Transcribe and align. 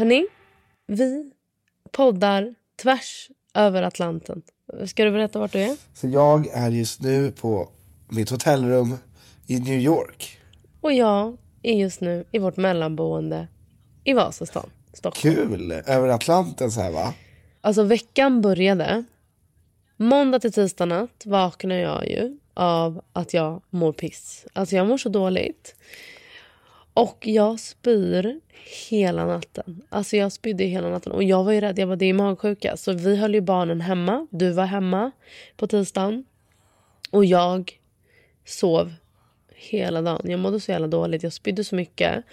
Hörni, 0.00 0.26
vi 0.86 1.32
poddar 1.90 2.54
tvärs 2.82 3.30
över 3.54 3.82
Atlanten. 3.82 4.42
Ska 4.86 5.04
du 5.04 5.10
berätta 5.10 5.38
vart 5.38 5.52
du 5.52 5.58
är? 5.58 5.76
Så 5.94 6.08
jag 6.08 6.46
är 6.46 6.70
just 6.70 7.00
nu 7.00 7.32
på 7.32 7.68
mitt 8.08 8.30
hotellrum 8.30 8.96
i 9.46 9.58
New 9.58 9.80
York. 9.80 10.38
Och 10.80 10.92
jag 10.92 11.36
är 11.62 11.74
just 11.74 12.00
nu 12.00 12.24
i 12.32 12.38
vårt 12.38 12.56
mellanboende 12.56 13.48
i 14.04 14.12
Vasastan, 14.12 14.70
Stockholm. 14.92 15.34
Kul! 15.34 15.72
Över 15.72 16.08
Atlanten 16.08 16.70
så 16.70 16.80
här 16.80 16.90
va? 16.90 17.14
Alltså 17.60 17.82
veckan 17.82 18.40
började. 18.40 19.04
Måndag 19.96 20.40
till 20.40 20.52
tisdag 20.52 20.86
natt 20.86 21.22
vaknar 21.26 21.76
jag 21.76 22.08
ju 22.08 22.38
av 22.54 23.04
att 23.12 23.34
jag 23.34 23.62
mår 23.70 23.92
piss. 23.92 24.46
Alltså 24.52 24.76
jag 24.76 24.86
mår 24.86 24.98
så 24.98 25.08
dåligt. 25.08 25.74
Och 27.00 27.26
jag 27.26 27.60
spyr 27.60 28.40
hela 28.90 29.26
natten. 29.26 29.82
Alltså 29.88 30.16
jag 30.16 30.32
spydde 30.32 30.64
hela 30.64 30.88
natten. 30.88 31.12
Och 31.12 31.22
jag 31.22 31.44
var 31.44 31.52
ju 31.52 31.60
rädd. 31.60 31.78
Jag 31.78 31.86
var 31.86 31.96
det 31.96 32.06
är 32.06 32.14
magsjuka. 32.14 32.76
Så 32.76 32.92
vi 32.92 33.16
höll 33.16 33.34
ju 33.34 33.40
barnen 33.40 33.80
hemma. 33.80 34.26
Du 34.30 34.50
var 34.50 34.64
hemma 34.64 35.10
på 35.56 35.66
tisdagen. 35.66 36.24
Och 37.10 37.24
jag 37.24 37.80
sov 38.44 38.92
hela 39.54 40.02
dagen. 40.02 40.30
Jag 40.30 40.40
mådde 40.40 40.60
så 40.60 40.70
jävla 40.70 40.86
dåligt. 40.86 41.22
Jag 41.22 41.32
spydde 41.32 41.64
så 41.64 41.74
mycket. 41.74 42.24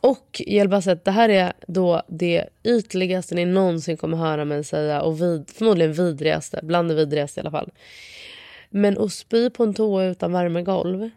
Och 0.00 0.42
jag 0.46 0.60
vill 0.60 0.68
bara 0.68 0.82
säga 0.82 0.94
att 0.94 1.04
det 1.04 1.10
här 1.10 1.28
är 1.28 1.52
då 1.66 2.02
det 2.08 2.48
ytligaste 2.64 3.34
ni 3.34 3.44
någonsin 3.44 3.96
kommer 3.96 4.16
höra 4.16 4.44
mig 4.44 4.64
säga. 4.64 5.02
Och 5.02 5.22
vid, 5.22 5.50
förmodligen 5.50 5.92
vidrigaste. 5.92 6.60
Bland 6.62 6.88
det 6.88 6.94
vidrigaste 6.94 7.40
i 7.40 7.42
alla 7.42 7.50
fall. 7.50 7.70
Men 8.70 8.98
att 8.98 9.12
spy 9.12 9.50
på 9.50 9.62
en 9.62 9.74
toa 9.74 10.04
utan 10.04 10.32
värmegolv. 10.32 11.10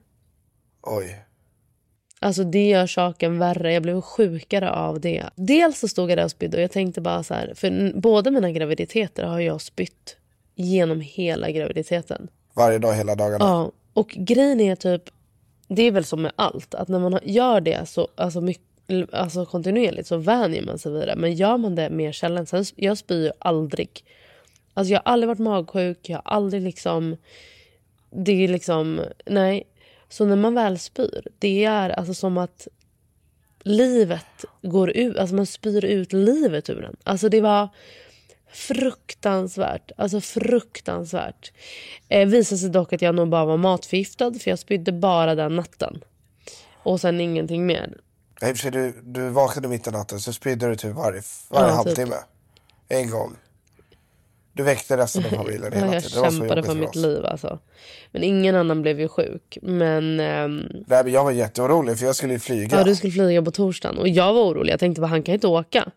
Oj. 0.82 1.31
Alltså 2.24 2.44
det 2.44 2.70
gör 2.70 2.88
saken 2.88 3.40
värre. 3.40 3.74
Jag 3.74 3.84
blev 3.84 4.02
sjukare 4.02 4.72
av 4.72 5.00
det. 5.00 5.24
Dels 5.36 5.80
så 5.80 5.88
stod 5.88 6.12
jag 6.12 6.18
där 6.18 6.26
och 6.26 6.32
spydde 6.32 6.58
och 6.58 6.64
jag 6.64 6.72
tänkte 6.72 7.02
bara 7.02 7.24
så 7.24 7.34
här. 7.34 7.54
För 7.56 7.92
båda 7.96 8.32
mina 8.32 8.52
graviditeter 8.52 9.24
har 9.24 9.40
jag 9.40 9.62
spytt 9.62 10.18
genom 10.56 11.02
hela 11.02 11.52
graviditeten. 11.52 12.28
Varje 12.54 12.80
dag 12.80 12.94
hela 12.94 13.16
dagarna? 13.16 13.46
Ja. 13.46 13.72
Och 13.94 14.10
grejen 14.10 14.60
är 14.60 14.76
typ. 14.76 15.04
Det 15.68 15.82
är 15.82 15.92
väl 15.92 16.06
som 16.06 16.22
med 16.22 16.32
allt. 16.36 16.76
Att 16.76 16.88
när 16.88 17.00
man 17.00 17.20
gör 17.24 17.62
det 17.62 17.90
så 17.90 18.08
alltså, 18.16 18.42
mycket, 18.42 19.14
alltså 19.14 19.46
kontinuerligt 19.46 20.08
så 20.08 20.18
vänjer 20.18 20.64
man 20.64 20.80
sig 20.80 20.92
vid 20.92 21.08
det. 21.08 21.16
Men 21.16 21.34
gör 21.34 21.58
man 21.58 21.76
det 21.76 21.90
mer 21.90 22.12
sällan. 22.12 22.46
Sen, 22.46 22.66
jag 22.76 22.98
spyr 22.98 23.24
ju 23.24 23.32
aldrig. 23.40 24.04
Alltså 24.74 24.94
jag 24.94 25.02
har 25.06 25.12
aldrig 25.12 25.28
varit 25.28 25.40
magsjuk. 25.40 26.10
Jag 26.10 26.18
har 26.18 26.36
aldrig 26.36 26.62
liksom. 26.62 27.18
Det 28.10 28.44
är 28.44 28.48
liksom. 28.48 29.02
Nej. 29.26 29.64
Så 30.12 30.26
när 30.26 30.36
man 30.36 30.56
väl 30.56 30.80
spyr, 30.80 31.28
det 31.40 31.66
är 31.66 31.90
alltså 31.90 32.14
som 32.14 32.38
att 32.38 32.68
livet 33.64 34.46
går 34.62 34.90
ut, 34.90 35.18
alltså 35.18 35.36
man 35.36 35.46
spyr 35.46 35.86
ut 35.86 36.14
livet 36.14 36.70
ur 36.70 36.82
den. 36.82 36.96
Alltså 37.04 37.30
det 37.30 37.42
var 37.42 37.70
fruktansvärt, 38.54 39.92
alltså 39.98 40.22
fruktansvärt. 40.22 41.52
Eh, 42.10 42.28
visade 42.28 42.60
sig 42.60 42.70
dock 42.70 42.94
att 42.94 43.02
jag 43.02 43.16
nog 43.16 43.30
bara 43.30 43.46
var 43.46 43.58
matförgiftad 43.58 44.34
för 44.34 44.50
jag 44.50 44.60
spydde 44.60 44.92
bara 44.92 45.36
den 45.36 45.56
natten. 45.56 46.04
Och 46.84 47.02
sen 47.02 47.22
ingenting 47.22 47.66
mer. 47.66 47.98
I 48.42 48.46
och 48.46 48.48
för 48.48 48.56
sig, 48.56 48.72
du, 48.72 49.02
du 49.04 49.30
vaknade 49.30 49.68
mitt 49.68 49.88
i 49.88 49.92
natten 49.92 50.20
så 50.20 50.34
spydde 50.34 50.68
du 50.68 50.76
typ 50.76 50.96
varje, 50.96 51.22
varje 51.50 51.68
Ja, 51.68 51.84
typ. 51.84 51.86
halvtimme. 51.86 52.16
En 52.90 53.10
gång. 53.10 53.36
Du 54.54 54.64
väckte 54.64 54.98
resten 54.98 55.26
av 55.26 55.30
familjen 55.38 55.74
hela 55.74 55.86
Ja, 55.88 55.94
jag 55.94 56.04
tiden. 56.04 56.24
Så 56.24 56.32
kämpade 56.32 56.64
för 56.64 56.70
för 56.72 56.80
mitt 56.80 56.96
liv 56.96 57.26
alltså. 57.26 57.60
Men 58.12 58.24
ingen 58.24 58.56
annan 58.56 58.82
blev 58.82 59.00
ju 59.00 59.08
sjuk. 59.08 59.58
Men 59.62 60.20
ehm, 60.20 60.64
Nej, 60.88 61.04
men 61.04 61.14
jag 61.14 61.24
var 61.24 61.32
jätteorolig 61.32 62.00
för 62.00 62.06
jag 62.06 62.16
skulle 62.16 62.34
ju 62.34 62.40
flyga. 62.40 62.78
ja, 62.78 62.84
du 62.84 62.96
skulle 62.96 63.14
flyga 63.14 63.42
på 63.42 63.52
torsdagen. 63.52 63.98
Och 63.98 64.08
jag 64.08 64.34
var 64.34 64.42
orolig. 64.44 64.74
Jag 64.74 64.80
tänkte 64.80 65.02
bara 65.02 65.08
han 65.08 65.24
kan 65.24 65.34
inte 65.34 65.48
åka. 65.48 65.92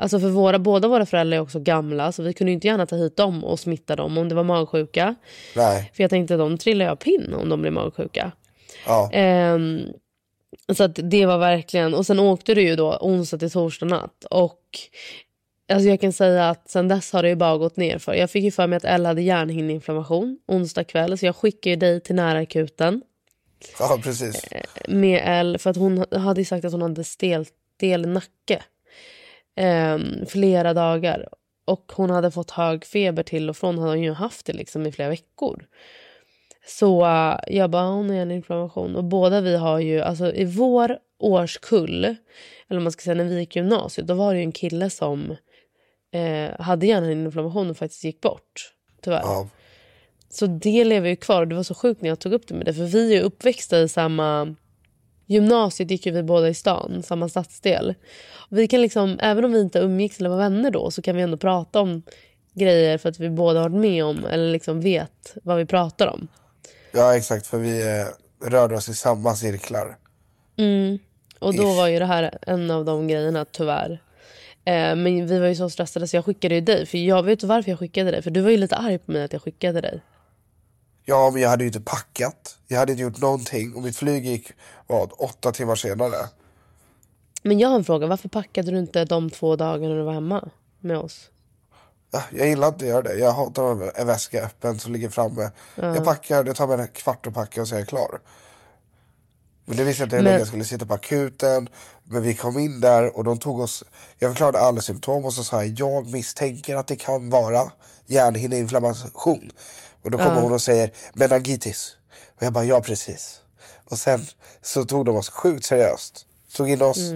Alltså 0.00 0.20
för 0.20 0.28
våra, 0.28 0.58
båda 0.58 0.88
våra 0.88 1.06
föräldrar 1.06 1.36
är 1.38 1.42
också 1.42 1.60
gamla 1.60 2.12
så 2.12 2.22
vi 2.22 2.32
kunde 2.32 2.50
ju 2.50 2.54
inte 2.54 2.66
gärna 2.66 2.86
ta 2.86 2.96
hit 2.96 3.16
dem 3.16 3.44
och 3.44 3.60
smitta 3.60 3.96
dem 3.96 4.18
om 4.18 4.28
det 4.28 4.34
var 4.34 4.44
magsjuka. 4.44 5.14
Nej. 5.56 5.90
För 5.94 6.02
jag 6.04 6.10
tänkte 6.10 6.36
de 6.36 6.58
trillar 6.58 6.86
jag 6.86 6.98
pinn 6.98 7.34
om 7.34 7.48
de 7.48 7.60
blir 7.60 7.70
magsjuka. 7.70 8.32
Ja. 8.86 9.10
Ehm, 9.12 9.80
så 10.76 10.84
att 10.84 10.98
det 11.02 11.26
var 11.26 11.38
verkligen, 11.38 11.94
och 11.94 12.06
sen 12.06 12.18
åkte 12.18 12.54
du 12.54 12.62
ju 12.62 12.76
då 12.76 12.98
onsdag 13.00 13.38
till 13.38 13.50
torsdag 13.50 13.86
natt. 13.86 14.24
Och 14.30 14.60
alltså 15.68 15.88
jag 15.88 16.00
kan 16.00 16.12
säga 16.12 16.50
att 16.50 16.70
sen 16.70 16.88
dess 16.88 17.12
har 17.12 17.22
det 17.22 17.28
ju 17.28 17.36
bara 17.36 17.56
gått 17.58 17.76
ner 17.76 17.98
för. 17.98 18.14
Jag 18.14 18.30
fick 18.30 18.44
ju 18.44 18.50
för 18.50 18.66
mig 18.66 18.76
att 18.76 18.84
Ella 18.84 19.08
hade 19.08 19.22
hjärnhinneinflammation 19.22 20.38
onsdag 20.46 20.84
kväll. 20.84 21.18
Så 21.18 21.26
jag 21.26 21.36
skickade 21.36 21.70
ju 21.70 21.76
dig 21.76 22.00
till 22.00 22.14
närakuten 22.14 23.02
ja, 23.78 24.00
precis. 24.02 24.46
med 24.88 25.22
L 25.24 25.58
för 25.58 25.70
att 25.70 25.76
hon 25.76 26.04
hade 26.12 26.44
sagt 26.44 26.64
att 26.64 26.72
hon 26.72 26.82
hade 26.82 27.04
stel, 27.04 27.46
stel 27.76 28.08
nacke. 28.08 28.62
ehm, 29.56 30.26
flera 30.26 30.74
dagar. 30.74 31.28
Och 31.64 31.92
hon 31.94 32.10
hade 32.10 32.30
fått 32.30 32.50
hög 32.50 32.84
feber 32.84 33.22
till 33.22 33.50
och 33.50 33.56
från. 33.56 33.78
Hade 33.78 33.90
hon 33.90 34.02
ju 34.02 34.12
haft 34.12 34.46
det 34.46 34.52
liksom 34.52 34.86
i 34.86 34.92
flera 34.92 35.08
veckor. 35.08 35.66
Så 36.66 37.04
uh, 37.04 37.36
jag 37.46 37.70
bara, 37.70 37.86
hon 37.86 38.08
har 38.08 38.16
hjärninflammation. 38.16 38.96
Och 38.96 39.04
båda 39.04 39.40
vi 39.40 39.56
har 39.56 39.78
ju, 39.78 40.00
alltså 40.00 40.32
i 40.32 40.44
vår 40.44 40.98
årskull, 41.18 42.16
eller 42.68 42.80
man 42.80 42.92
ska 42.92 43.02
säga 43.02 43.14
när 43.14 43.24
vi 43.24 43.38
gick 43.38 43.56
gymnasiet, 43.56 44.06
då 44.06 44.14
var 44.14 44.32
det 44.32 44.38
ju 44.38 44.44
en 44.44 44.52
kille 44.52 44.90
som 44.90 45.36
eh, 46.12 46.60
hade 46.60 46.86
hjärninflammation 46.86 47.70
och 47.70 47.76
faktiskt 47.76 48.04
gick 48.04 48.20
bort. 48.20 48.72
Tyvärr. 49.02 49.20
Ja. 49.22 49.48
Så 50.30 50.46
det 50.46 50.84
lever 50.84 51.08
ju 51.08 51.16
kvar. 51.16 51.40
Och 51.42 51.48
det 51.48 51.54
var 51.54 51.62
så 51.62 51.74
sjukt 51.74 52.02
när 52.02 52.08
jag 52.08 52.18
tog 52.18 52.32
upp 52.32 52.48
det 52.48 52.54
med 52.54 52.66
det. 52.66 52.74
För 52.74 52.84
vi 52.84 53.16
är 53.16 53.22
uppväxta 53.22 53.80
i 53.80 53.88
samma... 53.88 54.54
Gymnasiet 55.26 55.90
gick 55.90 56.06
ju 56.06 56.12
vi 56.12 56.22
båda 56.22 56.48
i 56.48 56.54
stan, 56.54 57.02
samma 57.02 57.28
stadsdel. 57.28 57.94
Och 58.50 58.58
vi 58.58 58.68
kan 58.68 58.82
liksom, 58.82 59.18
även 59.22 59.44
om 59.44 59.52
vi 59.52 59.60
inte 59.60 59.78
umgicks 59.78 60.20
eller 60.20 60.30
var 60.30 60.38
vänner 60.38 60.70
då 60.70 60.90
så 60.90 61.02
kan 61.02 61.16
vi 61.16 61.22
ändå 61.22 61.36
prata 61.36 61.80
om 61.80 62.02
grejer 62.54 62.98
för 62.98 63.08
att 63.08 63.20
vi 63.20 63.30
båda 63.30 63.60
har 63.60 63.68
varit 63.68 63.80
med 63.80 64.04
om 64.04 64.24
eller 64.24 64.52
liksom 64.52 64.80
vet 64.80 65.36
vad 65.42 65.56
vi 65.56 65.66
pratar 65.66 66.06
om. 66.06 66.28
ja, 66.92 67.16
exakt. 67.16 67.46
För 67.46 67.58
vi 67.58 68.00
eh, 68.00 68.06
rörde 68.50 68.74
oss 68.74 68.88
i 68.88 68.94
samma 68.94 69.34
cirklar. 69.34 69.96
Och 71.38 71.54
då 71.54 71.72
var 71.72 71.88
ju 71.88 71.98
det 71.98 72.06
här 72.06 72.38
en 72.42 72.70
av 72.70 72.84
de 72.84 73.08
grejerna 73.08 73.44
tyvärr. 73.44 74.02
Eh, 74.68 74.96
men 74.96 75.26
vi 75.26 75.38
var 75.38 75.46
ju 75.46 75.54
så 75.54 75.70
stressade 75.70 76.08
så 76.08 76.16
jag 76.16 76.24
skickade 76.24 76.54
ju 76.54 76.60
dig. 76.60 76.86
För 76.86 76.98
jag 76.98 77.22
vet 77.22 77.42
varför 77.42 77.70
jag 77.70 77.78
skickade 77.78 78.10
dig. 78.10 78.22
För 78.22 78.30
du 78.30 78.40
var 78.40 78.50
ju 78.50 78.56
lite 78.56 78.76
arg 78.76 78.98
på 78.98 79.12
mig 79.12 79.22
att 79.22 79.32
jag 79.32 79.42
skickade 79.42 79.80
dig. 79.80 80.00
Ja, 81.04 81.30
men 81.30 81.42
jag 81.42 81.48
hade 81.50 81.64
ju 81.64 81.68
inte 81.68 81.80
packat. 81.80 82.58
Jag 82.66 82.78
hade 82.78 82.92
inte 82.92 83.02
gjort 83.02 83.20
någonting. 83.20 83.74
Och 83.74 83.82
mitt 83.82 83.96
flyg 83.96 84.26
gick, 84.26 84.52
vad, 84.86 85.12
åtta 85.18 85.52
timmar 85.52 85.74
senare. 85.74 86.28
Men 87.42 87.58
jag 87.58 87.68
har 87.68 87.76
en 87.76 87.84
fråga. 87.84 88.06
Varför 88.06 88.28
packade 88.28 88.70
du 88.70 88.78
inte 88.78 89.04
de 89.04 89.30
två 89.30 89.56
dagarna 89.56 89.94
du 89.94 90.02
var 90.02 90.12
hemma 90.12 90.48
med 90.80 90.98
oss? 90.98 91.30
Ja, 92.10 92.22
Jag 92.32 92.48
gillar 92.48 92.68
inte 92.68 92.84
att 92.84 92.88
göra 92.88 93.02
det. 93.02 93.14
Jag 93.14 93.32
hatar 93.32 94.00
en 94.00 94.06
väska 94.06 94.44
öppen 94.44 94.78
som 94.78 94.92
ligger 94.92 95.08
framme. 95.08 95.50
Jag 95.74 96.04
packar, 96.04 96.44
det 96.44 96.54
tar 96.54 96.66
mig 96.66 96.80
en 96.80 96.88
kvart 96.88 97.26
att 97.26 97.34
packa 97.34 97.60
och 97.60 97.68
så 97.68 97.74
är 97.74 97.78
jag 97.78 97.88
klar. 97.88 98.20
Men 99.68 99.76
det 99.76 99.84
visste 99.84 100.02
jag 100.02 100.06
inte 100.06 100.16
hur 100.16 100.22
länge 100.22 100.38
jag 100.38 100.48
skulle 100.48 100.64
sitta 100.64 100.86
på 100.86 100.94
akuten. 100.94 101.68
Men 102.04 102.22
vi 102.22 102.34
kom 102.34 102.58
in 102.58 102.80
där 102.80 103.16
och 103.16 103.24
de 103.24 103.38
tog 103.38 103.60
oss, 103.60 103.84
jag 104.18 104.30
förklarade 104.30 104.58
alla 104.58 104.80
symptom 104.80 105.24
och 105.24 105.34
så 105.34 105.44
sa 105.44 105.64
jag, 105.64 105.74
jag 105.78 106.06
misstänker 106.06 106.76
att 106.76 106.86
det 106.86 106.96
kan 106.96 107.30
vara 107.30 107.72
hjärnhinneinflammation. 108.06 109.50
Och 110.02 110.10
då 110.10 110.18
kommer 110.18 110.40
hon 110.40 110.52
och 110.52 110.62
säger 110.62 110.90
meningitis. 111.12 111.96
Och 112.36 112.42
jag 112.42 112.52
bara 112.52 112.64
ja 112.64 112.80
precis. 112.80 113.40
Och 113.84 113.98
sen 113.98 114.26
så 114.62 114.84
tog 114.84 115.04
de 115.04 115.16
oss 115.16 115.28
sjukt 115.28 115.64
seriöst. 115.64 116.26
Tog 116.56 116.70
in 116.70 116.82
oss. 116.82 117.10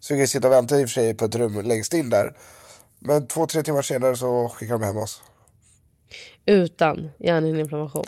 Så 0.00 0.14
vi 0.14 0.20
fick 0.20 0.30
sitta 0.30 0.48
och 0.48 0.54
vänta 0.54 0.80
i 0.80 0.84
och 0.84 0.88
för 0.88 0.94
sig 0.94 1.14
på 1.14 1.24
ett 1.24 1.34
rum 1.34 1.60
längst 1.64 1.94
in 1.94 2.10
där. 2.10 2.36
Men 2.98 3.26
två, 3.26 3.46
tre 3.46 3.62
timmar 3.62 3.82
senare 3.82 4.16
så 4.16 4.48
skickade 4.48 4.78
de 4.78 4.86
hem 4.86 4.96
oss. 4.96 5.22
Utan 6.46 7.10
hjärnhinneinflammation. 7.18 8.06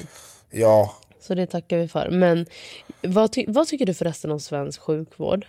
Ja, 0.50 0.94
Så 1.26 1.34
det 1.34 1.46
tackar 1.46 1.78
vi 1.78 1.88
för. 1.88 2.10
Men 2.10 2.46
vad, 3.02 3.32
ty- 3.32 3.44
vad 3.48 3.68
tycker 3.68 3.86
du 3.86 3.94
förresten 3.94 4.30
om 4.30 4.40
svensk 4.40 4.80
sjukvård? 4.80 5.46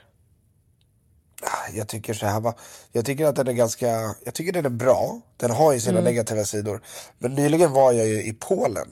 jag 1.73 1.87
tycker 1.87 2.13
så 2.13 2.25
här 2.25 2.39
va. 2.39 2.53
Jag 2.91 3.05
tycker 3.05 3.25
att 3.25 3.35
den 3.35 3.47
är 3.47 3.53
ganska, 3.53 3.87
jag 4.25 4.33
tycker 4.33 4.51
den 4.51 4.65
är 4.65 4.69
bra. 4.69 5.21
Den 5.37 5.51
har 5.51 5.73
ju 5.73 5.79
sina 5.79 6.01
negativa 6.01 6.43
sidor. 6.43 6.81
Men 7.19 7.35
nyligen 7.35 7.71
var 7.71 7.91
jag 7.91 8.07
ju 8.07 8.23
i 8.23 8.33
Polen. 8.33 8.87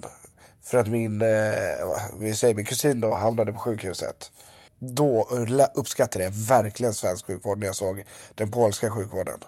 För 0.63 0.77
att 0.77 0.87
min, 0.87 1.21
eh, 1.21 1.27
vi 2.19 2.35
säger 2.35 2.55
min 2.55 2.65
kusin 2.65 3.01
då 3.01 3.13
hamnade 3.13 3.53
på 3.53 3.59
sjukhuset. 3.59 4.31
Då 4.79 5.27
uppskattade 5.75 6.23
jag 6.23 6.31
verkligen 6.31 6.93
svensk 6.93 7.25
sjukvård 7.25 7.59
när 7.59 7.65
jag 7.65 7.75
såg 7.75 8.03
den 8.35 8.51
polska 8.51 8.91
sjukvården. 8.91 9.39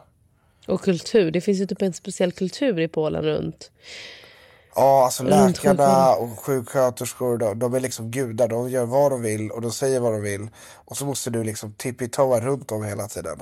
Och 0.67 0.81
kultur. 0.81 1.31
Det 1.31 1.41
finns 1.41 1.59
ju 1.59 1.65
typ 1.65 1.81
en 1.81 1.93
speciell 1.93 2.31
kultur 2.31 2.79
i 2.79 2.87
Polen 2.87 3.23
runt. 3.23 3.71
Ja, 4.79 5.05
alltså 5.05 5.23
läkarna 5.23 6.15
och 6.15 6.39
sjuksköterskor, 6.39 7.37
de, 7.37 7.59
de 7.59 7.73
är 7.73 7.79
liksom 7.79 8.11
gudar. 8.11 8.47
De 8.47 8.69
gör 8.69 8.85
vad 8.85 9.11
de 9.11 9.21
vill 9.21 9.51
och 9.51 9.61
de 9.61 9.71
säger 9.71 9.99
vad 9.99 10.13
de 10.13 10.21
vill. 10.21 10.49
Och 10.75 10.97
så 10.97 11.05
måste 11.05 11.29
du 11.29 11.43
liksom 11.43 11.73
tippitoa 11.73 12.39
runt 12.39 12.67
dem 12.69 12.83
hela 12.83 13.07
tiden. 13.07 13.39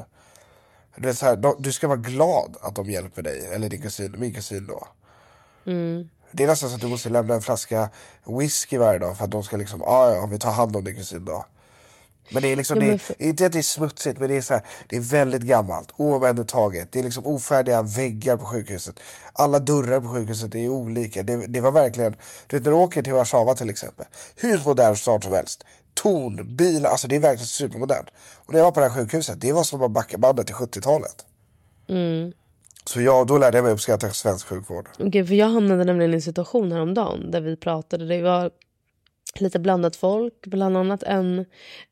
Du, 0.95 1.07
vet, 1.07 1.17
så 1.17 1.25
här, 1.25 1.35
de, 1.35 1.55
du 1.59 1.71
ska 1.71 1.87
vara 1.87 1.97
glad 1.97 2.57
att 2.61 2.75
de 2.75 2.89
hjälper 2.89 3.21
dig, 3.21 3.47
eller 3.53 3.69
din 3.69 3.81
kusin, 3.81 4.15
min 4.17 4.33
kusin 4.33 4.67
då. 4.67 4.87
Det 6.31 6.43
är 6.43 6.47
nästan 6.47 6.69
så 6.69 6.75
att 6.75 6.81
du 6.81 6.87
måste 6.87 7.09
lämna 7.09 7.33
en 7.33 7.41
flaska 7.41 7.89
whisky 8.25 8.77
varje 8.77 8.99
dag 8.99 9.17
för 9.17 9.23
att 9.25 9.31
de 9.31 9.43
ska 9.43 9.57
liksom, 9.57 9.81
ah, 9.81 10.11
ja, 10.11 10.25
vi 10.25 10.39
tar 10.39 10.51
hand 10.51 10.75
om 10.75 10.83
din 10.83 10.95
kusin 10.95 11.25
då. 11.25 11.45
Men 12.29 12.41
det 12.41 12.51
är 12.51 12.55
liksom, 12.55 12.79
det 12.79 12.97
för- 12.99 13.21
inte 13.21 13.45
att 13.45 13.51
det 13.51 13.57
är 13.57 13.63
smutsigt 13.63 14.19
men 14.19 14.29
det 14.29 14.37
är 14.37 14.41
så 14.41 14.53
här, 14.53 14.63
det 14.87 14.95
är 14.95 14.99
väldigt 14.99 15.41
gammalt, 15.41 15.89
oomhändertaget. 15.97 16.91
Det 16.91 16.99
är 16.99 17.03
liksom 17.03 17.25
ofärdiga 17.25 17.81
väggar 17.81 18.37
på 18.37 18.45
sjukhuset. 18.45 18.99
Alla 19.33 19.59
dörrar 19.59 20.01
på 20.01 20.07
sjukhuset 20.07 20.55
är 20.55 20.69
olika. 20.69 21.23
Det, 21.23 21.47
det 21.47 21.61
var 21.61 21.71
verkligen, 21.71 22.15
du 22.47 22.57
vet 22.57 22.65
när 22.65 22.71
du 22.71 22.77
åker 22.77 23.01
till 23.03 23.13
Warszawa 23.13 23.55
till 23.55 23.69
exempel. 23.69 24.05
Hur 24.35 24.61
modern 24.65 24.95
stad 24.95 25.23
som 25.23 25.33
helst. 25.33 25.63
Torn, 25.93 26.55
bilar, 26.55 26.89
alltså 26.89 27.07
det 27.07 27.15
är 27.15 27.19
verkligen 27.19 27.47
supermodernt. 27.47 28.07
Och 28.45 28.53
när 28.53 28.59
jag 28.59 28.65
var 28.65 28.71
på 28.71 28.79
det 28.79 28.89
här 28.89 28.95
sjukhuset, 28.95 29.41
det 29.41 29.51
var 29.53 29.63
som 29.63 29.81
att 29.81 29.91
backa 29.91 30.17
bandet 30.17 30.47
till 30.47 30.55
70-talet. 30.55 31.25
Så 32.87 33.01
ja, 33.01 33.23
då 33.27 33.37
lärde 33.37 33.57
jag 33.57 33.63
mig 33.63 33.73
uppskatta 33.73 34.09
svensk 34.09 34.47
sjukvård. 34.47 34.89
Okej, 34.99 35.25
för 35.27 35.33
jag 35.33 35.47
hamnade 35.47 35.83
nämligen 35.83 36.11
i 36.11 36.15
en 36.15 36.21
situation 36.21 36.71
häromdagen 36.71 37.31
där 37.31 37.41
vi 37.41 37.55
pratade. 37.57 38.05
Det 38.07 38.21
var 38.21 38.51
lite 39.41 39.59
blandat 39.59 39.95
folk. 39.95 40.45
Bland 40.45 40.77
annat 40.77 41.03
en 41.03 41.45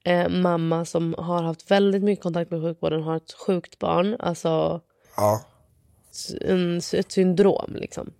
eh, 0.03 0.29
mamma 0.29 0.85
som 0.85 1.15
har 1.17 1.43
haft 1.43 1.71
väldigt 1.71 2.03
mycket 2.03 2.23
kontakt 2.23 2.51
med 2.51 2.61
sjukvården 2.61 3.01
har 3.03 3.15
ett 3.17 3.33
sjukt 3.33 3.79
barn. 3.79 4.15
Alltså 4.19 4.81
Ja. 5.17 5.41
en, 6.41 6.77
ett 6.77 7.11
syndrom 7.11 7.75
liksom. 7.79 8.13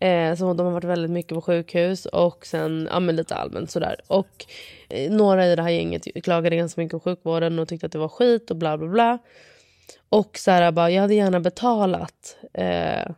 Eh, 0.00 0.34
så 0.34 0.54
de 0.54 0.66
har 0.66 0.72
varit 0.72 0.84
väldigt 0.84 1.10
mycket 1.10 1.34
på 1.34 1.40
sjukhus 1.42 2.06
och 2.06 2.46
sen 2.46 2.88
ja, 2.92 3.00
men 3.00 3.16
lite 3.16 3.34
allmänt 3.34 3.70
sådär. 3.70 4.00
Och 4.06 4.46
eh, 4.88 5.10
några 5.10 5.46
i 5.46 5.56
det 5.56 5.62
här 5.62 5.70
gänget 5.70 6.24
klagade 6.24 6.56
ganska 6.56 6.80
mycket 6.80 6.92
på 6.92 7.00
sjukvården 7.10 7.58
och 7.58 7.68
tyckte 7.68 7.86
att 7.86 7.92
det 7.92 7.98
var 7.98 8.08
skit 8.08 8.50
och 8.50 8.56
bla 8.56 8.78
bla 8.78 8.88
bla. 8.88 9.18
Och 10.08 10.38
så 10.38 10.50
här, 10.50 10.72
bara, 10.72 10.90
jag 10.90 11.02
hade 11.02 11.14
gärna 11.14 11.40
betalat 11.40 12.36
eh, 12.54 13.10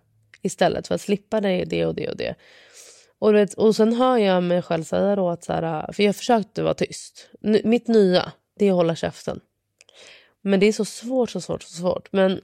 istället 0.42 0.88
för 0.88 0.94
att 0.94 1.00
slippa 1.00 1.40
det, 1.40 1.64
det 1.64 1.86
och 1.86 1.94
det 1.94 2.08
och 2.08 2.16
det. 2.16 2.34
Och, 3.20 3.34
vet, 3.34 3.54
och 3.54 3.76
sen 3.76 3.92
hör 3.92 4.18
jag 4.18 4.42
mig 4.42 4.62
själv 4.62 4.84
säga 4.84 5.16
då 5.16 5.28
att 5.28 5.44
så 5.44 5.52
här, 5.52 5.62
äh, 5.62 5.92
för 5.92 6.02
jag 6.02 6.16
försökte 6.16 6.62
vara 6.62 6.74
tyst. 6.74 7.30
N- 7.44 7.60
mitt 7.64 7.88
nya, 7.88 8.32
det 8.58 8.66
är 8.66 8.70
att 8.70 8.76
hålla 8.76 8.96
käften. 8.96 9.40
Men 10.42 10.60
det 10.60 10.66
är 10.66 10.72
så 10.72 10.84
svårt, 10.84 11.30
så 11.30 11.40
svårt, 11.40 11.62
så 11.62 11.76
svårt. 11.76 12.12
Men 12.12 12.40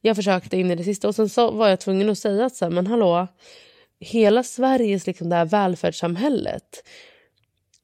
jag 0.00 0.16
försökte 0.16 0.56
in 0.56 0.70
i 0.70 0.74
det 0.74 0.84
sista 0.84 1.08
och 1.08 1.14
sen 1.14 1.28
så 1.28 1.50
var 1.50 1.68
jag 1.68 1.80
tvungen 1.80 2.10
att 2.10 2.18
säga 2.18 2.46
att 2.46 2.56
så 2.56 2.64
här, 2.64 2.72
men 2.72 2.86
hallå, 2.86 3.26
hela 4.00 4.42
Sveriges 4.42 5.06
liksom 5.06 5.28
det 5.28 5.36
här 5.36 5.44
välfärdssamhället. 5.44 6.88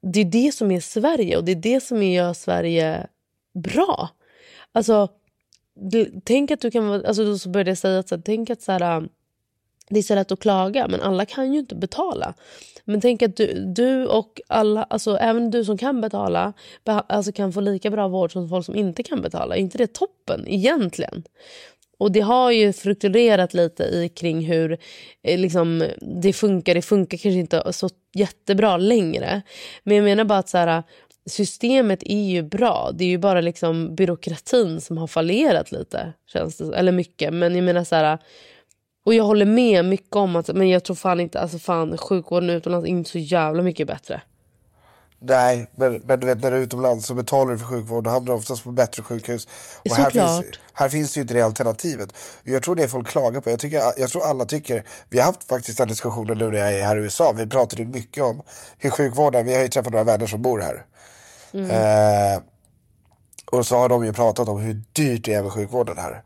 Det 0.02 0.20
är 0.20 0.24
det 0.24 0.54
som 0.54 0.70
är 0.70 0.80
Sverige 0.80 1.36
och 1.36 1.44
det 1.44 1.52
är 1.52 1.56
det 1.56 1.80
som 1.80 2.02
gör 2.02 2.32
Sverige 2.32 3.06
bra. 3.54 4.08
Alltså, 4.72 5.08
du, 5.74 6.20
tänk 6.24 6.50
att 6.50 6.60
du 6.60 6.70
kan 6.70 6.88
vara, 6.88 7.08
alltså 7.08 7.24
då 7.24 7.38
så 7.38 7.48
började 7.48 7.70
jag 7.70 7.78
säga 7.78 7.98
att 7.98 8.08
så 8.08 8.14
här, 8.14 8.22
tänk 8.22 8.50
att 8.50 8.62
så 8.62 8.72
här, 8.72 8.96
äh, 8.96 9.06
det 9.90 9.98
är 9.98 10.02
så 10.02 10.14
lätt 10.14 10.32
att 10.32 10.40
klaga 10.40 10.88
men 10.88 11.00
alla 11.00 11.26
kan 11.26 11.52
ju 11.52 11.58
inte 11.58 11.74
betala. 11.74 12.34
Men 12.84 13.00
tänk 13.00 13.22
att 13.22 13.36
du, 13.36 13.64
du 13.74 14.06
och 14.06 14.40
alla, 14.48 14.82
alltså 14.82 15.16
även 15.16 15.50
du 15.50 15.64
som 15.64 15.78
kan 15.78 16.00
betala 16.00 16.52
alltså 16.84 17.32
kan 17.32 17.52
få 17.52 17.60
lika 17.60 17.90
bra 17.90 18.08
vård 18.08 18.32
som 18.32 18.48
folk 18.48 18.66
som 18.66 18.76
inte 18.76 19.02
kan 19.02 19.22
betala. 19.22 19.56
Är 19.56 19.60
inte 19.60 19.78
det 19.78 19.92
toppen 19.92 20.44
egentligen? 20.48 21.22
Och 21.98 22.12
det 22.12 22.20
har 22.20 22.50
ju 22.50 22.72
fluktuerat 22.72 23.54
lite 23.54 23.84
i 23.84 24.08
kring 24.08 24.40
hur 24.40 24.78
eh, 25.22 25.38
liksom, 25.38 25.84
det 26.00 26.32
funkar. 26.32 26.74
Det 26.74 26.82
funkar 26.82 27.18
kanske 27.18 27.38
inte 27.38 27.72
så 27.72 27.88
jättebra 28.14 28.76
längre. 28.76 29.42
Men 29.82 29.96
jag 29.96 30.04
menar 30.04 30.24
bara 30.24 30.38
att 30.38 30.48
så 30.48 30.58
här, 30.58 30.82
systemet 31.26 32.02
är 32.02 32.30
ju 32.30 32.42
bra. 32.42 32.90
Det 32.94 33.04
är 33.04 33.08
ju 33.08 33.18
bara 33.18 33.40
liksom 33.40 33.94
byråkratin 33.94 34.80
som 34.80 34.98
har 34.98 35.06
fallerat 35.06 35.72
lite. 35.72 36.12
Känns 36.32 36.56
det, 36.56 36.76
eller 36.76 36.92
mycket. 36.92 37.34
Men 37.34 37.54
jag 37.54 37.64
menar 37.64 37.84
så 37.84 37.94
här... 37.94 38.18
Och 39.06 39.14
jag 39.14 39.24
håller 39.24 39.46
med 39.46 39.84
mycket 39.84 40.16
om 40.16 40.36
att 40.36 40.48
men 40.48 40.68
jag 40.68 40.84
tror 40.84 40.96
fan 40.96 41.20
inte, 41.20 41.40
alltså 41.40 41.58
fan 41.58 41.98
sjukvården 41.98 42.50
utomlands 42.50 42.86
är 42.86 42.90
inte 42.90 43.10
så 43.10 43.18
jävla 43.18 43.62
mycket 43.62 43.86
bättre. 43.86 44.22
Nej, 45.22 45.70
men, 45.74 46.02
men 46.06 46.20
du 46.20 46.26
vet 46.26 46.42
när 46.42 46.50
du 46.50 46.56
är 46.56 46.60
utomlands 46.60 47.06
så 47.06 47.14
betalar 47.14 47.52
du 47.52 47.58
för 47.58 47.66
sjukvård. 47.66 48.04
Då 48.04 48.10
hamnar 48.10 48.32
du 48.32 48.38
oftast 48.38 48.64
på 48.64 48.72
bättre 48.72 49.02
sjukhus. 49.02 49.48
Och 49.90 49.96
här 49.96 50.10
finns, 50.10 50.58
här 50.72 50.88
finns 50.88 51.16
ju 51.16 51.20
inte 51.20 51.34
det 51.34 51.42
alternativet. 51.42 52.14
Jag 52.44 52.62
tror 52.62 52.74
det 52.74 52.88
folk 52.88 53.08
klagar 53.08 53.40
på. 53.40 53.50
Jag, 53.50 53.58
tycker, 53.58 53.82
jag 53.96 54.10
tror 54.10 54.26
alla 54.26 54.44
tycker, 54.44 54.84
vi 55.08 55.18
har 55.18 55.26
haft 55.26 55.44
faktiskt 55.44 55.78
den 55.78 55.88
diskussionen 55.88 56.38
nu 56.38 56.50
när 56.50 56.58
jag 56.58 56.72
är 56.72 56.84
här 56.84 56.96
i 56.96 57.00
USA. 57.00 57.32
Vi 57.36 57.46
pratade 57.46 57.84
mycket 57.84 58.24
om 58.24 58.42
hur 58.78 58.90
sjukvården, 58.90 59.46
vi 59.46 59.54
har 59.54 59.62
ju 59.62 59.68
träffat 59.68 59.92
några 59.92 60.04
vänner 60.04 60.26
som 60.26 60.42
bor 60.42 60.60
här. 60.60 60.84
Eh, 61.52 62.42
och 63.50 63.66
så 63.66 63.76
har 63.76 63.88
de 63.88 64.04
ju 64.04 64.12
pratat 64.12 64.48
om 64.48 64.60
hur 64.60 64.82
dyrt 64.92 65.24
det 65.24 65.34
är 65.34 65.42
med 65.42 65.52
sjukvården 65.52 65.98
här. 65.98 66.22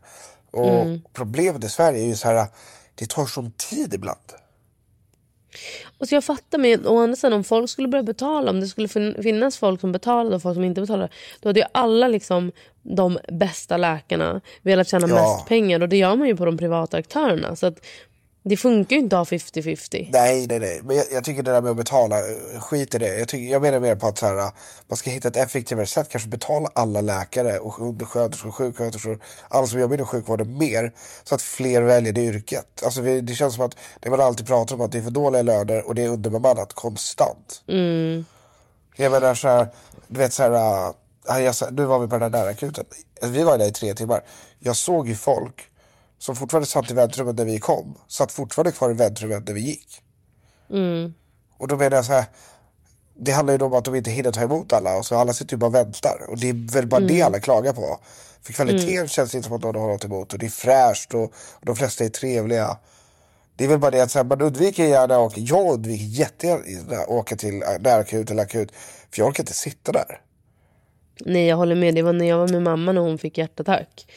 Och 0.55 0.87
problemet 1.13 1.63
i 1.63 1.69
Sverige 1.69 2.03
är 2.03 2.07
ju 2.07 2.15
så 2.15 2.27
här, 2.27 2.47
det 2.95 3.09
tar 3.09 3.25
sån 3.25 3.51
tid 3.51 3.93
ibland. 3.93 4.19
Och 5.97 6.07
så 6.07 6.15
jag 6.15 6.23
fattar 6.23 6.57
men 6.57 6.87
å 6.87 6.97
andra 6.99 7.15
sidan 7.15 7.33
om 7.33 7.43
folk 7.43 7.69
skulle 7.69 7.87
börja 7.87 8.03
betala, 8.03 8.51
om 8.51 8.59
det 8.59 8.67
skulle 8.67 8.87
fin- 8.87 9.23
finnas 9.23 9.57
folk 9.57 9.81
som 9.81 9.91
betalade 9.91 10.35
och 10.35 10.41
folk 10.41 10.55
som 10.55 10.63
inte 10.63 10.81
betalade. 10.81 11.09
Då 11.39 11.49
hade 11.49 11.59
ju 11.59 11.65
alla 11.71 12.07
liksom 12.07 12.51
de 12.83 13.19
bästa 13.31 13.77
läkarna 13.77 14.41
velat 14.61 14.87
tjäna 14.87 15.07
Ja. 15.09 15.15
mest 15.15 15.47
pengar 15.47 15.79
och 15.81 15.89
det 15.89 15.97
gör 15.97 16.15
man 16.15 16.27
ju 16.27 16.35
på 16.35 16.45
de 16.45 16.57
privata 16.57 16.97
aktörerna. 16.97 17.55
Så 17.55 17.65
att 17.67 17.85
det 18.47 18.57
funkar 18.57 18.95
ju 18.95 19.01
inte 19.01 19.19
att 19.19 19.29
ha 19.29 19.37
50-50. 19.37 20.09
Nej, 20.11 20.47
nej, 20.47 20.59
nej. 20.59 20.81
Men 20.83 20.95
jag, 20.95 21.05
jag 21.11 21.23
tycker 21.23 21.43
det 21.43 21.51
där 21.51 21.61
med 21.61 21.71
att 21.71 21.77
betala, 21.77 22.19
eh, 22.19 22.59
skit 22.59 22.95
i 22.95 22.97
det. 22.97 23.19
Jag, 23.19 23.27
tycker, 23.27 23.51
jag 23.51 23.61
menar 23.61 23.79
mer 23.79 23.95
på 23.95 24.07
att 24.07 24.17
så 24.17 24.25
här, 24.25 24.51
man 24.87 24.97
ska 24.97 25.09
hitta 25.09 25.27
ett 25.27 25.37
effektivare 25.37 25.85
sätt. 25.85 26.09
Kanske 26.09 26.29
betala 26.29 26.69
alla 26.73 27.01
läkare 27.01 27.59
och 27.59 27.81
undersköterskor, 27.81 28.51
sjuksköterskor, 28.51 29.19
alla 29.47 29.67
som 29.67 29.79
jobbar 29.79 29.93
inom 29.93 30.07
sjukvården 30.07 30.57
mer. 30.57 30.91
Så 31.23 31.35
att 31.35 31.41
fler 31.41 31.81
väljer 31.81 32.13
det 32.13 32.21
yrket. 32.21 32.83
Alltså 32.85 33.01
det 33.01 33.35
känns 33.35 33.55
som 33.55 33.65
att 33.65 33.77
det 33.99 34.09
man 34.09 34.21
alltid 34.21 34.47
pratar 34.47 34.75
om 34.75 34.81
att 34.81 34.91
det 34.91 34.97
är 34.97 35.01
för 35.01 35.11
dåliga 35.11 35.41
löner 35.41 35.87
och 35.87 35.95
det 35.95 36.03
är 36.03 36.09
underbemannat 36.09 36.73
konstant. 36.73 37.63
Jag 38.95 39.11
menar 39.11 39.35
så 39.35 39.47
här, 39.47 39.67
du 40.07 40.19
vet 40.19 40.33
så 40.33 40.43
här, 40.43 40.93
äh, 41.29 41.39
jag, 41.39 41.55
nu 41.71 41.85
var 41.85 41.99
vi 41.99 42.07
på 42.07 42.17
den 42.17 42.31
där 42.31 42.39
närakuten. 42.39 42.85
Vi 43.21 43.43
var 43.43 43.57
där 43.57 43.67
i 43.67 43.71
tre 43.71 43.93
timmar. 43.93 44.23
Jag 44.59 44.75
såg 44.75 45.07
ju 45.07 45.15
folk 45.15 45.69
som 46.19 46.35
fortfarande 46.35 46.67
satt 46.67 46.91
i 46.91 46.93
väntrummet 46.93 47.35
när 47.35 47.45
vi 47.45 47.59
kom. 47.59 47.97
Satt 48.07 48.31
fortfarande 48.31 48.71
kvar 48.71 48.91
i 48.91 48.93
väntrummet 48.93 49.47
när 49.47 49.53
vi 49.53 49.61
gick. 49.61 50.01
Och 51.57 51.67
då 51.67 51.77
menar 51.77 51.97
jag 51.97 52.05
så 52.05 52.13
här. 52.13 52.25
Det 53.17 53.31
handlar 53.31 53.57
ju 53.57 53.65
om 53.65 53.73
att 53.73 53.85
de 53.85 53.95
inte 53.95 54.11
hinner 54.11 54.31
ta 54.31 54.41
emot 54.41 54.73
alla 54.73 54.97
och 54.97 55.05
så 55.05 55.15
alla 55.15 55.33
sitter 55.33 55.53
ju 55.53 55.57
bara 55.57 55.67
och 55.67 55.75
väntar. 55.75 56.25
Och 56.29 56.37
det 56.37 56.49
är 56.49 56.73
väl 56.73 56.87
bara 56.87 57.01
det 57.01 57.21
alla 57.21 57.39
klagar 57.39 57.73
på. 57.73 57.99
För 58.41 58.53
kvaliteten 58.53 59.07
känns 59.07 59.35
inte 59.35 59.47
som 59.47 59.55
att 59.55 59.63
någon 59.63 59.75
har 59.75 59.87
något 59.87 60.05
emot 60.05 60.33
och 60.33 60.39
det 60.39 60.45
är 60.45 60.49
fräscht 60.49 61.13
och, 61.13 61.23
och 61.33 61.65
de 61.65 61.75
flesta 61.75 62.05
är 62.05 62.09
trevliga. 62.09 62.77
Det 63.55 63.63
är 63.63 63.67
väl 63.67 63.79
bara 63.79 63.91
det 63.91 64.01
att 64.01 64.11
så 64.11 64.19
här, 64.19 64.25
man 64.25 64.41
undviker 64.41 64.85
gärna 64.85 65.19
åka, 65.19 65.39
jag 65.39 65.73
undviker 65.73 66.05
jättegärna 66.05 66.97
att 66.97 67.07
åka 67.07 67.35
till 67.35 67.63
äh, 67.63 67.69
närakut 67.79 68.31
eller 68.31 68.43
akut. 68.43 68.71
För 69.11 69.21
jag 69.21 69.27
orkar 69.27 69.43
inte 69.43 69.53
sitta 69.53 69.91
där. 69.91 70.21
Nej 71.19 71.47
jag 71.47 71.57
håller 71.57 71.75
med, 71.75 71.95
det 71.95 72.01
var 72.01 72.13
när 72.13 72.25
jag 72.25 72.37
var 72.37 72.47
med 72.47 72.61
mamma 72.61 72.91
när 72.91 73.01
hon 73.01 73.17
fick 73.17 73.37
hjärtattack. 73.37 74.07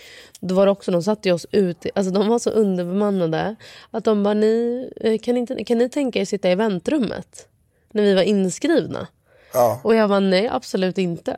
Då 0.41 0.55
var 0.55 0.67
det 0.67 0.73
också, 0.73 0.91
de 0.91 1.03
satte 1.03 1.33
oss 1.33 1.47
ute, 1.53 1.91
alltså 1.95 2.13
de 2.13 2.29
var 2.29 2.39
så 2.39 2.51
underbemannade 2.51 3.57
att 3.91 4.05
de 4.05 4.23
bara, 4.23 4.35
ni, 4.35 4.91
eh, 5.01 5.19
kan, 5.19 5.37
inte, 5.37 5.65
kan 5.65 5.79
ni 5.79 5.89
tänka 5.89 6.19
er 6.19 6.23
att 6.23 6.29
sitta 6.29 6.51
i 6.51 6.55
väntrummet? 6.55 7.49
När 7.93 8.03
vi 8.03 8.15
var 8.15 8.23
inskrivna. 8.23 9.07
Ja. 9.53 9.81
Och 9.85 9.95
jag 9.95 10.09
var 10.09 10.21
nej 10.21 10.49
absolut 10.49 10.99
inte. 10.99 11.37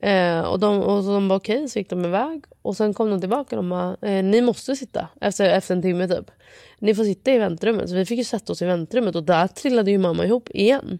Eh, 0.00 0.40
och 0.40 0.60
de, 0.60 0.82
och 0.82 1.04
så 1.04 1.12
de 1.12 1.28
bara 1.28 1.36
okej, 1.36 1.56
okay, 1.56 1.68
så 1.68 1.78
gick 1.78 1.90
de 1.90 2.04
iväg. 2.04 2.44
Och 2.62 2.76
sen 2.76 2.94
kom 2.94 3.10
de 3.10 3.20
tillbaka 3.20 3.56
och 3.56 3.62
de 3.62 3.70
bara, 3.70 3.96
eh, 4.02 4.24
ni 4.24 4.40
måste 4.40 4.76
sitta 4.76 5.08
efter, 5.20 5.50
efter 5.50 5.74
en 5.74 5.82
timme 5.82 6.08
typ. 6.08 6.30
Ni 6.78 6.94
får 6.94 7.04
sitta 7.04 7.32
i 7.32 7.38
väntrummet. 7.38 7.88
Så 7.88 7.94
vi 7.94 8.06
fick 8.06 8.18
ju 8.18 8.24
sätta 8.24 8.52
oss 8.52 8.62
i 8.62 8.64
väntrummet 8.64 9.16
och 9.16 9.22
där 9.22 9.46
trillade 9.46 9.90
ju 9.90 9.98
mamma 9.98 10.24
ihop 10.24 10.48
igen. 10.50 10.98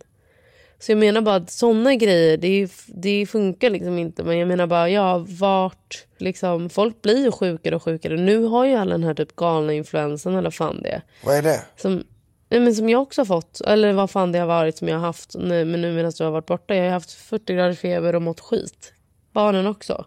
Så 0.84 0.92
jag 0.92 0.98
menar 0.98 1.20
bara 1.20 1.36
att 1.36 1.50
sådana 1.50 1.94
grejer, 1.94 2.36
det, 2.36 2.70
det 2.86 3.26
funkar 3.26 3.70
liksom 3.70 3.98
inte. 3.98 4.22
Men 4.22 4.38
jag 4.38 4.48
menar 4.48 4.66
bara, 4.66 4.88
ja 4.88 5.26
vart, 5.28 6.06
liksom, 6.18 6.70
folk 6.70 7.02
blir 7.02 7.24
ju 7.24 7.32
sjukare 7.32 7.76
och 7.76 7.82
sjukare. 7.82 8.16
Nu 8.16 8.44
har 8.44 8.64
ju 8.64 8.74
alla 8.74 8.90
den 8.90 9.04
här 9.04 9.14
typ 9.14 9.36
galna 9.36 9.72
influensan 9.72 10.36
eller 10.36 10.50
fan 10.50 10.82
det. 10.82 11.02
Vad 11.24 11.36
är 11.36 11.42
det? 11.42 11.60
Som, 11.76 12.04
men 12.48 12.74
som 12.74 12.88
jag 12.88 13.02
också 13.02 13.20
har 13.20 13.26
fått, 13.26 13.60
eller 13.60 13.92
vad 13.92 14.10
fan 14.10 14.32
det 14.32 14.38
har 14.38 14.46
varit 14.46 14.78
som 14.78 14.88
jag 14.88 14.96
har 14.96 15.06
haft 15.06 15.34
nu, 15.34 15.64
men 15.64 15.80
nu 15.80 15.92
medan 15.92 16.12
du 16.18 16.24
har 16.24 16.30
varit 16.30 16.46
borta. 16.46 16.74
Jag 16.74 16.84
har 16.84 16.90
haft 16.90 17.12
40 17.12 17.54
grader 17.54 17.74
feber 17.74 18.14
och 18.14 18.22
mått 18.22 18.40
skit. 18.40 18.92
Barnen 19.32 19.66
också. 19.66 20.06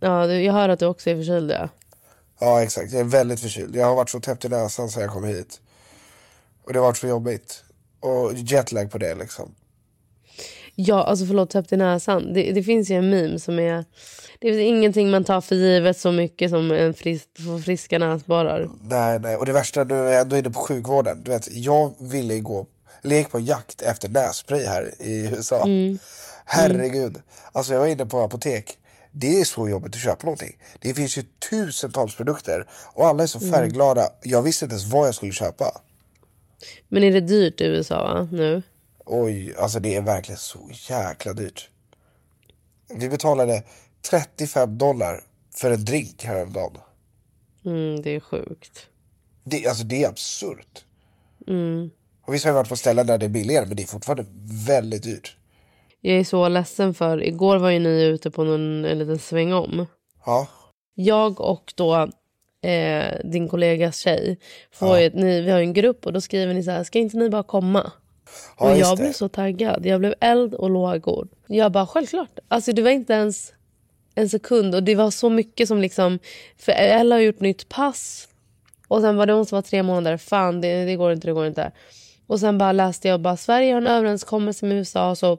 Ja, 0.00 0.26
jag 0.26 0.52
hör 0.52 0.68
att 0.68 0.78
du 0.78 0.86
också 0.86 1.10
är 1.10 1.16
förkyld. 1.16 1.50
Ja. 1.50 1.68
ja, 2.40 2.62
exakt. 2.62 2.92
Jag 2.92 3.00
är 3.00 3.04
väldigt 3.04 3.40
förkyld. 3.40 3.76
Jag 3.76 3.86
har 3.86 3.94
varit 3.94 4.10
så 4.10 4.20
täppt 4.20 4.44
i 4.44 4.48
näsan 4.48 4.88
sedan 4.88 5.02
jag 5.02 5.12
kom 5.12 5.24
hit. 5.24 5.60
Och 6.64 6.72
det 6.72 6.78
har 6.78 6.86
varit 6.86 6.96
så 6.96 7.06
jobbigt. 7.06 7.64
Och 8.00 8.32
jetlag 8.34 8.90
på 8.90 8.98
det 8.98 9.14
liksom. 9.14 9.54
Ja, 10.74 11.04
alltså 11.04 11.26
förlåt, 11.26 11.50
täppt 11.50 11.72
i 11.72 11.76
näsan. 11.76 12.32
Det, 12.32 12.52
det, 12.52 12.62
finns 12.62 12.90
ju 12.90 12.94
en 12.94 13.10
meme 13.10 13.38
som 13.38 13.58
är... 13.58 13.84
Det 14.38 14.48
finns 14.48 14.58
ingenting 14.58 15.10
man 15.10 15.24
tar 15.24 15.40
för 15.40 15.54
givet 15.54 15.98
så 15.98 16.12
mycket 16.12 16.50
som 16.50 16.70
en 16.70 16.94
frisk, 16.94 17.28
friska 17.64 17.98
näsborrar. 17.98 18.70
Nej, 18.82 19.18
nej. 19.18 19.36
Och 19.36 19.46
det 19.46 19.52
värsta, 19.52 19.84
nu 19.84 19.94
är 19.94 20.12
jag 20.12 20.20
ändå 20.20 20.36
inne 20.36 20.50
på 20.50 20.60
sjukvården. 20.60 21.22
Du 21.24 21.30
vet, 21.30 21.48
jag 21.52 21.94
ville 21.98 22.38
gå... 22.38 22.66
Gick 23.04 23.30
på 23.30 23.40
jakt 23.40 23.82
efter 23.82 24.08
nässpray 24.08 24.64
här 24.64 24.94
i 24.98 25.26
USA. 25.26 25.62
Mm. 25.62 25.98
Herregud. 26.44 27.08
Mm. 27.08 27.22
Alltså 27.52 27.72
jag 27.72 27.80
var 27.80 27.86
inne 27.86 28.06
på 28.06 28.20
apotek. 28.20 28.78
Det 29.10 29.40
är 29.40 29.44
så 29.44 29.68
jobbigt 29.68 29.94
att 29.94 30.00
köpa 30.00 30.26
någonting. 30.26 30.56
Det 30.80 30.94
finns 30.94 31.18
ju 31.18 31.22
tusentals 31.50 32.16
produkter 32.16 32.66
och 32.94 33.06
alla 33.06 33.22
är 33.22 33.26
så 33.26 33.38
mm. 33.38 33.52
färgglada. 33.52 34.00
Mm. 34.00 34.12
Jag 34.22 34.42
visste 34.42 34.64
inte 34.64 34.74
ens 34.74 34.92
vad 34.92 35.06
jag 35.06 35.14
skulle 35.14 35.32
köpa. 35.32 35.80
Men 36.88 37.02
är 37.02 37.12
det 37.12 37.20
dyrt 37.20 37.60
i 37.60 37.64
USA 37.64 38.02
va? 38.02 38.28
nu? 38.32 38.62
Oj, 39.06 39.54
alltså 39.58 39.80
det 39.80 39.96
är 39.96 40.02
verkligen 40.02 40.38
så 40.38 40.70
jäkla 40.72 41.32
dyrt. 41.32 41.70
Vi 42.94 43.08
betalade 43.08 43.62
35 44.10 44.78
dollar 44.78 45.20
för 45.54 45.70
en 45.70 45.84
drink 45.84 46.24
häromdagen. 46.24 46.78
Mm, 47.64 48.02
det 48.02 48.10
är 48.10 48.20
sjukt. 48.20 48.86
Det, 49.44 49.66
alltså 49.66 49.84
det 49.84 50.04
är 50.04 50.08
absurt. 50.08 50.84
Mm. 51.46 51.90
Och 52.26 52.34
visst 52.34 52.44
har 52.44 52.52
varit 52.52 52.68
på 52.68 52.76
ställen 52.76 53.06
där 53.06 53.18
det 53.18 53.26
är 53.26 53.30
billigare 53.30 53.66
men 53.66 53.76
det 53.76 53.82
är 53.82 53.86
fortfarande 53.86 54.26
väldigt 54.66 55.02
dyrt. 55.02 55.36
Jag 56.00 56.16
är 56.16 56.24
så 56.24 56.48
ledsen 56.48 56.94
för 56.94 57.24
igår 57.24 57.56
var 57.56 57.70
ju 57.70 57.78
ni 57.78 58.02
ute 58.02 58.30
på 58.30 58.44
någon, 58.44 58.84
en 58.84 58.98
liten 58.98 59.18
sväng 59.18 59.52
om. 59.52 59.86
Ja. 60.26 60.48
Jag 60.94 61.40
och 61.40 61.72
då 61.76 62.08
eh, 62.62 63.18
din 63.24 63.48
kollegas 63.48 63.98
tjej, 63.98 64.38
får 64.72 64.88
ja. 64.88 65.00
ett, 65.00 65.14
ni, 65.14 65.40
vi 65.40 65.50
har 65.50 65.60
en 65.60 65.72
grupp 65.72 66.06
och 66.06 66.12
då 66.12 66.20
skriver 66.20 66.54
ni 66.54 66.62
så 66.62 66.70
här, 66.70 66.84
ska 66.84 66.98
inte 66.98 67.16
ni 67.16 67.30
bara 67.30 67.42
komma? 67.42 67.92
Ja, 68.58 68.70
och 68.70 68.78
jag 68.78 68.98
blev 68.98 69.12
så 69.12 69.28
taggad. 69.28 69.86
Jag 69.86 70.00
blev 70.00 70.14
eld 70.20 70.54
och 70.54 70.70
lågor. 70.70 71.28
Jag 71.46 71.72
bara, 71.72 71.86
självklart. 71.86 72.38
Alltså 72.48 72.72
det 72.72 72.82
var 72.82 72.90
inte 72.90 73.12
ens 73.12 73.52
en 74.14 74.28
sekund. 74.28 74.74
Och 74.74 74.82
det 74.82 74.94
var 74.94 75.10
så 75.10 75.30
mycket 75.30 75.68
som 75.68 75.80
liksom... 75.80 76.18
För 76.58 76.72
Ella 76.72 77.14
har 77.14 77.20
gjort 77.20 77.40
nytt 77.40 77.68
pass. 77.68 78.28
Och 78.88 79.00
sen 79.00 79.16
var 79.16 79.26
det 79.26 79.32
hon 79.32 79.46
som 79.46 79.56
var 79.56 79.62
tre 79.62 79.82
månader. 79.82 80.16
Fan, 80.16 80.60
det, 80.60 80.84
det 80.84 80.96
går 80.96 81.12
inte, 81.12 81.26
det 81.26 81.32
går 81.32 81.46
inte. 81.46 81.72
Och 82.26 82.40
sen 82.40 82.58
bara 82.58 82.72
läste 82.72 83.08
jag 83.08 83.20
bara 83.20 83.36
Sverige 83.36 83.72
har 83.72 83.80
en 83.80 83.86
överenskommelse 83.86 84.66
med 84.66 84.76
USA. 84.76 85.16
Så 85.16 85.38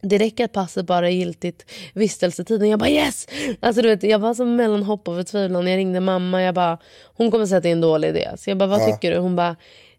det 0.00 0.18
räcker 0.18 0.44
att 0.44 0.52
passet 0.52 0.86
bara 0.86 1.06
är 1.06 1.12
giltigt 1.12 1.70
vistelsetiden. 1.94 2.68
Jag 2.68 2.78
bara 2.78 2.90
yes! 2.90 3.26
Alltså 3.60 3.82
du 3.82 3.88
vet, 3.88 4.02
jag 4.02 4.18
var 4.18 4.34
som 4.34 4.56
mellan 4.56 4.82
hopp 4.82 5.08
och 5.08 5.16
förtvivlan. 5.16 5.66
Jag 5.66 5.76
ringde 5.76 6.00
mamma. 6.00 6.42
Jag 6.42 6.54
bara, 6.54 6.78
hon 7.14 7.30
kommer 7.30 7.46
säga 7.46 7.56
att 7.56 7.62
det 7.62 7.68
är 7.68 7.72
en 7.72 7.80
dålig 7.80 8.08
idé. 8.08 8.30
Så 8.36 8.50
jag 8.50 8.58
bara, 8.58 8.66
vad 8.66 8.80
ja. 8.80 8.86
tycker 8.86 9.10
du? 9.10 9.18
Hon 9.18 9.36
bara, 9.36 9.56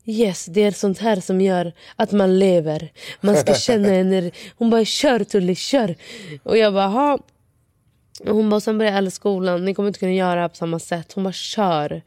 Yes, 0.10 0.46
det 0.46 0.64
är 0.64 0.72
sånt 0.72 1.00
här 1.00 1.16
som 1.16 1.42
gör 1.42 1.74
att 1.96 2.12
man 2.12 2.40
lever. 2.40 2.92
Man 3.22 3.36
ska 3.36 3.54
känna 3.56 3.88
energi. 3.88 4.32
Hon 4.58 4.70
bara, 4.70 4.86
kör 4.86 5.24
Tully, 5.24 5.56
kör. 5.56 5.96
Och 6.44 6.58
jag 6.58 6.74
bara, 6.74 6.88
ha. 6.88 7.20
Hon 8.26 8.50
bara, 8.50 8.60
sen 8.60 8.78
börjar 8.78 9.02
jag 9.02 9.14
skolan. 9.14 9.66
Ni 9.66 9.74
kommer 9.74 9.88
inte 9.88 10.00
kunna 10.00 10.14
göra 10.14 10.36
det 10.36 10.42
här 10.42 10.48
på 10.48 10.56
samma 10.56 10.80
sätt. 10.80 11.14
Hon 11.14 11.24
bara, 11.24 11.34
kör. 11.34 12.02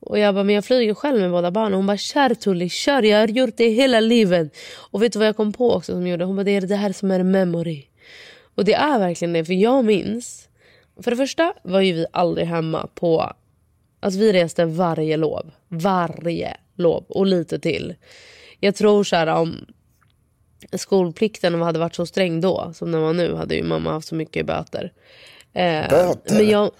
Och 0.00 0.18
jag 0.18 0.34
bara, 0.34 0.44
men 0.44 0.54
jag 0.54 0.64
flyger 0.64 0.94
själv 0.94 1.20
med 1.20 1.30
båda 1.30 1.50
barnen. 1.50 1.72
Hon 1.72 1.86
bara, 1.86 1.96
kör 1.96 2.34
Tully, 2.34 2.68
kör. 2.68 3.02
Jag 3.02 3.18
har 3.18 3.28
gjort 3.28 3.56
det 3.56 3.68
hela 3.68 4.00
livet. 4.00 4.56
Och 4.90 5.02
vet 5.02 5.12
du 5.12 5.18
vad 5.18 5.28
jag 5.28 5.36
kom 5.36 5.52
på 5.52 5.72
också 5.72 5.92
som 5.92 6.06
gjorde? 6.06 6.24
Hon 6.24 6.36
bara, 6.36 6.44
det 6.44 6.56
är 6.56 6.60
det 6.60 6.76
här 6.76 6.92
som 6.92 7.10
är 7.10 7.22
memory. 7.22 7.84
Och 8.54 8.64
det 8.64 8.74
är 8.74 8.98
verkligen 8.98 9.32
det. 9.32 9.44
För 9.44 9.54
jag 9.54 9.84
minns. 9.84 10.48
För 11.02 11.10
det 11.10 11.16
första 11.16 11.54
var 11.62 11.80
ju 11.80 11.92
vi 11.92 12.06
aldrig 12.12 12.46
hemma 12.46 12.88
på... 12.94 13.32
Alltså 14.00 14.20
vi 14.20 14.32
reste 14.32 14.64
varje 14.64 15.16
lov. 15.16 15.50
Varje 15.68 16.56
lov 16.74 17.04
och 17.08 17.26
lite 17.26 17.58
till. 17.58 17.94
Jag 18.60 18.74
tror 18.74 19.04
så 19.04 19.16
här 19.16 19.26
om 19.26 19.66
skolplikten 20.72 21.62
hade 21.62 21.78
varit 21.78 21.94
så 21.94 22.06
sträng 22.06 22.40
då 22.40 22.72
som 22.74 22.92
den 22.92 23.02
var 23.02 23.12
nu 23.12 23.34
hade 23.34 23.54
ju 23.54 23.62
mamma 23.62 23.92
haft 23.92 24.08
så 24.08 24.14
mycket 24.14 24.46
böter. 24.46 24.92
Eh, 25.52 25.88
böter? 25.90 26.34
Men 26.34 26.48
jag, 26.48 26.70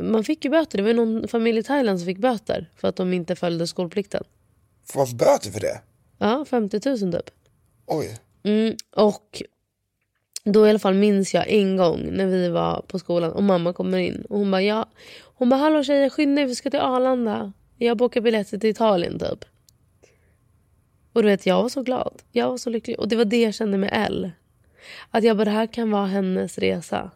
man 0.00 0.24
fick 0.24 0.44
ju 0.44 0.50
böter. 0.50 0.78
Det 0.78 0.84
var 0.84 0.92
någon 0.92 1.28
familj 1.28 1.58
i 1.58 1.62
Thailand 1.62 1.98
som 1.98 2.06
fick 2.06 2.18
böter 2.18 2.70
för 2.76 2.88
att 2.88 2.96
de 2.96 3.12
inte 3.12 3.36
följde 3.36 3.66
skolplikten. 3.66 4.24
Får 4.92 5.00
man 5.00 5.16
böter 5.16 5.50
för 5.50 5.60
det? 5.60 5.80
Ja, 6.18 6.44
50 6.44 6.80
000 6.88 7.12
typ. 7.12 7.30
Oj. 7.86 8.18
Mm, 8.42 8.76
och 8.96 9.42
då 10.44 10.66
i 10.66 10.70
alla 10.70 10.78
fall 10.78 10.94
minns 10.94 11.34
jag 11.34 11.48
en 11.48 11.76
gång 11.76 12.08
när 12.12 12.26
vi 12.26 12.48
var 12.48 12.84
på 12.88 12.98
skolan 12.98 13.32
och 13.32 13.42
mamma 13.42 13.72
kommer 13.72 13.98
in 13.98 14.24
och 14.28 14.38
hon 14.38 14.50
bara 14.50 14.62
ja. 14.62 14.88
Hon 15.34 15.48
bara 15.48 15.60
hallå 15.60 15.84
tjejer 15.84 16.10
skynda 16.10 16.42
er 16.42 16.46
vi 16.46 16.54
ska 16.54 16.70
till 16.70 16.80
Arlanda. 16.80 17.52
Jag 17.82 17.96
bokade 17.96 18.24
biljetter 18.24 18.58
till 18.58 18.70
Italien 18.70 19.18
typ. 19.18 19.44
Och 21.12 21.22
du 21.22 21.28
vet, 21.28 21.46
jag 21.46 21.62
var 21.62 21.68
så 21.68 21.82
glad. 21.82 22.22
Jag 22.32 22.50
var 22.50 22.56
så 22.56 22.70
lycklig. 22.70 22.98
Och 23.00 23.08
det 23.08 23.16
var 23.16 23.24
det 23.24 23.42
jag 23.42 23.54
kände 23.54 23.78
med 23.78 23.90
Elle. 23.92 24.32
Att 25.10 25.24
jag 25.24 25.36
bara, 25.36 25.44
det 25.44 25.50
här 25.50 25.66
kan 25.66 25.90
vara 25.90 26.06
hennes 26.06 26.58
resa. 26.58 27.10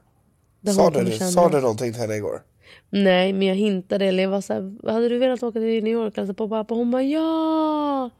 Sa 0.74 0.90
du, 0.90 1.10
sa 1.10 1.48
du 1.48 1.60
någonting 1.60 1.92
till 1.92 2.00
henne 2.00 2.16
igår? 2.16 2.42
Nej, 2.90 3.32
men 3.32 3.48
jag 3.48 3.54
hintade. 3.54 4.06
Eller 4.06 4.22
jag 4.22 4.30
var 4.30 4.40
så 4.40 4.52
här, 4.52 4.90
hade 4.92 5.08
du 5.08 5.18
velat 5.18 5.42
åka 5.42 5.58
till 5.58 5.84
New 5.84 5.92
York 5.92 6.18
och 6.18 6.36
på 6.36 6.48
pappa? 6.48 6.74
Hon 6.74 6.90
bara, 6.90 7.02
ja! 7.02 8.10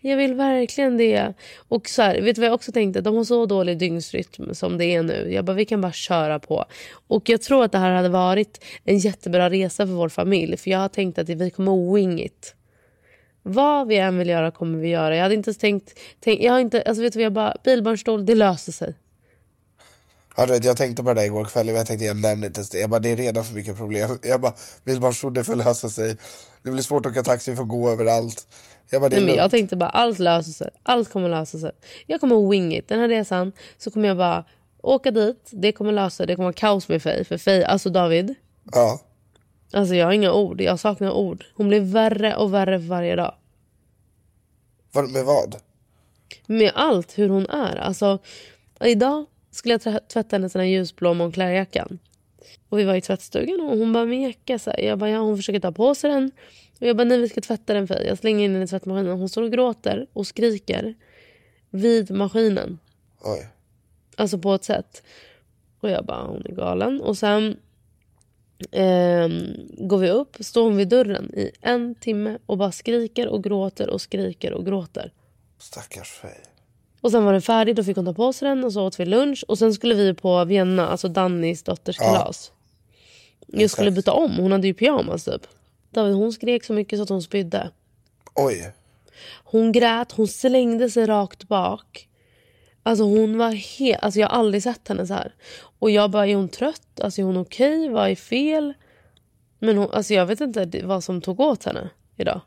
Jag 0.00 0.16
vill 0.16 0.34
verkligen 0.34 0.96
det. 0.96 1.32
Och 1.68 1.88
så 1.88 2.02
här, 2.02 2.20
vet 2.20 2.34
du 2.36 2.40
vad 2.40 2.48
jag 2.48 2.54
också 2.54 2.72
tänkte? 2.72 3.00
De 3.00 3.16
har 3.16 3.24
så 3.24 3.46
dålig 3.46 3.78
dygnsrytm 3.78 4.54
som 4.54 4.78
det 4.78 4.84
är 4.84 5.02
nu. 5.02 5.32
Jag 5.32 5.44
bara, 5.44 5.52
vi 5.52 5.64
kan 5.64 5.80
bara 5.80 5.92
köra 5.92 6.38
på. 6.38 6.64
Och 7.08 7.28
jag 7.28 7.42
tror 7.42 7.64
att 7.64 7.72
det 7.72 7.78
här 7.78 7.90
hade 7.90 8.08
varit 8.08 8.64
en 8.84 8.98
jättebra 8.98 9.50
resa 9.50 9.86
för 9.86 9.92
vår 9.92 10.08
familj. 10.08 10.56
För 10.56 10.70
jag 10.70 10.78
har 10.78 10.88
tänkt 10.88 11.18
att 11.18 11.28
vi 11.28 11.50
kommer 11.50 11.94
wing 11.94 12.22
it. 12.22 12.54
Vad 13.42 13.88
vi 13.88 13.96
än 13.96 14.18
vill 14.18 14.28
göra 14.28 14.50
kommer 14.50 14.78
vi 14.78 14.88
göra. 14.88 15.16
Jag 15.16 15.22
hade 15.22 15.34
inte 15.34 15.54
tänkt... 15.54 15.98
tänkt 16.20 16.42
jag 16.42 16.52
har 16.52 16.60
inte, 16.60 16.82
alltså 16.82 17.02
vet 17.02 17.12
du, 17.12 17.22
jag 17.22 17.32
bara, 17.32 17.56
bilbarnstol, 17.64 18.26
det 18.26 18.34
löser 18.34 18.72
sig. 18.72 18.94
Ja, 20.38 20.46
du 20.46 20.52
vet, 20.52 20.64
jag 20.64 20.76
tänkte 20.76 21.02
på 21.02 21.08
det 21.08 21.20
där 21.20 21.26
igår 21.26 21.44
kväll, 21.44 21.68
jag 21.68 21.86
tänkte 21.86 22.04
jag 22.04 22.16
nämner 22.16 22.46
inte 22.46 22.58
ens 22.58 22.70
det. 22.70 22.78
Jag 22.80 22.90
bara, 22.90 23.00
det 23.00 23.10
är 23.10 23.16
redan 23.16 23.44
för 23.44 23.54
mycket 23.54 23.76
problem. 23.76 24.18
Jag 24.22 24.40
bara, 24.40 24.52
bilbarnstol, 24.84 25.34
det 25.34 25.44
får 25.44 25.56
lösa 25.56 25.88
sig. 25.88 26.16
Det 26.62 26.70
blir 26.70 26.82
svårt 26.82 27.06
att 27.06 27.12
åka 27.12 27.22
taxi, 27.22 27.50
vi 27.50 27.56
får 27.56 27.64
gå 27.64 27.90
överallt. 27.90 28.46
Jag, 28.90 29.02
bara, 29.02 29.08
Nej, 29.08 29.24
men 29.24 29.34
jag 29.34 29.50
tänkte 29.50 29.76
bara 29.76 29.90
allt 29.90 30.18
löser 30.18 30.52
sig. 30.52 30.70
Allt 30.82 31.10
kommer 31.12 31.28
lösa 31.28 31.58
sig. 31.58 31.70
Jag 32.06 32.20
kommer 32.20 32.50
wing 32.50 32.76
it. 32.76 32.88
Den 32.88 33.00
här 33.00 33.08
resan 33.08 33.52
så 33.78 33.90
kommer 33.90 34.08
jag 34.08 34.16
bara 34.16 34.44
åka 34.82 35.10
dit. 35.10 35.48
Det 35.50 35.72
kommer 35.72 35.92
lösa 35.92 36.26
Det 36.26 36.36
kommer 36.36 36.46
vara 36.46 36.52
kaos 36.52 36.88
med 36.88 37.02
Faye. 37.02 37.24
För 37.24 37.38
Faye, 37.38 37.66
alltså 37.66 37.90
David. 37.90 38.34
Ja. 38.72 39.00
Alltså 39.72 39.94
jag 39.94 40.06
har 40.06 40.12
inga 40.12 40.32
ord. 40.32 40.60
Jag 40.60 40.80
saknar 40.80 41.10
ord. 41.10 41.44
Hon 41.54 41.68
blir 41.68 41.80
värre 41.80 42.36
och 42.36 42.54
värre 42.54 42.80
för 42.80 42.86
varje 42.86 43.16
dag. 43.16 43.34
Med 45.08 45.24
vad? 45.24 45.56
Med 46.46 46.72
allt 46.74 47.18
hur 47.18 47.28
hon 47.28 47.46
är. 47.46 47.76
Alltså 47.76 48.18
idag 48.80 49.26
skulle 49.58 49.74
jag 49.74 50.08
tvätta 50.08 50.36
hennes 50.36 50.56
ljusblå 50.56 51.14
Moncler-jackan. 51.14 51.98
Och 52.68 52.78
vi 52.78 52.84
var 52.84 52.94
i 52.94 53.00
tvättstugan 53.00 53.60
och 53.60 53.78
hon 53.78 53.92
bara 53.92 54.04
meka. 54.04 54.58
Så 54.58 54.70
här. 54.70 54.80
Jag 54.80 54.98
bara, 54.98 55.10
ja, 55.10 55.18
hon 55.18 55.36
försöker 55.36 55.60
ta 55.60 55.72
på 55.72 55.94
sig 55.94 56.10
den. 56.10 56.30
Och 56.80 56.86
jag 56.86 56.96
bara, 56.96 57.04
nej 57.04 57.18
vi 57.18 57.28
ska 57.28 57.40
tvätta 57.40 57.74
den 57.74 57.88
för 57.88 58.04
Jag 58.04 58.18
slänger 58.18 58.44
in 58.44 58.52
den 58.52 58.62
i 58.62 58.66
tvättmaskinen. 58.66 59.18
Hon 59.18 59.28
står 59.28 59.42
och 59.42 59.52
gråter 59.52 60.06
och 60.12 60.26
skriker 60.26 60.94
vid 61.70 62.10
maskinen. 62.10 62.78
Oj. 63.20 63.48
Alltså 64.16 64.38
på 64.38 64.54
ett 64.54 64.64
sätt. 64.64 65.02
Och 65.80 65.90
jag 65.90 66.04
bara, 66.04 66.26
hon 66.26 66.46
är 66.46 66.52
galen. 66.52 67.00
Och 67.00 67.18
sen 67.18 67.56
eh, 68.70 69.28
går 69.78 69.98
vi 69.98 70.10
upp, 70.10 70.36
står 70.40 70.64
hon 70.64 70.76
vid 70.76 70.88
dörren 70.88 71.34
i 71.34 71.50
en 71.60 71.94
timme 71.94 72.38
och 72.46 72.58
bara 72.58 72.72
skriker 72.72 73.28
och 73.28 73.44
gråter 73.44 73.90
och 73.90 74.00
skriker 74.00 74.52
och 74.52 74.66
gråter. 74.66 75.12
Stackars 75.58 76.10
Fej. 76.10 76.42
Och 77.00 77.10
sen 77.10 77.24
var 77.24 77.32
den 77.32 77.42
färdig, 77.42 77.76
då 77.76 77.84
fick 77.84 77.96
hon 77.96 78.04
ta 78.06 78.12
på 78.12 78.32
sig 78.32 78.48
den 78.48 78.64
och 78.64 78.72
så 78.72 78.86
åt 78.86 79.00
vi 79.00 79.04
lunch. 79.04 79.44
Och 79.48 79.58
sen 79.58 79.74
skulle 79.74 79.94
vi 79.94 80.14
på 80.14 80.44
Vienna, 80.44 80.88
alltså 80.88 81.08
Dannys 81.08 81.62
dotters 81.62 81.96
kalas. 81.96 82.52
Ja. 83.46 83.60
Jag 83.60 83.70
skulle 83.70 83.90
byta 83.90 84.12
om, 84.12 84.36
hon 84.36 84.52
hade 84.52 84.66
ju 84.66 84.74
pyjamas 84.74 85.24
typ. 85.24 85.46
David, 85.90 86.14
hon 86.14 86.32
skrek 86.32 86.64
så 86.64 86.72
mycket 86.72 86.98
så 86.98 87.02
att 87.02 87.08
hon 87.08 87.22
spydde. 87.22 87.70
Oj. 88.34 88.72
Hon 89.44 89.72
grät, 89.72 90.12
hon 90.12 90.28
slängde 90.28 90.90
sig 90.90 91.06
rakt 91.06 91.48
bak. 91.48 92.08
Alltså 92.82 93.04
hon 93.04 93.38
var 93.38 93.50
helt, 93.50 94.02
alltså 94.02 94.20
jag 94.20 94.28
har 94.28 94.38
aldrig 94.38 94.62
sett 94.62 94.88
henne 94.88 95.06
så 95.06 95.14
här. 95.14 95.34
Och 95.78 95.90
jag 95.90 96.10
bara, 96.10 96.26
är 96.26 96.34
hon 96.34 96.48
trött? 96.48 97.00
Alltså 97.00 97.20
är 97.20 97.24
hon 97.24 97.36
okej? 97.36 97.80
Okay? 97.80 97.94
Vad 97.94 98.10
är 98.10 98.14
fel? 98.14 98.74
Men 99.58 99.76
hon, 99.76 99.90
alltså 99.92 100.14
jag 100.14 100.26
vet 100.26 100.40
inte 100.40 100.80
vad 100.84 101.04
som 101.04 101.20
tog 101.20 101.40
åt 101.40 101.64
henne 101.64 101.90
idag. 102.16 102.40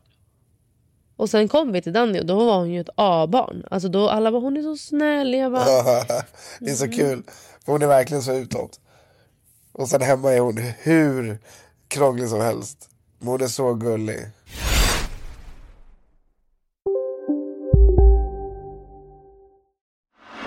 Och 1.22 1.30
sen 1.30 1.48
kom 1.48 1.72
vi 1.72 1.82
till 1.82 1.92
Danny 1.92 2.20
och 2.20 2.26
då 2.26 2.44
var 2.44 2.58
hon 2.58 2.70
ju 2.70 2.80
ett 2.80 2.88
A-barn. 2.94 3.66
Alltså 3.70 3.88
då 3.88 4.08
alla 4.08 4.32
bara, 4.32 4.42
hon 4.42 4.56
är 4.56 4.62
så 4.62 4.76
snäll. 4.76 5.34
Jag 5.34 5.52
bara, 5.52 5.64
det 6.60 6.70
är 6.70 6.74
så 6.74 6.88
kul. 6.88 7.22
För 7.64 7.72
hon 7.72 7.82
är 7.82 7.86
verkligen 7.86 8.22
så 8.22 8.32
utåt. 8.32 8.80
Och 9.72 9.88
sen 9.88 10.02
hemma 10.02 10.32
är 10.32 10.40
hon 10.40 10.58
hur 10.78 11.38
krånglig 11.88 12.28
som 12.28 12.40
helst. 12.40 12.88
Men 13.18 13.28
hon 13.28 13.42
är 13.42 13.46
så 13.46 13.74
gullig. 13.74 14.26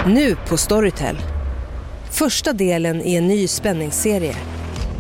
Nu 0.06 0.36
på 0.50 0.58
Storytel. 0.58 1.18
Första 2.12 2.54
delen 2.54 3.02
i 3.02 3.16
en 3.16 3.28
ny 3.28 3.48
spänningsserie. 3.48 4.36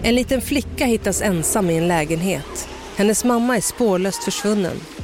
En 0.03 0.15
liten 0.15 0.41
flicka 0.41 0.85
hittas 0.85 1.21
ensam 1.21 1.69
i 1.69 1.77
en 1.77 1.87
lägenhet. 1.87 2.67
Hennes 2.95 3.23
mamma 3.23 3.57
är 3.57 3.61
spårlöst 3.61 4.23
försvunnen. 4.23 4.94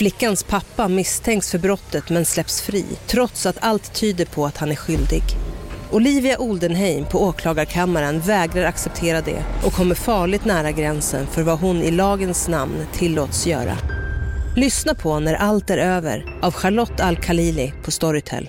Flickans 0.00 0.42
pappa 0.42 0.88
misstänks 0.88 1.50
för 1.50 1.58
brottet 1.58 2.10
men 2.10 2.24
släpps 2.24 2.62
fri 2.62 2.84
trots 3.06 3.46
att 3.46 3.56
allt 3.60 3.94
tyder 3.94 4.24
på 4.24 4.46
att 4.46 4.56
han 4.56 4.70
är 4.70 4.76
skyldig. 4.76 5.22
Olivia 5.90 6.38
Oldenheim 6.38 7.04
på 7.04 7.22
åklagarkammaren 7.24 8.20
vägrar 8.20 8.64
acceptera 8.64 9.20
det 9.20 9.44
och 9.64 9.72
kommer 9.72 9.94
farligt 9.94 10.44
nära 10.44 10.70
gränsen 10.70 11.26
för 11.26 11.42
vad 11.42 11.58
hon 11.58 11.82
i 11.82 11.90
lagens 11.90 12.48
namn 12.48 12.86
tillåts 12.92 13.46
göra. 13.46 13.76
Lyssna 14.56 14.94
på 14.94 15.20
När 15.20 15.34
allt 15.34 15.70
är 15.70 15.78
över 15.78 16.38
av 16.42 16.52
Charlotte 16.52 17.00
Al-Khalili 17.00 17.72
på 17.84 17.90
Storytel. 17.90 18.48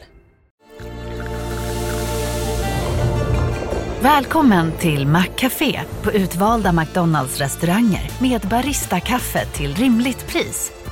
Välkommen 4.02 4.72
till 4.80 5.08
Maccafé 5.08 5.82
på 6.04 6.12
utvalda 6.12 6.72
McDonalds 6.72 7.38
restauranger 7.38 8.12
med 8.22 8.42
Baristakaffe 8.42 9.46
till 9.46 9.76
rimligt 9.76 10.28
pris. 10.28 10.72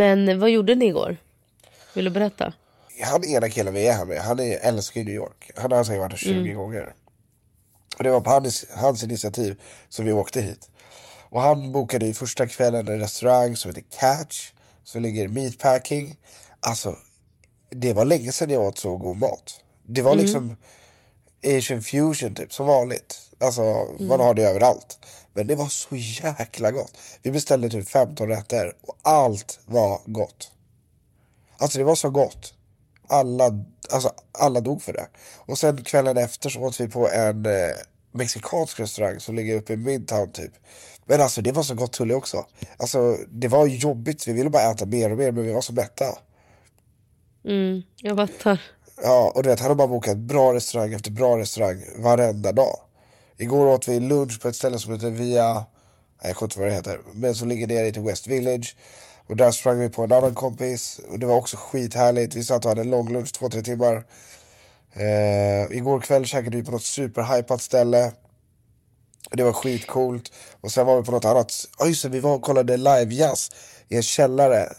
Men 0.00 0.38
vad 0.38 0.50
gjorde 0.50 0.74
ni 0.74 0.86
igår? 0.86 1.16
Vill 1.94 2.04
du 2.04 2.10
berätta? 2.10 2.52
Han 3.02 3.24
ena 3.24 3.48
killen 3.48 3.74
vi 3.74 3.86
är 3.86 3.92
här 3.92 4.04
med, 4.04 4.18
han 4.18 4.40
är, 4.40 4.58
älskar 4.62 5.04
New 5.04 5.14
York. 5.14 5.50
Han 5.56 5.72
har 5.72 5.84
säkert 5.84 6.00
varit 6.00 6.18
20 6.18 6.40
mm. 6.40 6.56
gånger. 6.56 6.94
Och 7.98 8.04
det 8.04 8.10
var 8.10 8.20
på 8.20 8.30
hans, 8.30 8.66
hans 8.70 9.02
initiativ 9.02 9.60
som 9.88 10.04
vi 10.04 10.12
åkte 10.12 10.40
hit. 10.40 10.70
Och 11.28 11.40
han 11.40 11.72
bokade 11.72 12.06
ju 12.06 12.14
första 12.14 12.46
kvällen 12.46 12.88
en 12.88 13.00
restaurang 13.00 13.56
som 13.56 13.68
heter 13.68 13.84
Catch. 13.98 14.50
Som 14.84 15.02
ligger 15.02 15.24
i 15.24 15.28
meatpacking. 15.28 16.16
Alltså, 16.60 16.96
det 17.70 17.92
var 17.92 18.04
länge 18.04 18.32
sedan 18.32 18.50
jag 18.50 18.62
åt 18.62 18.78
så 18.78 18.96
god 18.96 19.16
mat. 19.16 19.60
Det 19.86 20.02
var 20.02 20.12
mm. 20.12 20.56
Asian 21.44 21.82
fusion 21.82 22.34
typ, 22.34 22.52
som 22.52 22.66
vanligt. 22.66 23.18
Alltså, 23.38 23.62
mm. 23.62 24.08
man 24.08 24.20
har 24.20 24.34
det 24.34 24.42
överallt. 24.42 24.98
Men 25.32 25.46
det 25.46 25.54
var 25.54 25.68
så 25.68 25.96
jäkla 25.96 26.70
gott. 26.70 26.92
Vi 27.22 27.30
beställde 27.30 27.70
typ 27.70 27.88
15 27.88 28.28
rätter 28.28 28.72
och 28.82 28.96
allt 29.02 29.60
var 29.66 30.00
gott. 30.04 30.50
Alltså 31.56 31.78
det 31.78 31.84
var 31.84 31.94
så 31.94 32.10
gott. 32.10 32.54
Alla, 33.06 33.64
alltså, 33.90 34.12
alla 34.32 34.60
dog 34.60 34.82
för 34.82 34.92
det. 34.92 35.06
Och 35.36 35.58
sen 35.58 35.84
kvällen 35.84 36.16
efter 36.16 36.50
så 36.50 36.60
åt 36.60 36.80
vi 36.80 36.88
på 36.88 37.08
en 37.08 37.46
eh, 37.46 37.52
mexikansk 38.12 38.80
restaurang 38.80 39.20
som 39.20 39.34
ligger 39.34 39.56
uppe 39.56 39.72
i 39.72 39.76
Midtown 39.76 40.32
typ. 40.32 40.52
Men 41.04 41.20
alltså 41.20 41.42
det 41.42 41.52
var 41.52 41.62
så 41.62 41.74
gott 41.74 41.92
tullig 41.92 42.16
också. 42.16 42.46
Alltså 42.76 43.16
det 43.28 43.48
var 43.48 43.66
jobbigt, 43.66 44.28
vi 44.28 44.32
ville 44.32 44.50
bara 44.50 44.70
äta 44.70 44.86
mer 44.86 45.10
och 45.10 45.18
mer 45.18 45.32
men 45.32 45.44
vi 45.44 45.52
var 45.52 45.60
så 45.60 45.72
mätta. 45.72 46.04
Mm, 47.44 47.82
jag 47.96 48.16
fattar. 48.16 48.60
Ja, 49.02 49.32
och 49.34 49.42
du 49.42 49.48
vet 49.48 49.60
han 49.60 49.68
har 49.68 49.74
bara 49.74 49.88
bokat 49.88 50.16
bra 50.16 50.54
restaurang 50.54 50.92
efter 50.92 51.10
bra 51.10 51.38
restaurang 51.38 51.84
varenda 51.96 52.52
dag. 52.52 52.76
Igår 53.36 53.66
åt 53.66 53.88
vi 53.88 54.00
lunch 54.00 54.42
på 54.42 54.48
ett 54.48 54.56
ställe 54.56 54.78
som 54.78 54.92
heter 54.92 55.10
Via, 55.10 55.54
nej, 55.54 55.64
jag 56.22 56.36
kommer 56.36 56.46
inte 56.46 56.58
vad 56.58 56.68
det 56.68 56.74
heter, 56.74 57.00
men 57.12 57.34
som 57.34 57.48
ligger 57.48 57.66
nere 57.66 57.86
i 57.86 57.92
typ 57.92 58.04
West 58.04 58.26
Village. 58.26 58.76
Och 59.26 59.36
där 59.36 59.50
sprang 59.50 59.78
vi 59.78 59.88
på 59.88 60.04
en 60.04 60.12
annan 60.12 60.34
kompis 60.34 61.00
och 61.10 61.18
det 61.18 61.26
var 61.26 61.36
också 61.36 61.56
skithärligt. 61.56 62.34
Vi 62.34 62.44
satt 62.44 62.64
och 62.64 62.68
hade 62.68 62.80
en 62.80 62.90
lång 62.90 63.12
lunch, 63.12 63.32
två, 63.32 63.48
tre 63.48 63.62
timmar. 63.62 64.04
Eh, 64.92 65.76
igår 65.76 66.00
kväll 66.00 66.26
käkade 66.26 66.56
vi 66.56 66.64
på 66.64 66.70
något 66.70 66.82
superhypat 66.82 67.62
ställe. 67.62 68.12
Det 69.30 69.42
var 69.42 69.52
skitcoolt. 69.52 70.32
Och 70.60 70.72
sen 70.72 70.86
var 70.86 70.96
vi 70.96 71.06
på 71.06 71.12
något 71.12 71.24
annat, 71.24 71.52
ja 71.78 71.86
just 71.86 72.02
det, 72.02 72.08
vi 72.08 72.20
var 72.20 72.34
och 72.34 72.42
kollade 72.42 72.76
live-jazz 72.76 73.50
i 73.88 73.96
en 73.96 74.02
källare. 74.02 74.72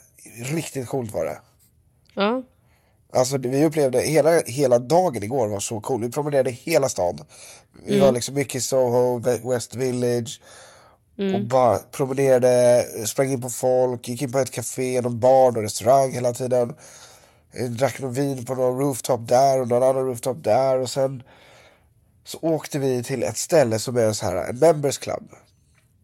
Riktigt 0.44 0.88
coolt 0.88 1.14
var 1.14 1.26
det. 1.26 1.40
Ja. 2.14 2.44
Alltså 3.14 3.38
vi 3.38 3.66
upplevde 3.66 4.02
hela, 4.02 4.42
hela 4.42 4.80
dagen 4.80 5.24
igår 5.24 5.48
var 5.48 5.60
så 5.60 5.80
cool. 5.80 6.02
Vi 6.02 6.12
promenerade 6.12 6.52
hela 6.52 6.90
stan. 6.90 7.20
Vi 7.86 7.94
mm. 7.94 8.06
var 8.06 8.12
liksom 8.12 8.36
mycket 8.36 8.56
i 8.56 8.62
Soho, 8.62 9.20
West 9.50 9.76
Village. 9.76 10.42
Mm. 11.18 11.36
Och 11.36 11.42
bara 11.42 11.78
promenerade, 11.78 12.86
sprang 13.06 13.32
in 13.32 13.42
på 13.42 13.50
folk, 13.50 14.08
gick 14.08 14.22
in 14.22 14.32
på 14.32 14.40
ett 14.40 14.52
café, 14.52 15.02
någon 15.02 15.20
bar, 15.20 15.52
någon 15.52 15.64
restaurang 15.64 16.12
hela 16.12 16.34
tiden. 16.34 16.76
Jag 17.54 17.72
drack 17.72 18.00
någon 18.00 18.14
vin 18.14 18.46
på 18.46 18.56
någon 18.56 18.80
rooftop 18.80 19.28
där 19.28 19.62
och 19.62 19.68
någon 19.68 19.84
annan 19.84 20.06
rooftop 20.06 20.44
där. 20.44 20.80
Och 20.80 20.90
sen 20.90 21.24
så 22.24 22.38
åkte 22.42 22.80
vi 22.80 23.04
till 23.04 23.24
ett 23.24 23.38
ställe 23.38 23.80
som 23.80 23.98
är 23.98 24.14
så 24.14 24.26
här, 24.26 24.36
en 24.36 24.60
members 24.60 24.98
club. 24.98 25.30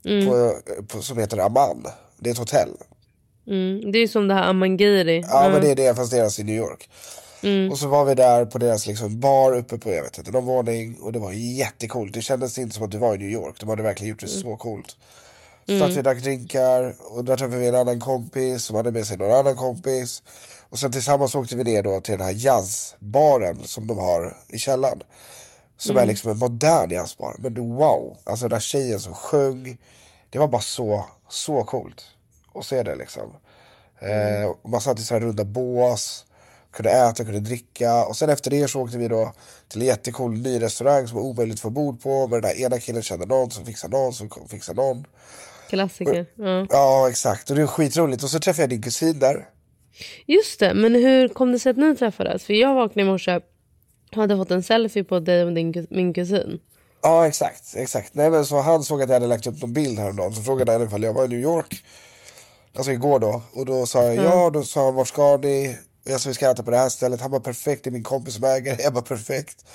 Mm. 0.06 0.26
På, 0.26 0.54
på, 0.88 1.02
som 1.02 1.18
heter 1.18 1.38
Aman. 1.38 1.86
Det 2.20 2.30
är 2.30 2.32
ett 2.32 2.40
hotell. 2.40 2.78
Mm, 3.48 3.92
det 3.92 4.00
är 4.00 4.08
som 4.08 4.28
det 4.28 4.34
här 4.34 4.50
Amangiri. 4.50 5.24
Ja 5.28 5.40
mm. 5.40 5.52
men 5.52 5.62
det 5.62 5.72
är 5.72 5.76
det 5.76 5.96
fast 5.96 6.12
deras 6.12 6.40
i 6.40 6.44
New 6.44 6.56
York. 6.56 6.90
Mm. 7.44 7.72
Och 7.72 7.78
så 7.78 7.88
var 7.88 8.06
vi 8.06 8.16
där 8.16 8.46
på 8.46 8.58
deras 8.58 8.88
liksom 8.88 9.20
bar 9.20 9.56
uppe 9.56 9.78
på 9.78 9.92
jag 9.92 10.04
vet 10.04 10.18
inte, 10.18 10.32
någon 10.32 10.46
våning 10.46 10.98
och 11.02 11.12
det 11.12 11.20
var 11.20 11.32
jättecoolt. 11.32 12.14
Det 12.14 12.22
kändes 12.22 12.58
inte 12.58 12.76
som 12.76 12.86
att 12.86 12.92
du 12.92 12.98
var 12.98 13.16
i 13.16 13.18
New 13.18 13.30
York. 13.30 13.56
De 13.60 13.70
hade 13.70 13.84
verkligen 13.84 14.10
gjort 14.10 14.20
det 14.20 14.32
mm. 14.32 14.42
så 14.42 14.56
coolt. 14.56 14.98
Så 15.66 15.74
mm. 15.74 15.90
att 15.90 15.98
vi 15.98 16.02
drack 16.02 16.24
drinkar 16.24 16.96
och 17.00 17.26
där 17.26 17.38
träffade 17.38 17.58
vi 17.58 17.68
en 17.68 17.76
annan 17.76 18.00
kompis 18.00 18.64
som 18.64 18.76
hade 18.76 18.92
med 18.92 19.08
sig 19.08 19.18
någon 19.18 19.40
annan 19.40 19.56
kompis. 19.56 20.24
Och 20.70 20.80
sen 20.80 20.92
tillsammans 20.92 21.36
åkte 21.36 21.56
vi 21.56 21.64
ner 21.64 21.84
då 21.84 22.02
till 22.02 22.18
den 22.18 22.28
här 22.28 22.34
jazzbaren 22.38 23.58
som 23.64 23.88
de 23.88 23.98
har 23.98 24.38
i 24.50 24.58
källaren. 24.58 25.04
Som 25.78 25.92
mm. 25.92 26.04
är 26.04 26.08
liksom 26.08 26.32
en 26.32 26.38
modern 26.38 26.92
jazzbar. 26.92 27.36
Men 27.40 27.76
wow, 27.76 28.18
alltså 28.24 28.44
den 28.44 28.50
där 28.50 28.60
tjejen 28.60 29.00
som 29.00 29.14
sjöng. 29.14 29.78
Det 30.30 30.40
var 30.40 30.48
bara 30.48 30.62
så, 30.62 31.06
så 31.30 31.64
coolt 31.64 32.06
att 32.58 32.66
se 32.66 32.84
det 32.84 32.96
liksom. 32.96 33.34
Mm. 34.00 34.44
Eh, 34.44 34.52
man 34.64 34.82
satt 34.82 35.00
i 35.00 35.04
så 35.04 35.14
här 35.14 35.22
runda 35.22 35.44
bås 35.44 36.26
kunde 36.78 36.92
äta, 36.92 37.24
kunde 37.24 37.40
dricka. 37.40 38.06
Och 38.06 38.18
sen 38.18 38.30
efter 38.30 38.52
det 38.52 38.68
så 38.68 38.82
åkte 38.82 38.98
vi 38.98 39.08
då 39.08 39.34
till 39.68 39.82
en 39.82 39.88
jättecool 39.88 40.32
ny 40.32 40.62
restaurang 40.62 41.08
som 41.08 41.18
var 41.18 41.24
omöjligt 41.24 41.56
att 41.56 41.62
få 41.62 41.70
bord 41.70 42.02
på. 42.02 42.28
Men 42.28 42.42
den 42.42 42.52
där 42.52 42.66
ena 42.66 42.80
killen 42.80 43.02
kände 43.02 43.26
någon 43.26 43.52
som 43.52 43.66
fixade 43.66 43.98
någon 43.98 44.14
som 44.14 44.30
fixade 44.50 44.82
någon. 44.82 45.06
Klassiker. 45.70 46.26
Ja. 46.36 46.68
ja 46.70 47.10
exakt 47.10 47.50
och 47.50 47.56
det 47.56 47.62
var 47.62 47.68
skitroligt. 47.68 48.24
Och 48.24 48.30
så 48.30 48.40
träffade 48.40 48.64
jag 48.64 48.70
din 48.70 48.82
kusin 48.82 49.20
där. 49.20 49.50
Just 50.26 50.60
det, 50.60 50.74
men 50.74 50.96
hur 50.96 51.28
kom 51.28 51.52
det 51.52 51.60
sig 51.60 51.70
att 51.70 51.78
ni 51.78 51.96
träffades? 51.96 52.44
För 52.44 52.54
jag 52.54 52.76
vaknade 52.76 53.08
i 53.08 53.12
morse 53.12 53.40
och 54.12 54.18
hade 54.18 54.38
fått 54.38 54.52
en 54.52 54.64
selfie 54.64 55.04
på 55.04 55.20
dig 55.20 55.44
och 55.44 55.54
din, 55.54 55.88
min 55.90 56.14
kusin. 56.14 56.60
Ja 57.02 57.28
exakt, 57.28 57.76
exakt. 57.76 58.14
Nej, 58.14 58.30
men 58.30 58.46
så 58.46 58.60
han 58.60 58.84
såg 58.84 59.02
att 59.02 59.10
jag 59.10 59.16
hade 59.16 59.28
lagt 59.28 59.48
upp 59.48 59.62
någon 59.62 59.74
bild 59.74 60.00
häromdagen. 60.00 60.34
Så 60.34 60.42
frågade 60.42 60.72
han 60.72 60.84
ifall 60.84 61.04
jag 61.04 61.14
var 61.14 61.26
i 61.26 61.28
New 61.28 61.40
York. 61.40 61.84
Alltså 62.78 62.92
igår 62.92 63.20
då. 63.20 63.42
Och 63.54 63.66
då 63.66 63.86
sa 63.86 64.04
jag 64.04 64.14
mm. 64.14 64.26
ja. 64.26 64.50
Då 64.50 64.64
sa 64.64 64.86
han 64.86 64.96
vart 64.96 65.08
ska 65.08 65.38
ni? 65.38 65.78
jag 66.04 66.22
sa 66.22 66.30
vi 66.30 66.36
ska 66.36 66.52
äta 66.52 66.64
på 66.64 66.72
det 66.72 66.78
här 66.78 66.90
stället. 66.90 67.22
Han 67.22 67.32
var 67.32 67.40
perfekt, 67.40 67.84
det 67.84 67.90
är 67.90 67.92
min 67.92 68.04
kompis 68.04 68.34
som 68.34 68.44
äger 68.44 68.78
Jag 68.84 68.92
var 68.92 69.02
perfekt. 69.02 69.66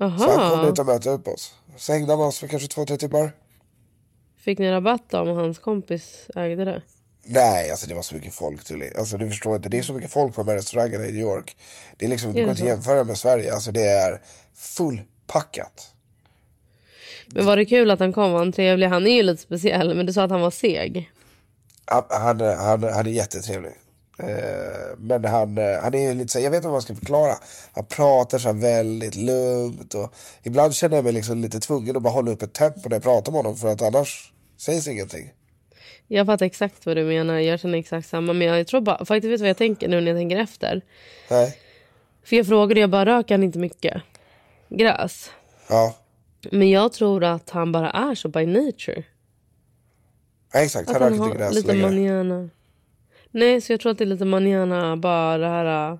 Aha. 0.00 0.18
Så 0.18 0.40
han 0.40 0.50
kom 0.50 0.68
ut 0.68 0.78
och 0.78 0.86
mötte 0.86 1.10
upp 1.10 1.28
oss. 1.28 1.54
Så 1.76 1.92
hängde 1.92 2.12
han 2.12 2.18
med 2.18 2.28
oss 2.28 2.38
för 2.38 2.46
kanske 2.46 2.68
två, 2.68 2.86
tre 2.86 2.96
timmar. 2.96 3.32
Fick 4.38 4.58
ni 4.58 4.70
rabatt 4.70 5.14
om 5.14 5.28
hans 5.28 5.58
kompis 5.58 6.26
ägde 6.34 6.64
det? 6.64 6.82
Nej, 7.24 7.70
alltså 7.70 7.88
det 7.88 7.94
var 7.94 8.02
så 8.02 8.14
mycket 8.14 8.34
folk 8.34 8.64
till 8.64 8.92
Alltså 8.98 9.16
du 9.16 9.28
förstår 9.28 9.56
inte, 9.56 9.68
det 9.68 9.78
är 9.78 9.82
så 9.82 9.92
mycket 9.92 10.12
folk 10.12 10.34
på 10.34 10.42
de 10.42 10.50
här 10.50 10.56
restaurangerna 10.56 11.04
i 11.04 11.12
New 11.12 11.20
York. 11.20 11.56
Det 11.96 12.04
är 12.04 12.10
liksom, 12.10 12.32
det 12.32 12.40
går 12.40 12.50
inte 12.50 12.62
att 12.62 12.68
jämföra 12.68 13.04
med 13.04 13.18
Sverige. 13.18 13.54
Alltså 13.54 13.72
det 13.72 13.84
är 13.84 14.20
fullpackat. 14.54 15.92
Men 17.26 17.46
var 17.46 17.56
det 17.56 17.64
kul 17.64 17.90
att 17.90 18.00
han 18.00 18.12
kom? 18.12 18.32
Var 18.32 18.38
han 18.38 18.52
trevlig? 18.52 18.86
Han 18.86 19.06
är 19.06 19.10
ju 19.16 19.22
lite 19.22 19.42
speciell, 19.42 19.94
men 19.94 20.06
du 20.06 20.12
sa 20.12 20.22
att 20.22 20.30
han 20.30 20.40
var 20.40 20.50
seg. 20.50 21.10
Han, 21.90 22.04
han, 22.08 22.40
han, 22.40 22.82
han 22.82 23.06
är 23.06 23.10
jättetrevlig. 23.10 23.72
Eh, 24.18 24.96
men 24.98 25.24
han, 25.24 25.58
eh, 25.58 25.80
han 25.82 25.94
är 25.94 26.14
lite 26.14 26.32
så 26.32 26.40
jag 26.40 26.50
vet 26.50 26.56
inte 26.56 26.68
vad 26.68 26.74
man 26.74 26.82
ska 26.82 26.94
förklara. 26.94 27.34
Han 27.72 27.84
pratar 27.84 28.38
så 28.38 28.52
väldigt 28.52 29.16
lugnt 29.16 29.94
och 29.94 30.14
ibland 30.42 30.74
känner 30.74 30.96
jag 30.96 31.04
mig 31.04 31.12
liksom 31.12 31.40
lite 31.40 31.60
tvungen 31.60 31.96
att 31.96 32.02
bara 32.02 32.12
hålla 32.12 32.30
upp 32.30 32.42
ett 32.42 32.52
tempo 32.52 32.88
när 32.88 32.96
jag 32.96 33.02
pratar 33.02 33.32
med 33.32 33.38
honom 33.38 33.56
för 33.56 33.68
att 33.68 33.82
annars 33.82 34.32
sägs 34.56 34.88
ingenting. 34.88 35.32
Jag 36.06 36.26
fattar 36.26 36.46
exakt 36.46 36.86
vad 36.86 36.96
du 36.96 37.04
menar. 37.04 37.38
Jag 37.38 37.60
känner 37.60 37.78
exakt 37.78 38.08
samma. 38.08 38.32
Men 38.32 38.48
jag 38.48 38.66
tror 38.66 38.80
bara, 38.80 39.04
faktiskt 39.04 39.32
vet 39.32 39.40
vad 39.40 39.48
jag 39.48 39.56
tänker 39.56 39.88
nu 39.88 40.00
när 40.00 40.10
jag 40.10 40.18
tänker 40.18 40.36
efter? 40.36 40.82
Nej. 41.30 41.56
För 42.24 42.36
jag 42.36 42.46
frågade, 42.46 42.80
jag 42.80 42.90
bara 42.90 43.06
röker 43.06 43.34
han 43.34 43.42
inte 43.42 43.58
mycket 43.58 44.02
gräs? 44.68 45.30
Ja. 45.68 45.94
Men 46.52 46.70
jag 46.70 46.92
tror 46.92 47.24
att 47.24 47.50
han 47.50 47.72
bara 47.72 47.90
är 47.90 48.14
så 48.14 48.28
by 48.28 48.46
nature. 48.46 49.04
Exakt, 50.62 50.90
Att 50.90 51.00
han 51.00 51.02
röker 51.02 51.18
har 51.18 51.26
inte 51.26 51.38
gräs 51.38 51.54
lite 51.54 51.72
längre. 51.74 52.12
manana. 52.24 52.48
Nej, 53.30 53.60
så 53.60 53.72
jag 53.72 53.80
tror 53.80 53.92
att 53.92 53.98
det 53.98 54.04
är 54.04 54.06
lite 54.06 54.24
manana, 54.24 54.96
bara 54.96 55.38
det 55.38 55.46
här... 55.48 55.90
äh, 55.92 55.98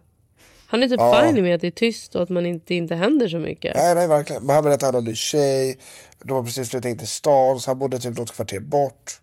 Han 0.67 0.83
är 0.83 0.89
typ 0.89 1.01
Ja. 1.01 1.23
fine 1.27 1.43
med 1.43 1.55
att 1.55 1.61
det 1.61 1.67
är 1.67 1.71
tyst 1.71 2.15
och 2.17 2.23
att 2.23 2.29
man 2.29 2.47
inte, 2.47 2.75
inte 2.75 2.95
händer 2.95 3.29
så 3.29 3.39
mycket. 3.39 3.77
Nej, 3.77 3.95
nej 3.95 4.09
verkligen. 4.09 4.43
Men 4.47 4.55
han 4.55 4.65
berättade 4.65 4.89
att 4.89 4.95
han 4.95 5.03
hade 5.03 5.11
en 5.11 5.17
tjej. 5.17 5.79
De 6.25 6.33
har 6.33 6.43
precis 6.43 6.71
flyttat 6.71 6.91
in 6.91 6.99
till 6.99 7.09
stan 7.09 7.61
så 7.61 7.71
han 7.71 7.79
bodde 7.79 7.99
typ 7.99 8.19
något 8.19 8.33
kvarter 8.33 8.61
bort. 8.61 9.21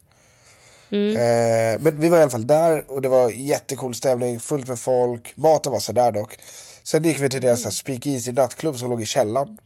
Eh, 0.91 1.81
men 1.81 1.99
vi 1.99 2.09
var 2.09 2.17
i 2.17 2.21
alla 2.21 2.29
fall 2.31 2.47
där 2.47 2.91
och 2.91 3.01
det 3.01 3.09
var 3.09 3.29
jättecool 3.29 3.95
stämning, 3.95 4.39
fullt 4.39 4.67
med 4.67 4.79
folk. 4.79 5.33
Maten 5.35 5.71
var 5.71 5.79
sådär 5.79 6.11
dock. 6.11 6.37
Sen 6.83 7.03
gick 7.03 7.19
vi 7.19 7.29
till 7.29 7.41
deras 7.41 7.61
mm. 7.61 7.71
speakeasy 7.71 8.31
nattklubb 8.31 8.77
som 8.77 8.89
låg 8.89 9.01
i 9.01 9.05
källaren. 9.05 9.57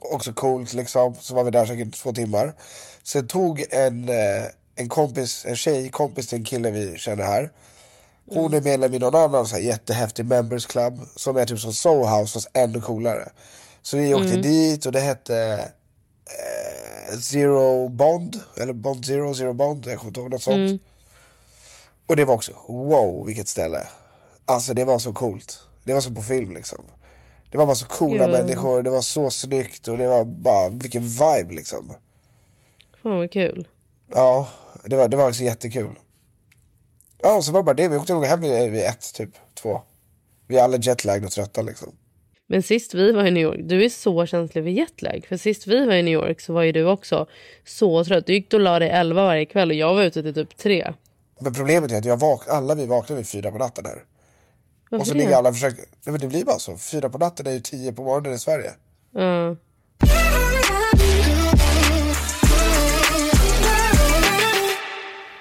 Också 0.00 0.32
coolt 0.32 0.72
liksom. 0.72 1.14
Så 1.14 1.34
var 1.34 1.44
vi 1.44 1.50
där 1.50 1.66
säkert 1.66 1.94
två 1.94 2.12
timmar. 2.12 2.54
Sen 3.04 3.28
tog 3.28 3.64
en, 3.70 4.08
eh, 4.08 4.44
en 4.74 4.88
kompis, 4.88 5.44
en 5.48 5.56
tjej, 5.56 5.88
kompis 5.90 6.26
till 6.26 6.38
en 6.38 6.44
kille 6.44 6.70
vi 6.70 6.98
känner 6.98 7.24
här. 7.24 7.50
Hon 8.30 8.54
är 8.54 8.60
medlem 8.60 8.94
i 8.94 8.98
någon 8.98 9.14
annan 9.14 9.46
så 9.46 9.56
här, 9.56 9.62
jättehäftig 9.62 10.24
members 10.26 10.66
club 10.66 11.00
som 11.16 11.36
är 11.36 11.44
typ 11.46 11.58
som 11.60 11.72
Soho 11.72 12.06
House 12.20 12.32
fast 12.32 12.48
ännu 12.52 12.80
coolare. 12.80 13.28
Så 13.82 13.96
vi 13.96 14.14
åkte 14.14 14.36
dit 14.36 14.86
och 14.86 14.92
det 14.92 15.00
hette 15.00 15.68
eh, 16.26 17.18
Zero 17.18 17.88
Bond, 17.88 18.40
eller 18.56 18.72
Bond 18.72 19.04
Zero, 19.06 19.34
Zero 19.34 19.52
Bond, 19.52 19.86
jag 19.86 19.98
kommer 19.98 20.10
inte 20.10 20.20
ihåg 20.20 20.30
något 20.30 20.42
sånt. 20.42 20.82
Och 22.06 22.16
det 22.16 22.24
var 22.24 22.34
också, 22.34 22.52
wow 22.68 23.26
vilket 23.26 23.48
ställe. 23.48 23.86
Alltså 24.44 24.74
det 24.74 24.84
var 24.84 24.98
så 24.98 25.12
coolt. 25.12 25.58
Det 25.84 25.94
var 25.94 26.00
som 26.00 26.14
på 26.14 26.22
film 26.22 26.54
liksom. 26.54 26.84
Det 27.50 27.58
var 27.58 27.66
bara 27.66 27.76
så 27.76 27.86
coola 27.86 28.24
Ja. 28.24 28.28
människor, 28.28 28.82
det 28.82 28.90
var 28.90 29.00
så 29.02 29.30
snyggt 29.30 29.88
och 29.88 29.98
det 29.98 30.06
var 30.06 30.24
bara, 30.24 30.68
vilken 30.68 31.02
vibe 31.02 31.54
liksom. 31.54 31.94
Fan 33.02 33.16
vad 33.18 33.30
kul. 33.30 33.68
Ja, 34.14 34.48
det 34.84 34.96
var, 34.96 35.08
det 35.08 35.16
var 35.16 35.28
också 35.28 35.42
jättekul. 35.42 35.98
Ja, 37.22 37.36
och 37.36 37.44
så 37.44 37.52
var 37.52 37.60
det 37.60 37.64
bara 37.64 37.74
det. 37.74 37.88
Vi 37.88 37.96
åkte 37.96 38.12
nog 38.14 38.24
hem 38.24 38.40
vid, 38.40 38.70
vid 38.70 38.82
ett, 38.84 39.14
typ 39.14 39.30
två. 39.54 39.80
Vi 40.46 40.58
är 40.58 40.62
alla 40.64 40.76
jetlagda 40.76 41.26
och 41.26 41.32
trötta 41.32 41.62
liksom. 41.62 41.92
Men 42.46 42.62
sist 42.62 42.94
vi 42.94 43.12
var 43.12 43.24
i 43.24 43.30
New 43.30 43.42
York, 43.42 43.60
du 43.62 43.84
är 43.84 43.88
så 43.88 44.26
känslig 44.26 44.62
vid 44.62 44.74
jetlag. 44.74 45.26
För 45.28 45.36
sist 45.36 45.66
vi 45.66 45.86
var 45.86 45.94
i 45.94 46.02
New 46.02 46.12
York 46.14 46.40
så 46.40 46.52
var 46.52 46.62
ju 46.62 46.72
du 46.72 46.84
också 46.86 47.26
så 47.64 48.04
trött. 48.04 48.26
Du 48.26 48.32
gick 48.34 48.54
och 48.54 48.60
la 48.60 48.78
dig 48.78 48.88
11 48.90 49.24
varje 49.24 49.44
kväll 49.46 49.70
och 49.70 49.76
jag 49.76 49.94
var 49.94 50.02
ute 50.02 50.22
till 50.22 50.34
typ 50.34 50.56
3. 50.56 50.94
Men 51.40 51.54
problemet 51.54 51.92
är 51.92 51.98
att 51.98 52.04
jag 52.04 52.16
vak- 52.16 52.48
alla 52.48 52.74
vi 52.74 52.86
vaknade 52.86 53.20
vid 53.20 53.28
fyra 53.28 53.50
på 53.50 53.58
natten 53.58 53.86
här. 53.86 54.04
Varför 54.90 55.02
och 55.02 55.06
så 55.06 55.12
det? 55.14 55.18
ligger 55.20 55.36
alla 55.36 55.48
och 55.48 55.54
försöker... 55.54 55.78
Nej 55.78 56.12
men 56.12 56.18
det 56.20 56.26
blir 56.26 56.44
bara 56.44 56.58
så. 56.58 56.76
Fyra 56.76 57.08
på 57.08 57.18
natten 57.18 57.46
är 57.46 57.52
ju 57.52 57.60
tio 57.60 57.92
på 57.92 58.02
morgonen 58.04 58.32
i 58.32 58.38
Sverige. 58.38 58.70
Ja. 59.10 59.56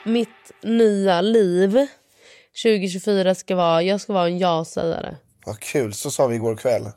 Mitt 0.06 0.52
nya 0.64 1.22
liv 1.22 1.88
2024 2.64 3.36
ska 3.36 3.56
vara, 3.56 3.84
jag 3.84 4.02
ska 4.02 4.14
vara 4.14 4.28
en 4.28 4.38
ja-sägare. 4.38 5.16
Vad 5.46 5.60
kul, 5.60 5.94
så 5.94 6.12
sa 6.12 6.28
vi 6.28 6.36
igår 6.36 6.56
kväll. 6.56 6.90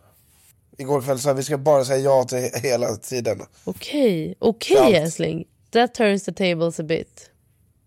Igår 0.78 1.02
kväll 1.02 1.18
sa 1.18 1.32
vi 1.32 1.42
ska 1.42 1.58
bara 1.58 1.84
säga 1.84 1.98
ja 1.98 2.24
till 2.24 2.50
hela 2.62 2.96
tiden. 2.96 3.42
Okej, 3.64 4.34
okej 4.38 4.76
Allt. 4.78 4.94
älskling. 4.94 5.44
That 5.70 5.94
turns 5.94 6.24
the 6.24 6.32
tables 6.32 6.80
a 6.80 6.82
bit. 6.82 7.30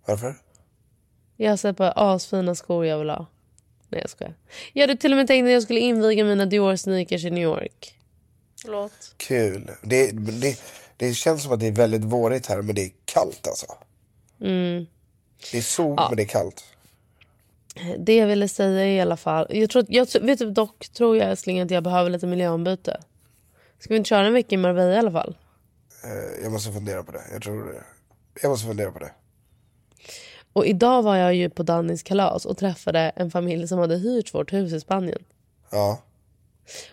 Varför? 0.05 0.35
Jag 1.35 1.49
har 1.49 1.57
sett 1.57 1.77
på 1.77 1.83
asfina 1.83 2.55
skor 2.55 2.85
jag 2.85 2.99
vill 2.99 3.09
ha. 3.09 3.25
Nej 3.89 4.01
jag 4.01 4.09
skojar. 4.09 4.33
Jag 4.73 4.87
hade 4.87 4.99
till 4.99 5.11
och 5.11 5.17
med 5.17 5.27
tänkt 5.27 5.45
att 5.45 5.51
jag 5.51 5.63
skulle 5.63 5.79
inviga 5.79 6.23
mina 6.25 6.45
Dior 6.45 6.75
sneakers 6.75 7.25
i 7.25 7.29
New 7.29 7.43
York. 7.43 7.93
Förlåt. 8.61 9.13
Kul. 9.17 9.71
Det, 9.83 10.11
det, 10.11 10.59
det 10.97 11.13
känns 11.13 11.43
som 11.43 11.51
att 11.51 11.59
det 11.59 11.67
är 11.67 11.71
väldigt 11.71 12.03
vårigt 12.03 12.45
här 12.45 12.61
men 12.61 12.75
det 12.75 12.81
är 12.81 12.91
kallt 13.05 13.47
alltså. 13.47 13.65
Mm. 14.41 14.85
Det 15.51 15.57
är 15.57 15.61
sol 15.61 15.95
men 16.09 16.15
det 16.17 16.23
är 16.23 16.27
kallt. 16.27 16.63
Det 17.97 18.15
jag 18.15 18.27
ville 18.27 18.47
säga 18.47 18.85
i 18.95 19.01
alla 19.01 19.17
fall. 19.17 19.47
Jag 19.49 19.69
tror, 19.69 19.85
jag, 19.89 20.07
vet 20.21 20.39
du, 20.39 20.51
dock 20.51 20.89
tror 20.89 21.17
jag 21.17 21.29
älskling 21.29 21.59
att 21.59 21.71
jag 21.71 21.83
behöver 21.83 22.09
lite 22.09 22.27
miljöombyte. 22.27 22.99
Ska 23.79 23.93
vi 23.93 23.97
inte 23.97 24.07
köra 24.07 24.27
en 24.27 24.33
vecka 24.33 24.55
i 24.55 24.57
Marbella 24.57 24.93
i 24.93 24.97
alla 24.97 25.11
fall? 25.11 25.37
Eh, 26.03 26.43
Jag 26.43 26.51
måste 26.51 26.71
fundera 26.71 27.03
på 27.03 27.11
det. 27.11 27.21
Jag 27.33 27.41
tror 27.41 27.65
det. 27.73 27.83
Jag 28.41 28.49
måste 28.49 28.67
fundera 28.67 28.91
på 28.91 28.99
det. 28.99 29.11
Och 30.53 30.65
idag 30.65 31.03
var 31.03 31.15
jag 31.15 31.35
ju 31.35 31.49
på 31.49 31.63
Dannys 31.63 32.03
kalas 32.03 32.45
och 32.45 32.57
träffade 32.57 32.99
en 33.15 33.31
familj 33.31 33.67
som 33.67 33.79
hade 33.79 33.97
hyrt 33.97 34.33
vårt 34.33 34.53
hus 34.53 34.73
i 34.73 34.79
Spanien. 34.79 35.23
Ja. 35.69 36.01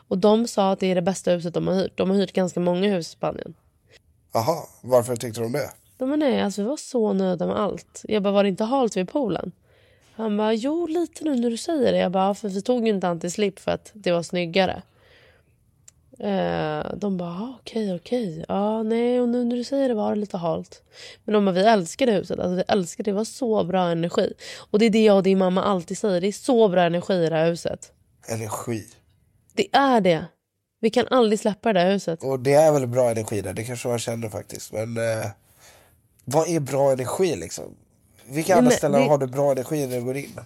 Och 0.08 0.18
de 0.18 0.48
sa 0.48 0.72
att 0.72 0.80
det 0.80 0.86
är 0.86 0.94
det 0.94 1.02
bästa 1.02 1.30
huset 1.30 1.54
de 1.54 1.66
har 1.66 1.74
hyrt. 1.74 1.98
De 1.98 2.10
har 2.10 2.16
hyrt 2.16 2.32
ganska 2.32 2.60
många 2.60 2.88
hus 2.88 3.06
i 3.08 3.10
Spanien. 3.10 3.54
Aha, 4.34 4.68
varför 4.82 5.16
tyckte 5.16 5.40
de 5.40 5.52
det? 5.52 5.70
De 6.04 6.10
bara, 6.10 6.16
nej, 6.16 6.40
alltså 6.40 6.62
vi 6.62 6.68
var 6.68 6.76
så 6.76 7.12
nöjda 7.12 7.46
med 7.46 7.56
allt. 7.56 8.02
Jag 8.04 8.22
bara, 8.22 8.32
var 8.32 8.42
det 8.42 8.48
inte 8.48 8.64
halt 8.64 8.96
vid 8.96 9.08
poolen? 9.08 9.52
Han 10.14 10.36
bara, 10.36 10.52
jo 10.52 10.86
lite 10.86 11.24
nu 11.24 11.36
när 11.36 11.50
du 11.50 11.56
säger 11.56 11.92
det. 11.92 11.98
Jag 11.98 12.12
bara, 12.12 12.34
för 12.34 12.48
vi 12.48 12.62
tog 12.62 12.86
ju 12.86 12.94
inte 12.94 13.08
antislip 13.08 13.58
för 13.58 13.70
att 13.70 13.90
det 13.94 14.12
var 14.12 14.22
snyggare. 14.22 14.82
Eh, 16.18 16.94
de 16.96 17.16
bara, 17.16 17.30
ah, 17.30 17.54
okej, 17.60 17.94
okej. 17.94 18.44
Ja, 18.48 18.82
nej, 18.82 19.20
och 19.20 19.28
nu 19.28 19.44
när 19.44 19.56
du 19.56 19.64
säger 19.64 19.88
det 19.88 19.94
var 19.94 20.14
det 20.14 20.20
lite 20.20 20.36
halt. 20.36 20.82
Men 21.24 21.32
de 21.32 21.44
bara, 21.44 21.52
vi 21.52 21.64
älskade 21.64 22.12
huset. 22.12 22.38
Alltså, 22.38 22.54
vi 22.54 22.62
älskade 22.68 23.10
det. 23.10 23.12
Det 23.12 23.16
var 23.16 23.24
så 23.24 23.64
bra 23.64 23.88
energi. 23.88 24.32
Och 24.70 24.78
det 24.78 24.86
är 24.86 24.90
det 24.90 25.04
jag 25.04 25.16
och 25.16 25.22
din 25.22 25.38
mamma 25.38 25.62
alltid 25.62 25.98
säger. 25.98 26.20
Det 26.20 26.28
är 26.28 26.32
så 26.32 26.68
bra 26.68 26.82
energi 26.82 27.14
i 27.14 27.28
det 27.28 27.36
här 27.36 27.50
huset. 27.50 27.92
Energi. 28.28 28.84
Det 29.54 29.66
är 29.72 30.00
det. 30.00 30.24
Vi 30.80 30.90
kan 30.90 31.06
aldrig 31.10 31.40
släppa 31.40 31.72
det 31.72 31.80
här 31.80 31.92
huset. 31.92 32.24
Och 32.24 32.40
det 32.40 32.52
är 32.52 32.72
väl 32.72 32.86
bra 32.86 33.10
energi 33.10 33.40
där, 33.40 33.52
det 33.52 33.64
kanske 33.64 33.88
man 33.88 33.98
känner 33.98 34.28
faktiskt. 34.28 34.72
Men 34.72 34.96
eh, 34.96 35.26
vad 36.24 36.48
är 36.48 36.60
bra 36.60 36.92
energi 36.92 37.36
liksom? 37.36 37.64
Vilka 38.26 38.56
andra 38.56 38.70
ställen 38.70 39.00
det- 39.00 39.08
har 39.08 39.18
du 39.18 39.26
bra 39.26 39.52
energi 39.52 39.86
när 39.86 39.96
du 39.96 40.02
går 40.04 40.16
in? 40.16 40.40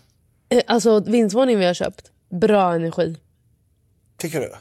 Eh, 0.49 0.63
Alltså 0.67 1.01
vindsvåningen 1.01 1.61
vi 1.61 1.67
har 1.67 1.75
köpt. 1.75 2.11
Bra 2.31 2.75
energi. 2.75 3.17
Tycker 4.17 4.41
du? 4.41 4.53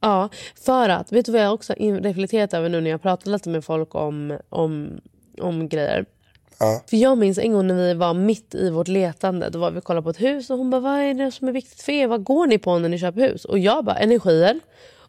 Ja, 0.00 0.28
för 0.64 0.88
att, 0.88 1.12
vet 1.12 1.26
du 1.26 1.32
vad 1.32 1.40
jag 1.40 1.54
också 1.54 1.72
reflekterat 1.78 2.54
över 2.54 2.68
nu 2.68 2.80
när 2.80 2.90
jag 2.90 3.02
pratat 3.02 3.26
lite 3.26 3.48
med 3.48 3.64
folk 3.64 3.94
om, 3.94 4.38
om, 4.48 5.00
om 5.40 5.68
grejer? 5.68 6.06
Ja. 6.58 6.82
För 6.86 6.96
jag 6.96 7.18
minns 7.18 7.38
en 7.38 7.52
gång 7.52 7.66
när 7.66 7.74
vi 7.74 7.94
var 7.94 8.14
mitt 8.14 8.54
i 8.54 8.70
vårt 8.70 8.88
letande. 8.88 9.48
Då 9.50 9.58
var 9.58 9.70
vi 9.70 9.80
kollade 9.80 10.02
på 10.04 10.10
ett 10.10 10.20
hus 10.20 10.50
och 10.50 10.58
hon 10.58 10.70
bara, 10.70 10.80
vad 10.80 11.00
är 11.00 11.14
det 11.14 11.32
som 11.32 11.48
är 11.48 11.52
viktigt 11.52 11.82
för 11.82 11.92
er? 11.92 12.06
Vad 12.06 12.24
går 12.24 12.46
ni 12.46 12.58
på 12.58 12.78
när 12.78 12.88
ni 12.88 12.98
köper 12.98 13.20
hus? 13.20 13.44
Och 13.44 13.58
jag 13.58 13.84
bara, 13.84 13.96
energier. 13.96 14.60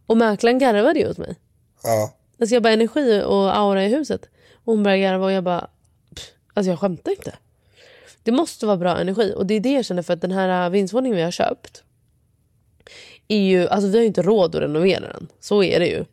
Och 0.08 0.18
mäklaren 0.18 0.60
garvade 0.60 1.00
ju 1.00 1.10
åt 1.10 1.18
mig. 1.18 1.36
Ja. 1.84 2.12
Alltså 2.40 2.56
jag 2.56 2.64
bara, 2.64 2.74
energi 2.74 3.24
och 3.26 3.58
aura 3.58 3.86
i 3.86 3.90
huset. 3.90 4.30
Och 4.54 4.74
hon 4.74 4.84
började 4.84 5.02
garva 5.02 5.26
och 5.26 5.32
jag 5.32 5.44
bara, 5.44 5.68
pff, 6.16 6.32
alltså 6.54 6.70
jag 6.70 6.80
skämtar 6.80 7.12
inte. 7.12 7.34
Det 8.24 8.32
måste 8.32 8.66
vara 8.66 8.78
bra 8.78 8.98
energi. 8.98 9.34
Och 9.36 9.46
det 9.46 9.54
är 9.54 9.60
det 9.60 9.74
jag 9.74 9.86
känner 9.86 10.02
för 10.02 10.14
att 10.14 10.22
den 10.22 10.32
här 10.32 10.66
äh, 10.66 10.70
vindsvåningen 10.70 11.18
vi 11.18 11.24
har 11.24 11.32
köpt. 11.32 11.84
Är 13.28 13.42
ju, 13.42 13.68
alltså 13.68 13.88
vi 13.88 13.98
har 13.98 14.02
ju 14.02 14.08
inte 14.08 14.22
råd 14.22 14.56
att 14.56 14.62
renovera 14.62 15.14
den. 15.14 15.28
Så 15.40 15.64
är 15.64 15.80
det 15.80 15.88
ju. 15.88 16.06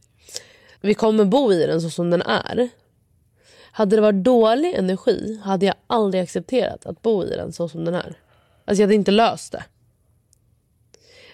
Vi 0.81 0.95
kommer 0.95 1.25
bo 1.25 1.53
i 1.53 1.67
den 1.67 1.81
så 1.81 1.91
som 1.91 2.11
den 2.11 2.23
är. 2.23 2.69
Hade 3.73 3.97
det 3.97 4.03
varit 4.03 4.25
dålig 4.25 4.75
energi 4.75 5.41
hade 5.45 5.67
jag 5.67 5.75
aldrig 5.87 6.23
accepterat 6.23 6.87
att 6.87 7.03
bo 7.03 7.25
i 7.25 7.29
den 7.29 7.53
så 7.53 7.69
som 7.69 7.85
den 7.85 7.95
är. 7.95 8.15
Alltså 8.65 8.83
jag 8.83 8.87
hade 8.87 8.95
inte 8.95 9.11
löst 9.11 9.53
det. 9.53 9.65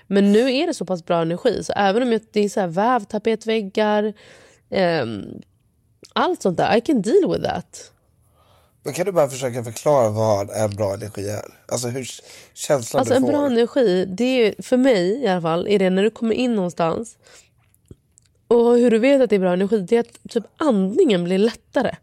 Men 0.06 0.32
nu 0.32 0.52
är 0.54 0.66
det 0.66 0.74
så 0.74 0.84
pass 0.84 1.04
bra 1.04 1.22
energi 1.22 1.64
så 1.64 1.72
även 1.76 2.02
om 2.02 2.20
det 2.32 2.40
är 2.40 2.48
så 2.48 2.60
här 2.60 2.66
vävtapetväggar, 2.66 4.12
ehm, 4.70 5.42
allt 6.12 6.42
sånt 6.42 6.56
där, 6.56 6.76
I 6.76 6.80
can 6.80 7.02
deal 7.02 7.32
with 7.32 7.44
that. 7.44 7.92
Men 8.82 8.94
kan 8.94 9.06
du 9.06 9.12
bara 9.12 9.28
försöka 9.28 9.64
förklara 9.64 10.10
vad 10.10 10.50
en 10.50 10.70
bra 10.70 10.94
energi 10.94 11.28
är? 11.28 11.44
Alltså 11.66 11.88
hur 11.88 12.08
känslan 12.54 13.00
Alltså 13.00 13.14
du 13.14 13.16
en 13.16 13.22
får? 13.22 13.28
bra 13.28 13.46
energi, 13.46 14.04
det 14.04 14.24
är, 14.24 14.62
för 14.62 14.76
mig 14.76 15.22
i 15.22 15.28
alla 15.28 15.42
fall, 15.42 15.68
är 15.68 15.78
det 15.78 15.90
när 15.90 16.02
du 16.02 16.10
kommer 16.10 16.34
in 16.34 16.54
någonstans 16.54 17.16
och 18.48 18.78
hur 18.78 18.90
du 18.90 18.98
vet 18.98 19.22
att 19.22 19.30
det 19.30 19.36
är 19.36 19.40
bra 19.40 19.52
energi, 19.52 19.80
det 19.80 19.96
är 19.96 20.00
att 20.00 20.18
typ 20.28 20.44
andningen 20.56 21.24
blir 21.24 21.38
lättare. 21.38 21.94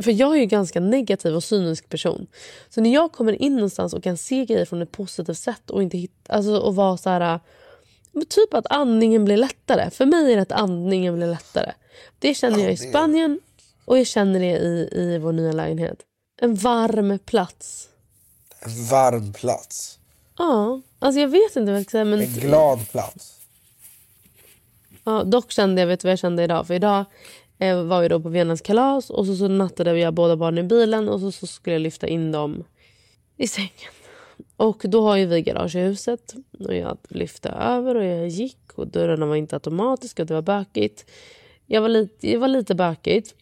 För 0.00 0.10
jag 0.10 0.36
är 0.36 0.40
ju 0.40 0.46
ganska 0.46 0.80
negativ 0.80 1.34
och 1.34 1.44
cynisk 1.44 1.88
person. 1.88 2.26
Så 2.68 2.80
när 2.80 2.94
jag 2.94 3.12
kommer 3.12 3.42
in 3.42 3.54
någonstans 3.54 3.94
och 3.94 4.02
kan 4.02 4.16
se 4.16 4.44
grejer 4.44 4.64
från 4.64 4.82
ett 4.82 4.92
positivt 4.92 5.38
sätt 5.38 5.70
och 5.70 5.82
inte 5.82 5.98
hitta, 5.98 6.32
alltså 6.32 6.58
och 6.58 6.74
vara 6.74 6.96
så 6.96 7.10
här 7.10 7.40
men 8.18 8.26
typ 8.26 8.54
att 8.54 8.66
andningen 8.70 9.24
blir 9.24 9.36
lättare. 9.36 9.90
För 9.90 10.06
mig 10.06 10.32
är 10.32 10.36
det 10.36 10.42
att 10.42 10.52
andningen 10.52 11.16
blir 11.16 11.26
lättare. 11.26 11.72
Det 12.18 12.34
känner 12.34 12.58
jag 12.58 12.72
i 12.72 12.76
Spanien 12.76 13.40
och 13.84 13.98
jag 13.98 14.06
känner 14.06 14.40
det 14.40 14.58
i, 14.58 14.88
i 14.92 15.18
vår 15.18 15.32
nya 15.32 15.52
lägenhet. 15.52 15.98
En 16.40 16.54
varm 16.54 17.18
plats. 17.18 17.88
En 18.60 18.84
varm 18.84 19.32
plats. 19.32 19.98
Ja, 20.38 20.80
alltså 20.98 21.20
jag 21.20 21.28
vet 21.28 21.56
inte 21.56 21.72
vad 21.72 21.80
jag 21.80 21.86
ska. 21.86 22.04
Men 22.04 22.20
En 22.20 22.32
glad 22.32 22.90
plats. 22.90 23.40
Ja, 25.04 25.24
dock 25.24 25.50
kände 25.50 25.82
jag, 25.82 25.86
vet 25.86 26.04
vad 26.04 26.10
jag 26.12 26.18
kände 26.18 26.44
idag? 26.44 26.66
För 26.66 26.74
idag 26.74 27.04
eh, 27.58 27.82
var 27.82 28.02
vi 28.02 28.08
då 28.08 28.20
på 28.20 28.28
Venans 28.28 28.60
kalas 28.60 29.10
och 29.10 29.26
så, 29.26 29.36
så 29.36 29.48
nattade 29.48 29.98
jag 29.98 30.14
båda 30.14 30.36
barnen 30.36 30.64
i 30.64 30.68
bilen 30.68 31.08
och 31.08 31.20
så, 31.20 31.32
så 31.32 31.46
skulle 31.46 31.74
jag 31.74 31.80
lyfta 31.80 32.06
in 32.06 32.32
dem 32.32 32.64
i 33.36 33.48
sängen. 33.48 33.92
Och 34.56 34.82
då 34.84 35.02
har 35.02 35.16
ju 35.16 35.26
vi 35.26 35.42
garage 35.42 35.76
i 35.76 35.80
huset 35.80 36.34
och 36.58 36.74
jag 36.74 36.98
lyfte 37.08 37.48
över 37.48 37.94
och 37.94 38.04
jag 38.04 38.28
gick 38.28 38.72
och 38.74 38.88
dörrarna 38.88 39.26
var 39.26 39.36
inte 39.36 39.56
automatiska 39.56 40.22
och 40.22 40.26
det 40.26 40.34
var 40.34 40.42
bökigt. 40.42 41.04
Jag 41.66 41.82
var 41.82 41.88
lite, 41.88 42.14
det 42.20 42.36
var 42.36 42.48
lite 42.48 42.74
bökigt. 42.74 43.34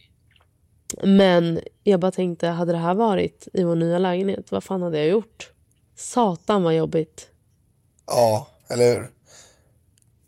Men 1.03 1.59
jag 1.83 1.99
bara 1.99 2.11
tänkte, 2.11 2.47
hade 2.47 2.71
det 2.71 2.77
här 2.77 2.93
varit 2.93 3.47
i 3.53 3.63
vår 3.63 3.75
nya 3.75 3.99
lägenhet, 3.99 4.51
vad 4.51 4.63
fan 4.63 4.81
hade 4.81 4.97
jag 4.97 5.07
gjort? 5.07 5.51
Satan 5.95 6.63
vad 6.63 6.75
jobbigt. 6.75 7.29
Ja, 8.07 8.47
eller 8.69 8.93
hur? 8.93 9.11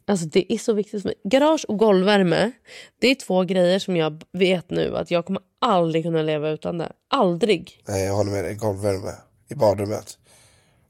Alltså 0.05 0.25
det 0.25 0.53
är 0.53 0.57
så 0.57 0.73
viktigt 0.73 1.01
för 1.01 1.09
mig. 1.09 1.15
Garage 1.23 1.65
och 1.67 1.77
golvvärme, 1.77 2.51
det 2.99 3.07
är 3.07 3.15
två 3.15 3.43
grejer 3.43 3.79
som 3.79 3.95
jag 3.95 4.23
vet 4.31 4.69
nu 4.69 4.97
att 4.97 5.11
jag 5.11 5.25
kommer 5.25 5.41
aldrig 5.61 6.03
kunna 6.03 6.21
leva 6.21 6.49
utan 6.49 6.77
det. 6.77 6.91
Aldrig. 7.07 7.83
Nej, 7.87 8.05
jag 8.05 8.13
håller 8.13 8.31
med 8.31 8.43
dig. 8.43 8.55
Golvvärme 8.55 9.11
i 9.49 9.55
badrummet. 9.55 10.17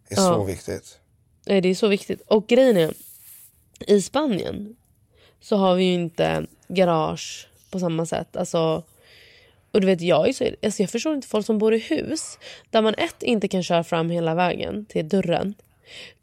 Det 0.09 0.15
är 0.15 0.17
så 0.17 0.21
Ja. 0.23 0.43
viktigt. 0.43 0.99
Nej, 1.45 1.61
Det 1.61 1.69
är 1.69 1.75
så 1.75 1.87
viktigt. 1.87 2.21
Och 2.27 2.47
grejen 2.47 2.77
är, 2.77 2.93
i 3.87 4.01
Spanien 4.01 4.75
så 5.41 5.55
har 5.57 5.75
vi 5.75 5.83
ju 5.83 5.93
inte 5.93 6.45
garage 6.67 7.47
på 7.71 7.79
samma 7.79 8.05
sätt. 8.05 8.35
Alltså, 8.35 8.83
och 9.71 9.81
du 9.81 9.87
vet, 9.87 10.01
jag, 10.01 10.29
är 10.29 10.33
så, 10.33 10.49
alltså 10.63 10.83
jag 10.83 10.89
förstår 10.89 11.13
inte 11.15 11.27
folk 11.27 11.45
som 11.45 11.57
bor 11.57 11.73
i 11.73 11.77
hus 11.79 12.37
där 12.69 12.81
man 12.81 12.93
ett, 12.97 13.23
inte 13.23 13.47
kan 13.47 13.63
köra 13.63 13.83
fram 13.83 14.09
hela 14.09 14.35
vägen 14.35 14.85
till 14.85 15.09
dörren. 15.09 15.53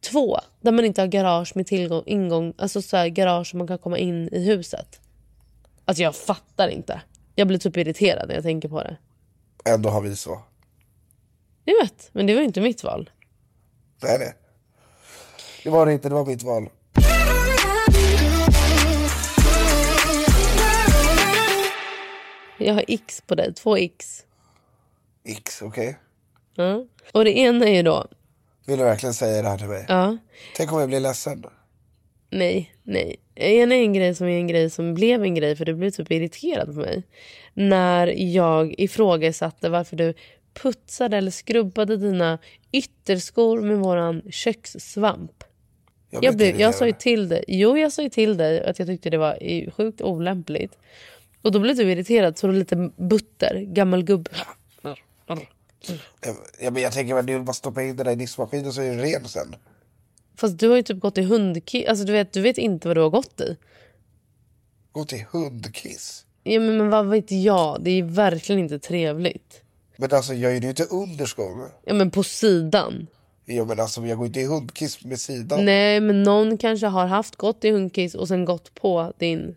Två, 0.00 0.38
där 0.60 0.72
man 0.72 0.84
inte 0.84 1.00
har 1.00 1.08
garage 1.08 1.52
med 1.56 1.66
tillgång, 1.66 2.02
ingång, 2.06 2.52
alltså 2.58 2.82
så 2.82 2.96
här, 2.96 3.08
garage 3.08 3.46
som 3.50 3.58
man 3.58 3.68
kan 3.68 3.78
komma 3.78 3.98
in 3.98 4.28
i 4.32 4.44
huset. 4.44 5.00
Alltså 5.84 6.02
jag 6.02 6.16
fattar 6.16 6.68
inte. 6.68 7.00
Jag 7.34 7.48
blir 7.48 7.58
typ 7.58 7.76
irriterad 7.76 8.28
när 8.28 8.34
jag 8.34 8.44
tänker 8.44 8.68
på 8.68 8.82
det. 8.82 8.96
Ändå 9.64 9.88
har 9.88 10.00
vi 10.00 10.16
så. 10.16 10.40
Jag 11.64 11.82
vet, 11.82 12.08
men 12.12 12.26
det 12.26 12.34
var 12.34 12.40
ju 12.40 12.46
inte 12.46 12.60
mitt 12.60 12.84
val. 12.84 13.10
Nej, 14.02 14.18
nej. 14.18 14.34
Det 15.64 15.70
var 15.70 15.86
det 15.86 15.92
inte, 15.92 16.08
det 16.08 16.14
var 16.14 16.26
mitt 16.26 16.42
val. 16.42 16.68
Jag 22.58 22.74
har 22.74 22.84
x 22.88 23.22
på 23.26 23.34
dig, 23.34 23.54
två 23.54 23.76
x. 23.76 24.24
X, 25.24 25.62
okej? 25.62 25.96
Ja. 26.54 26.84
Och 27.12 27.24
det 27.24 27.38
ena 27.38 27.66
är 27.66 27.74
ju 27.74 27.82
då, 27.82 28.06
Vill 28.66 28.78
du 28.78 28.84
verkligen 28.84 29.14
säga 29.14 29.42
det 29.42 29.48
här 29.48 29.58
till 29.58 29.66
mig? 29.68 29.84
ja, 29.88 30.16
Tänk 30.56 30.72
om 30.72 30.80
jag 30.80 30.88
blir 30.88 31.00
ledsen? 31.00 31.44
nej, 32.30 32.74
nej. 32.82 33.16
En 33.34 33.72
är 33.72 33.76
en 33.76 33.92
grej 33.92 34.14
som 34.14 34.26
är 34.26 34.38
en 34.38 34.46
grej 34.46 34.70
som 34.70 34.94
blev 34.94 35.22
en 35.22 35.34
grej 35.34 35.56
för 35.56 35.64
du 35.64 35.74
blev 35.74 35.90
typ 35.90 36.10
irriterad 36.12 36.66
på 36.74 36.80
mig. 36.80 37.02
När 37.54 38.06
jag 38.34 38.74
ifrågasatte 38.78 39.68
varför 39.68 39.96
du 39.96 40.14
putsade 40.62 41.16
eller 41.16 41.30
skrubbade 41.30 41.96
dina 41.96 42.38
ytterskor 42.72 43.60
med 43.60 43.78
våran 43.78 44.22
kökssvamp. 44.30 45.44
Jag, 46.10 46.24
Jag, 46.24 46.36
blev, 46.36 46.60
jag 46.60 46.74
sa 46.74 46.86
ju 46.86 46.92
till 46.92 47.28
dig, 47.28 47.44
jo 47.48 47.78
jag 47.78 47.92
sa 47.92 48.02
ju 48.02 48.08
till 48.08 48.36
dig 48.36 48.64
att 48.64 48.78
jag 48.78 48.88
tyckte 48.88 49.10
det 49.10 49.18
var 49.18 49.42
i- 49.42 49.70
sjukt 49.70 50.00
olämpligt. 50.00 50.78
Och 51.42 51.52
då 51.52 51.58
blev 51.58 51.76
du 51.76 51.82
irriterad 51.92 52.38
så 52.38 52.46
du 52.46 52.52
lite 52.52 52.90
butter, 52.96 53.60
gammal 53.66 54.02
gubb. 54.04 54.28
Ja, 56.60 56.70
men 56.70 56.82
jag 56.82 56.92
tänker 56.92 57.22
du 57.22 57.32
vill 57.32 57.42
bara 57.42 57.52
stoppa 57.52 57.82
in 57.82 57.96
den 57.96 58.06
där 58.06 58.12
i 58.12 58.16
diskmaskinen 58.16 58.72
så 58.72 58.82
är 58.82 58.96
det 58.96 59.02
ren 59.02 59.24
sen. 59.28 59.54
Fast 60.36 60.58
du 60.58 60.68
har 60.68 60.76
ju 60.76 60.82
typ 60.82 61.00
gått 61.00 61.18
i 61.18 61.22
hundkiss, 61.22 61.86
alltså 61.88 62.04
du 62.04 62.12
vet, 62.12 62.32
du 62.32 62.40
vet 62.40 62.58
inte 62.58 62.88
vad 62.88 62.96
du 62.96 63.00
har 63.00 63.10
gått 63.10 63.40
i. 63.40 63.56
Gå 64.92 65.04
till 65.04 65.24
hundkiss. 65.30 66.26
Ja, 66.42 66.60
men, 66.60 66.76
men 66.76 66.90
vad 66.90 67.06
vet 67.10 67.30
jag, 67.30 67.78
det 67.82 67.90
är 67.90 68.02
verkligen 68.02 68.58
inte 68.60 68.78
trevligt. 68.78 69.62
Men 69.96 70.12
alltså 70.12 70.34
jag 70.34 70.56
är 70.56 70.60
ju 70.60 70.68
inte 70.68 70.84
under 70.84 71.26
skon. 71.26 71.68
Ja 71.84 71.94
men 71.94 72.10
på 72.10 72.22
sidan. 72.22 73.06
Jo 73.46 73.64
men 73.64 73.80
alltså 73.80 74.06
jag 74.06 74.18
går 74.18 74.26
inte 74.26 74.40
i 74.40 74.46
hundkiss 74.46 75.04
med 75.04 75.20
sidan. 75.20 75.64
Nej 75.64 76.00
men 76.00 76.22
någon 76.22 76.58
kanske 76.58 76.86
har 76.86 77.06
haft 77.06 77.36
gått 77.36 77.64
i 77.64 77.70
hundkiss 77.70 78.14
och 78.14 78.28
sen 78.28 78.44
gått 78.44 78.74
på 78.74 79.12
din 79.18 79.56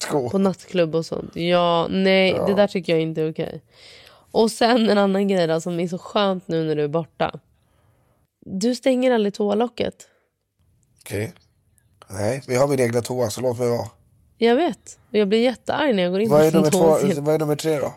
Skål. 0.00 0.30
på 0.30 0.38
nattklubb 0.38 0.94
och 0.94 1.06
sånt. 1.06 1.36
Ja, 1.36 1.86
nej 1.90 2.40
det 2.46 2.54
där 2.54 2.66
tycker 2.66 2.92
jag 2.92 3.02
inte 3.02 3.22
är 3.22 3.30
okej. 3.32 3.62
Och 4.30 4.50
sen 4.50 4.88
en 4.88 4.98
annan 4.98 5.28
grej 5.28 5.46
då, 5.46 5.60
som 5.60 5.80
är 5.80 5.88
så 5.88 5.98
skönt 5.98 6.48
nu 6.48 6.64
när 6.64 6.76
du 6.76 6.84
är 6.84 6.88
borta. 6.88 7.40
Du 8.46 8.74
stänger 8.74 9.10
aldrig 9.10 9.34
toalocket. 9.34 9.94
Okej. 11.00 11.32
Nej, 12.10 12.42
vi 12.48 12.56
har 12.56 12.68
min 12.68 12.80
egna 12.80 13.00
toa 13.00 13.30
så 13.30 13.40
låt 13.40 13.58
mig 13.58 13.68
vara. 13.68 13.88
Jag 14.38 14.56
vet. 14.56 14.98
Och 15.10 15.14
jag 15.14 15.28
blir 15.28 15.42
jättearg 15.42 15.94
när 15.94 16.02
jag 16.02 16.12
går 16.12 16.20
in 16.20 16.30
Vad 16.30 16.40
är, 16.40 16.50
på 16.50 16.50
din 16.50 16.60
nummer 16.60 16.70
två, 16.70 17.20
vad 17.20 17.34
är 17.34 17.38
nummer 17.38 17.56
tre 17.56 17.78
då? 17.78 17.94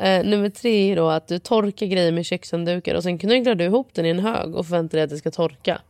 Eh, 0.00 0.24
nummer 0.24 0.50
tre 0.50 0.92
är 0.92 0.96
då 0.96 1.08
att 1.08 1.28
du 1.28 1.38
torkar 1.38 1.86
grejer 1.86 2.12
med 2.12 2.24
kökshanddukar 2.26 2.94
och 2.94 3.02
sen 3.02 3.18
knögglar 3.18 3.54
du 3.54 3.64
ihop 3.64 3.94
den 3.94 4.06
i 4.06 4.08
en 4.08 4.18
hög 4.18 4.54
och 4.54 4.66
förväntar 4.66 4.98
dig 4.98 5.04
att 5.04 5.10
det 5.10 5.18
ska 5.18 5.30
torka. 5.30 5.82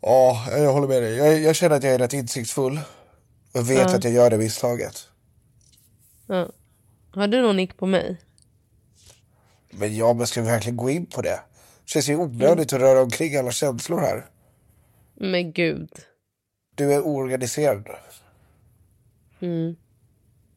Ja, 0.00 0.46
jag 0.50 0.72
håller 0.72 0.88
med 0.88 1.02
dig. 1.02 1.16
Jag, 1.16 1.40
jag 1.40 1.56
känner 1.56 1.76
att 1.76 1.82
jag 1.82 1.94
är 1.94 1.98
rätt 1.98 2.12
insiktsfull. 2.12 2.80
Och 3.54 3.70
vet 3.70 3.94
att 3.94 4.04
jag 4.04 4.12
gör 4.12 4.30
det 4.30 4.38
misstaget. 4.38 5.08
Ja. 6.26 6.48
Har 7.10 7.28
du 7.28 7.42
någon 7.42 7.56
nick 7.56 7.76
på 7.76 7.86
mig? 7.86 8.16
Men 9.70 9.96
ja, 9.96 10.12
men 10.12 10.26
ska 10.26 10.40
vi 10.40 10.46
verkligen 10.46 10.76
gå 10.76 10.90
in 10.90 11.06
på 11.06 11.22
det? 11.22 11.40
Det 11.84 11.90
känns 11.90 12.08
ju 12.08 12.16
onödigt 12.16 12.72
att 12.72 12.80
röra 12.80 13.02
omkring 13.02 13.36
alla 13.36 13.50
känslor 13.50 14.00
här. 14.00 14.26
Men 15.14 15.52
gud. 15.52 15.90
Du 16.74 16.92
är 16.92 17.00
oorganiserad. 17.00 17.88
Mm, 19.40 19.76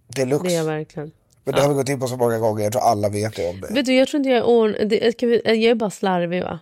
Deluxe. 0.08 0.48
det 0.48 0.54
är 0.54 0.58
jag 0.58 0.66
verkligen. 0.66 1.12
Men 1.48 1.56
det 1.56 1.62
har 1.62 1.70
vi 1.70 1.76
gått 1.76 1.90
in 1.90 2.00
på 2.00 2.08
så 2.08 2.18
många 2.18 2.38
gånger. 2.40 2.64
Jag 2.64 2.72
tror 2.72 2.82
alla 2.82 3.10
vet 3.10 3.36
det 3.36 3.50
om 3.50 3.62
dig. 3.62 3.74
Vet 3.74 3.86
du, 3.86 3.94
jag 3.96 4.08
tror 4.08 4.18
inte 4.20 4.30
jag 4.30 4.38
är 4.40 4.44
or- 4.44 4.86
det, 4.86 5.24
vi, 5.24 5.42
Jag 5.46 5.58
är 5.72 5.76
bara 5.76 5.90
slarvig 5.90 6.44
va? 6.44 6.60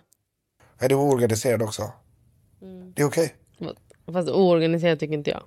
Är 0.78 0.88
du 0.88 0.94
oorganiserad 0.94 1.62
också? 1.62 1.82
Mm. 2.62 2.92
Det 2.96 3.02
är 3.02 3.06
okej. 3.06 3.34
Fast 4.12 4.28
oorganiserad 4.28 4.98
tycker 5.00 5.14
inte 5.14 5.30
jag. 5.30 5.42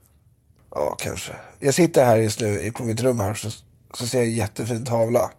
Ja, 0.72 0.96
kanske. 1.00 1.32
Jag 1.60 1.74
sitter 1.74 2.06
här 2.06 2.18
just 2.18 2.40
nu 2.42 2.62
i- 2.62 2.72
på 2.72 2.84
mitt 2.84 3.02
rum 3.02 3.20
här 3.20 3.34
så, 3.34 3.50
så 3.94 4.08
ser 4.08 4.18
jag 4.18 4.28
en 4.28 4.34
jättefin 4.34 4.86
tavla. 4.86 5.32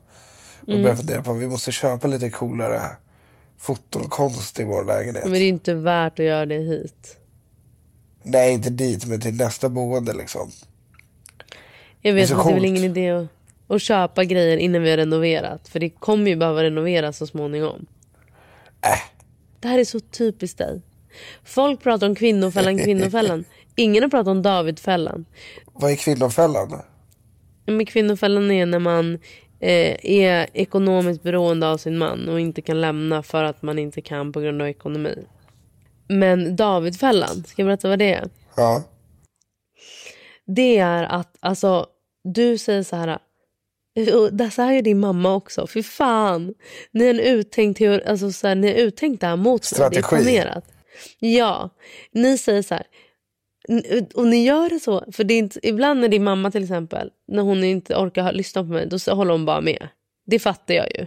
Och 0.62 0.68
Mm. 0.68 0.82
börjar 0.82 0.96
fundera 0.96 1.22
på 1.22 1.30
om 1.30 1.38
vi 1.38 1.48
måste 1.48 1.72
köpa 1.72 2.08
lite 2.08 2.30
coolare 2.30 2.80
fotokonst 3.58 4.60
i 4.60 4.64
vår 4.64 4.84
lägenhet. 4.84 5.24
Men 5.24 5.32
det 5.32 5.38
är 5.38 5.48
inte 5.48 5.74
värt 5.74 6.18
att 6.18 6.24
göra 6.24 6.46
det 6.46 6.58
hit. 6.58 7.16
Nej, 8.22 8.52
inte 8.52 8.70
dit, 8.70 9.06
men 9.06 9.20
till 9.20 9.34
nästa 9.34 9.68
boende 9.68 10.12
liksom. 10.12 10.50
Jag 11.40 11.54
Det 12.02 12.08
är 12.08 12.12
vet 12.14 12.28
så 12.28 12.36
att 12.40 12.44
det 12.46 12.50
är 12.50 12.54
väl 12.54 12.64
ingen 12.64 12.84
idé 12.84 13.10
att, 13.10 13.26
att 13.70 13.82
köpa 13.82 14.24
grejer 14.24 14.56
innan 14.56 14.82
vi 14.82 14.90
har 14.90 14.96
renoverat. 14.96 15.68
För 15.68 15.80
det 15.80 15.90
kommer 15.90 16.30
ju 16.30 16.36
behöva 16.36 16.62
renoveras 16.62 17.16
så 17.16 17.26
småningom. 17.26 17.86
Äh, 18.84 18.98
Det 19.60 19.68
här 19.68 19.78
är 19.78 19.84
så 19.84 20.00
typiskt 20.00 20.58
dig. 20.58 20.82
Folk 21.44 21.82
pratar 21.82 22.06
om 22.06 22.14
kvinnofällan, 22.14 22.78
kvinnofällan. 22.78 23.44
Ingen 23.76 24.02
har 24.02 24.10
pratat 24.10 24.28
om 24.28 24.42
Davidfällan. 24.42 25.24
vad 25.72 25.90
är 25.90 25.96
kvinnofällan? 25.96 26.82
Men 27.66 27.86
kvinnofällan 27.86 28.50
är 28.50 28.66
när 28.66 28.78
man 28.78 29.14
eh, 29.60 29.96
är 30.02 30.46
ekonomiskt 30.52 31.22
beroende 31.22 31.68
av 31.68 31.76
sin 31.76 31.98
man 31.98 32.28
och 32.28 32.40
inte 32.40 32.62
kan 32.62 32.80
lämna 32.80 33.22
för 33.22 33.44
att 33.44 33.62
man 33.62 33.78
inte 33.78 34.00
kan 34.00 34.32
på 34.32 34.40
grund 34.40 34.62
av 34.62 34.68
ekonomi. 34.68 35.14
Men 36.08 36.56
Davidfällan, 36.56 37.44
ska 37.44 37.62
jag 37.62 37.66
berätta 37.66 37.88
vad 37.88 37.98
det 37.98 38.14
är? 38.14 38.28
Ja. 38.56 38.82
Det 40.46 40.78
är 40.78 41.02
att 41.04 41.36
alltså, 41.40 41.86
du 42.24 42.58
säger 42.58 42.82
så 42.82 42.96
här. 42.96 43.18
Det 44.32 44.44
här 44.56 44.72
är 44.72 44.82
din 44.82 45.00
mamma 45.00 45.34
också. 45.34 45.66
Fy 45.66 45.82
fan. 45.82 46.54
Ni 46.92 47.04
har 47.06 47.14
en 47.14 47.20
uttänkt, 47.20 47.80
teori- 47.80 48.08
alltså 48.10 48.32
så 48.32 48.46
här, 48.48 48.54
ni 48.54 48.66
har 48.66 48.74
uttänkt 48.74 49.20
det 49.20 49.26
här 49.26 49.36
mot 49.36 49.62
mig. 49.62 49.66
Strategi. 49.66 50.00
Det 50.00 50.06
är 50.16 50.22
planerat. 50.42 50.64
Ja. 51.18 51.70
Ni 52.12 52.38
säger 52.38 52.62
så 52.62 52.74
här. 52.74 52.86
Och 54.14 54.26
ni 54.26 54.44
gör 54.44 54.68
det 54.68 54.80
så. 54.80 55.04
För 55.12 55.24
det 55.24 55.34
är 55.34 55.38
inte, 55.38 55.68
ibland 55.68 56.00
när 56.00 56.08
din 56.08 56.24
mamma 56.24 56.50
till 56.50 56.62
exempel, 56.62 57.10
när 57.28 57.42
hon 57.42 57.64
inte 57.64 57.94
orkar 57.96 58.32
lyssna 58.32 58.62
på 58.62 58.68
mig, 58.68 58.86
då 58.86 58.98
så 58.98 59.14
håller 59.14 59.32
hon 59.32 59.44
bara 59.44 59.60
med. 59.60 59.88
Det 60.26 60.38
fattar 60.38 60.74
jag 60.74 60.86
ju. 60.98 61.06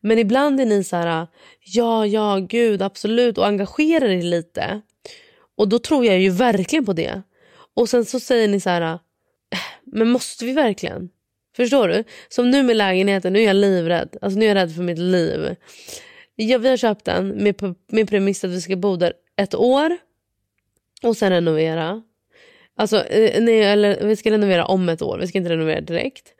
Men 0.00 0.18
ibland 0.18 0.60
är 0.60 0.66
ni 0.66 0.84
så 0.84 0.96
här, 0.96 1.26
ja, 1.64 2.06
ja, 2.06 2.36
gud, 2.48 2.82
absolut, 2.82 3.38
och 3.38 3.46
engagerar 3.46 4.08
er 4.08 4.22
lite. 4.22 4.80
Och 5.56 5.68
då 5.68 5.78
tror 5.78 6.04
jag 6.06 6.20
ju 6.20 6.30
verkligen 6.30 6.86
på 6.86 6.92
det. 6.92 7.22
Och 7.76 7.88
sen 7.88 8.04
så 8.04 8.20
säger 8.20 8.48
ni 8.48 8.60
så 8.60 8.70
här, 8.70 8.82
"Äh, 8.82 8.98
men 9.84 10.10
måste 10.10 10.44
vi 10.44 10.52
verkligen? 10.52 11.08
Förstår 11.60 11.88
du? 11.88 12.04
Som 12.28 12.50
nu 12.50 12.62
med 12.62 12.76
lägenheten, 12.76 13.32
nu 13.32 13.38
är 13.38 13.44
jag 13.46 13.56
livrädd. 13.56 14.16
Alltså 14.20 14.38
nu 14.38 14.44
är 14.44 14.48
jag 14.48 14.54
rädd 14.54 14.74
för 14.74 14.82
mitt 14.82 14.98
liv. 14.98 15.56
Ja, 16.34 16.58
vi 16.58 16.68
har 16.68 16.76
köpt 16.76 17.04
den 17.04 17.28
med, 17.28 17.74
med 17.86 18.08
premiss 18.08 18.44
att 18.44 18.50
vi 18.50 18.60
ska 18.60 18.76
bo 18.76 18.96
där 18.96 19.12
ett 19.36 19.54
år 19.54 19.96
och 21.02 21.16
sen 21.16 21.30
renovera. 21.30 22.02
Alltså, 22.76 23.04
eh, 23.04 23.42
nej, 23.42 23.62
eller 23.62 24.04
vi 24.04 24.16
ska 24.16 24.30
renovera 24.30 24.64
om 24.64 24.88
ett 24.88 25.02
år, 25.02 25.18
vi 25.18 25.26
ska 25.26 25.38
inte 25.38 25.50
renovera 25.50 25.80
direkt. 25.80 26.34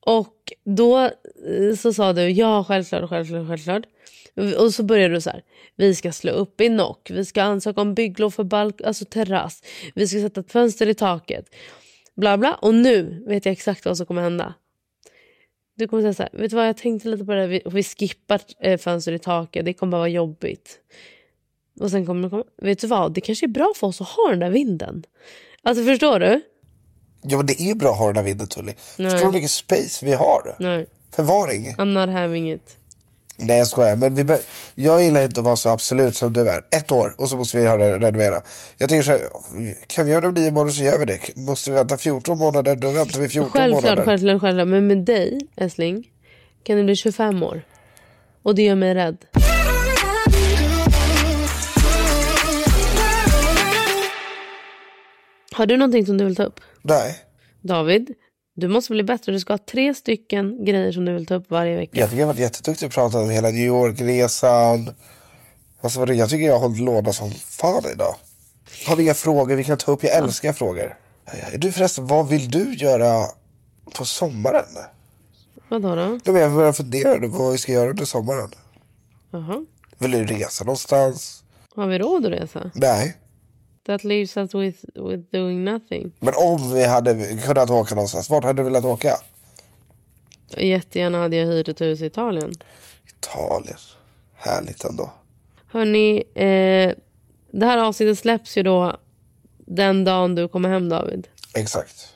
Och 0.00 0.52
då 0.64 1.00
eh, 1.00 1.76
så 1.78 1.92
sa 1.92 2.12
du 2.12 2.30
ja, 2.30 2.64
självklart, 2.64 3.08
självklart, 3.08 3.48
självklart. 3.48 3.84
Och 4.58 4.74
så 4.74 4.82
började 4.82 5.14
du 5.14 5.20
så 5.20 5.30
här. 5.30 5.42
Vi 5.76 5.94
ska 5.94 6.12
slå 6.12 6.32
upp 6.32 6.60
i 6.60 6.68
nock. 6.68 7.10
Vi 7.10 7.24
ska 7.24 7.42
ansöka 7.42 7.80
om 7.80 7.94
bygglov 7.94 8.30
för 8.30 8.44
balk, 8.44 8.80
alltså 8.80 9.04
terrass. 9.04 9.62
Vi 9.94 10.08
ska 10.08 10.20
sätta 10.20 10.40
ett 10.40 10.52
fönster 10.52 10.86
i 10.86 10.94
taket. 10.94 11.54
Bla 12.16 12.38
bla. 12.38 12.54
Och 12.54 12.74
nu 12.74 13.24
vet 13.26 13.44
jag 13.44 13.52
exakt 13.52 13.84
vad 13.84 13.96
som 13.96 14.06
kommer 14.06 14.22
hända. 14.22 14.54
Du 15.76 15.88
kommer 15.88 16.02
säga 16.02 16.14
så 16.14 16.22
här. 16.22 16.30
Vet 16.32 16.50
du 16.50 16.56
vad 16.56 16.68
jag 16.68 16.76
tänkte 16.76 17.08
lite 17.08 17.24
på 17.24 17.32
det. 17.32 17.46
Vi, 17.46 17.62
vi 17.64 17.82
skippar 17.82 18.40
eh, 18.60 18.78
fönster 18.78 19.12
i 19.12 19.18
taket. 19.18 19.64
Det 19.64 19.74
kommer 19.74 19.90
bara 19.90 19.98
vara 19.98 20.08
jobbigt. 20.08 20.78
Och 21.80 21.90
sen 21.90 22.06
kommer 22.06 22.22
det 22.22 22.30
komma. 22.30 22.44
Vet 22.62 22.78
du 22.78 22.86
vad? 22.86 23.12
Det 23.12 23.20
kanske 23.20 23.46
är 23.46 23.48
bra 23.48 23.72
för 23.76 23.86
oss 23.86 24.00
att 24.00 24.08
ha 24.08 24.30
den 24.30 24.38
där 24.38 24.50
vinden. 24.50 25.04
Alltså 25.62 25.84
förstår 25.84 26.20
du? 26.20 26.40
Ja 27.22 27.36
men 27.36 27.46
det 27.46 27.60
är 27.60 27.74
bra 27.74 27.90
att 27.90 27.98
ha 27.98 28.06
den 28.06 28.16
här 28.16 28.22
vinden 28.22 28.46
Tully. 28.46 28.72
Nej. 28.98 29.10
Förstår 29.10 29.26
du 29.26 29.32
mycket 29.32 29.50
space 29.50 30.06
vi 30.06 30.12
har? 30.12 30.56
Nej. 30.58 30.86
Förvaring. 31.10 31.74
I'm 31.74 32.06
not 32.06 32.10
having 32.14 32.52
it. 32.52 32.76
Nej 33.36 33.58
jag 33.58 33.66
skojar. 33.66 33.96
Men 33.96 34.14
vi 34.14 34.36
jag 34.74 35.02
gillar 35.02 35.22
inte 35.22 35.40
att 35.40 35.44
vara 35.44 35.56
så 35.56 35.68
absolut 35.68 36.16
som 36.16 36.32
du 36.32 36.48
är. 36.48 36.64
Ett 36.76 36.92
år 36.92 37.14
och 37.18 37.28
så 37.28 37.36
måste 37.36 37.56
vi 37.56 37.66
ha 37.66 37.76
det 37.76 37.98
renovera. 37.98 38.42
Jag 38.78 38.88
tänker 38.88 39.02
så 39.02 39.10
här, 39.10 39.20
kan 39.86 40.04
vi 40.06 40.10
göra 40.12 40.20
det 40.20 40.28
om 40.28 40.34
nio 40.34 40.50
månader 40.50 40.72
så 40.72 40.82
gör 40.84 40.98
vi 40.98 41.04
det. 41.04 41.36
Måste 41.36 41.70
vi 41.70 41.76
vänta 41.76 41.96
14 41.96 42.38
månader 42.38 42.76
då 42.76 42.90
väntar 42.90 43.20
vi 43.20 43.28
14 43.28 43.50
Självklart, 43.50 43.82
månader. 43.84 44.04
självklart, 44.04 44.40
självklart. 44.40 44.68
Men 44.68 44.86
med 44.86 44.98
dig, 44.98 45.40
älskling, 45.56 46.10
kan 46.62 46.76
det 46.76 46.84
bli 46.84 46.96
25 46.96 47.42
år. 47.42 47.62
Och 48.42 48.54
det 48.54 48.62
gör 48.62 48.74
mig 48.74 48.94
rädd. 48.94 49.16
Har 55.52 55.66
du 55.66 55.76
någonting 55.76 56.06
som 56.06 56.18
du 56.18 56.24
vill 56.24 56.36
ta 56.36 56.42
upp? 56.44 56.60
Nej. 56.82 57.16
David, 57.60 58.14
du 58.54 58.68
måste 58.68 58.92
bli 58.92 59.02
bättre. 59.02 59.32
Du 59.32 59.40
ska 59.40 59.52
ha 59.52 59.58
tre 59.58 59.94
stycken 59.94 60.64
grejer 60.64 60.92
som 60.92 61.04
du 61.04 61.12
vill 61.12 61.26
ta 61.26 61.34
upp 61.34 61.50
varje 61.50 61.76
vecka. 61.76 62.00
Jag 62.00 62.08
tycker 62.10 62.20
jag 62.20 62.26
har 62.26 62.32
varit 62.34 62.40
jätteduktig 62.40 62.86
och 62.86 62.92
pratat 62.92 63.22
om 63.22 63.30
hela 63.30 63.48
New 63.50 63.66
York-resan. 63.66 64.90
Alltså, 65.80 66.12
jag 66.12 66.30
tycker 66.30 66.46
jag 66.46 66.52
har 66.52 66.60
hållit 66.60 66.80
låda 66.80 67.12
som 67.12 67.30
fan 67.30 67.82
idag. 67.92 68.14
Har 68.86 68.96
vi 68.96 69.02
inga 69.02 69.14
frågor 69.14 69.56
vi 69.56 69.64
kan 69.64 69.78
ta 69.78 69.92
upp? 69.92 70.04
Jag 70.04 70.16
älskar 70.16 70.52
frågor. 70.52 70.96
Du 71.56 71.72
förresten, 71.72 72.06
vad 72.06 72.28
vill 72.28 72.50
du 72.50 72.74
göra 72.74 73.26
på 73.94 74.04
sommaren? 74.04 74.64
Vadå 75.68 75.94
då? 75.94 76.18
Jag 76.24 76.52
börjar 76.52 76.72
fundera 76.72 77.20
på 77.20 77.28
vad 77.28 77.52
vi 77.52 77.58
ska 77.58 77.72
göra 77.72 77.90
under 77.90 78.04
sommaren. 78.04 78.50
Jaha. 79.30 79.64
Vill 79.98 80.10
du 80.10 80.24
resa 80.24 80.64
någonstans? 80.64 81.44
Har 81.74 81.86
vi 81.86 81.98
råd 81.98 82.26
att 82.26 82.32
resa? 82.32 82.70
Nej. 82.74 83.16
That 83.86 84.04
leaves 84.04 84.36
us 84.36 84.54
with, 84.54 84.84
with 84.94 85.22
doing 85.30 85.64
nothing. 85.64 86.12
Men 86.20 86.34
om 86.36 86.74
vi 86.74 86.84
hade 86.84 87.38
kunnat 87.46 87.70
åka 87.70 87.94
någonstans, 87.94 88.30
vart 88.30 88.44
hade 88.44 88.62
du 88.62 88.64
velat 88.64 88.84
åka? 88.84 89.16
Jättegärna 90.56 91.18
hade 91.18 91.36
jag 91.36 91.46
hyrt 91.46 91.68
ett 91.68 91.80
hus 91.80 92.00
i 92.00 92.06
Italien. 92.06 92.52
Italien. 93.18 93.78
Härligt 94.34 94.84
ändå. 94.84 95.12
Hörni, 95.66 96.16
eh, 96.34 96.94
det 97.50 97.66
här 97.66 97.78
avsnittet 97.78 98.18
släpps 98.18 98.56
ju 98.56 98.62
då 98.62 98.96
den 99.58 100.04
dagen 100.04 100.34
du 100.34 100.48
kommer 100.48 100.68
hem 100.68 100.88
David. 100.88 101.28
Exakt. 101.54 102.14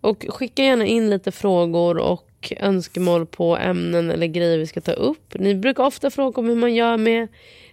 Och 0.00 0.26
skicka 0.28 0.62
gärna 0.62 0.86
in 0.86 1.10
lite 1.10 1.32
frågor 1.32 1.98
och 1.98 2.27
och 2.40 2.52
önskemål 2.56 3.26
på 3.26 3.56
ämnen 3.56 4.10
eller 4.10 4.26
grejer 4.26 4.58
vi 4.58 4.66
ska 4.66 4.80
ta 4.80 4.92
upp. 4.92 5.34
Ni 5.34 5.54
brukar 5.54 5.84
ofta 5.84 6.10
fråga 6.10 6.40
om 6.40 6.48
hur 6.48 6.56
man 6.56 6.74
gör 6.74 6.96
med 6.96 7.28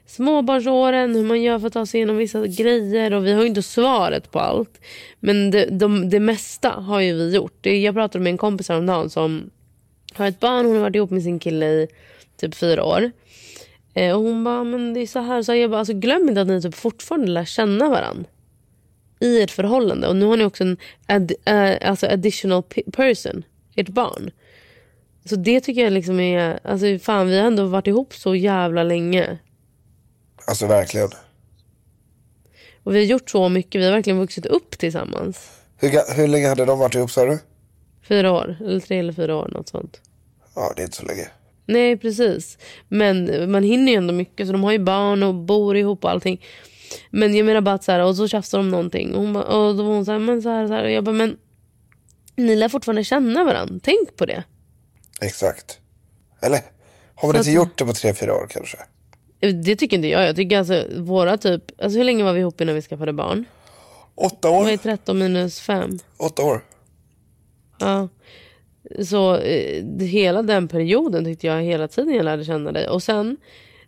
småbarnsåren, 0.06 1.16
hur 1.16 1.24
man 1.24 1.42
gör 1.42 1.60
för 1.60 1.68
att 1.68 1.74
ta 1.74 1.86
sig 1.86 1.98
igenom 1.98 2.18
vissa 2.18 2.48
grejer 2.48 3.14
och 3.14 3.26
vi 3.26 3.34
har 3.34 3.42
ju 3.42 3.48
inte 3.48 3.64
svaret 3.64 4.32
på 4.32 4.40
allt. 4.40 4.82
Men 5.20 5.52
det, 5.52 5.66
de, 5.66 6.10
det 6.10 6.20
mesta 6.20 6.70
har 6.70 7.00
ju 7.00 7.14
vi 7.14 7.36
gjort. 7.36 7.66
Jag 7.66 7.96
pratade 7.96 8.24
med 8.24 8.32
en 8.32 8.38
kompis 8.38 8.70
häromdagen 8.70 9.10
som 9.10 9.50
har 10.14 10.28
ett 10.28 10.40
barn, 10.40 10.66
hon 10.66 10.76
har 10.76 10.82
varit 10.82 10.96
ihop 10.96 11.12
med 11.12 11.24
sin 11.24 11.40
kille 11.40 11.66
i 11.66 11.88
typ 12.38 12.56
fyra 12.56 12.84
år. 12.84 13.12
Eh, 13.94 14.16
och 14.16 14.24
hon 14.24 14.44
bara, 14.44 14.64
men 14.64 14.94
det 14.94 15.00
är 15.00 15.08
så 15.08 15.20
här. 15.20 15.44
Så 15.44 15.56
jag 15.56 15.70
bara, 15.70 15.80
alltså, 15.80 15.94
glöm 15.94 16.30
inte 16.30 16.42
att 16.42 16.48
ni 16.48 16.62
typ 16.62 16.76
fortfarande 16.76 17.28
lär 17.28 17.46
känna 17.46 17.90
varandra 17.90 18.26
i 19.20 19.42
ett 19.42 19.52
förhållande. 19.52 20.08
Och 20.08 20.16
nu 20.16 20.26
har 20.26 20.38
ni 20.38 20.44
också 20.44 20.64
en 20.64 20.78
ad, 21.08 21.32
uh, 21.50 21.90
alltså 21.90 22.08
additional 22.08 22.64
person, 22.92 23.44
ert 23.76 23.90
barn. 23.90 24.32
Så 25.26 25.36
det 25.36 25.62
tycker 25.62 25.84
jag 25.84 25.94
liksom 25.94 26.20
är, 26.20 26.60
alltså 26.64 27.00
fan 27.00 27.28
vi 27.28 27.38
har 27.40 27.48
ändå 27.48 27.66
varit 27.66 27.88
ihop 27.88 28.14
så 28.14 28.36
jävla 28.36 28.84
länge. 28.84 29.38
Alltså 30.48 30.68
verkligen. 30.68 31.10
Och 32.84 32.96
vi 32.96 33.00
har 33.00 33.06
gjort 33.06 33.30
så 33.30 33.50
mycket, 33.50 33.82
vi 33.82 33.86
har 33.86 33.92
verkligen 33.92 34.20
vuxit 34.20 34.46
upp 34.46 34.78
tillsammans. 34.78 35.52
Hur, 35.78 36.16
hur 36.16 36.28
länge 36.28 36.48
hade 36.48 36.66
de 36.66 36.80
varit 36.80 36.96
ihop 36.96 37.12
sa 37.12 37.26
du? 37.26 37.40
Fyra 38.08 38.32
år, 38.32 38.58
eller 38.60 38.80
tre 38.80 39.00
eller 39.00 39.14
fyra 39.14 39.36
år, 39.36 39.50
något 39.54 39.70
sånt. 39.70 40.02
Ja, 40.56 40.74
det 40.76 40.82
är 40.82 40.84
inte 40.84 40.98
så 40.98 41.06
länge. 41.06 41.28
Nej 41.66 41.98
precis. 41.98 42.58
Men 42.88 43.52
man 43.52 43.64
hinner 43.64 43.92
ju 43.92 43.98
ändå 43.98 44.14
mycket 44.14 44.48
så 44.48 44.54
de 44.54 44.64
har 44.64 44.72
ju 44.72 44.80
barn 44.80 45.24
och 45.24 45.36
bor 45.36 45.78
ihop 45.78 46.04
och 46.04 46.12
allting. 46.12 46.42
Men 47.10 47.36
jag 47.36 47.46
menar 47.46 47.62
bara 47.62 47.76
att 47.76 47.84
så 47.84 47.92
här, 47.92 48.04
och 48.04 48.16
så 48.16 48.28
tjafsar 48.28 48.58
de 48.58 48.70
någonting. 48.70 49.16
Och, 49.16 49.22
hon 49.22 49.34
bara, 49.34 49.44
och 49.44 49.76
då 49.76 49.84
var 49.84 49.94
hon 49.94 50.06
så 50.06 50.12
här, 50.12 50.20
men 50.20 50.42
så 50.42 50.50
här, 50.50 50.68
så 50.68 50.74
här. 50.74 50.84
Och 50.84 50.92
jag 50.92 51.04
bara, 51.04 51.16
men 51.16 51.38
ni 52.36 52.56
lär 52.56 52.70
fortfarande 52.70 53.04
känna 53.04 53.44
varandra. 53.44 53.80
Tänk 53.84 54.16
på 54.16 54.26
det. 54.26 54.44
Exakt. 55.22 55.80
Eller? 56.42 56.60
Har 57.16 57.28
man 57.28 57.36
inte 57.36 57.50
att- 57.50 57.56
gjort 57.56 57.78
det 57.78 57.86
på 57.86 57.94
tre, 57.94 58.14
fyra 58.14 58.34
år 58.36 58.48
kanske? 58.50 58.78
Det 59.64 59.76
tycker 59.76 59.96
inte 59.98 60.08
jag. 60.08 60.28
Jag 60.28 60.36
tycker 60.36 60.58
alltså 60.60 60.86
våra 60.98 61.38
typ, 61.38 61.64
alltså 61.82 61.98
hur 61.98 62.06
länge 62.06 62.24
var 62.24 62.34
vi 62.34 62.40
ihop 62.40 62.62
innan 62.62 62.76
vi 62.76 62.82
skaffade 62.82 63.14
barn? 63.14 63.46
Åtta 64.16 64.52
Vad 64.52 64.68
är 64.70 64.74
år? 64.74 64.78
13 64.78 65.20
minus 65.20 65.60
5? 65.60 66.00
Åtta 66.18 66.44
år. 66.44 66.62
Ja. 67.80 68.08
Så 69.06 69.38
eh, 69.38 69.84
hela 70.00 70.42
den 70.42 70.68
perioden 70.68 71.26
tyckte 71.26 71.48
jag 71.48 71.62
hela 71.64 71.88
tiden 71.88 72.14
jag 72.16 72.26
lärde 72.26 72.46
känna 72.46 72.72
dig. 72.72 72.88
Och 72.90 73.04
sen 73.04 73.38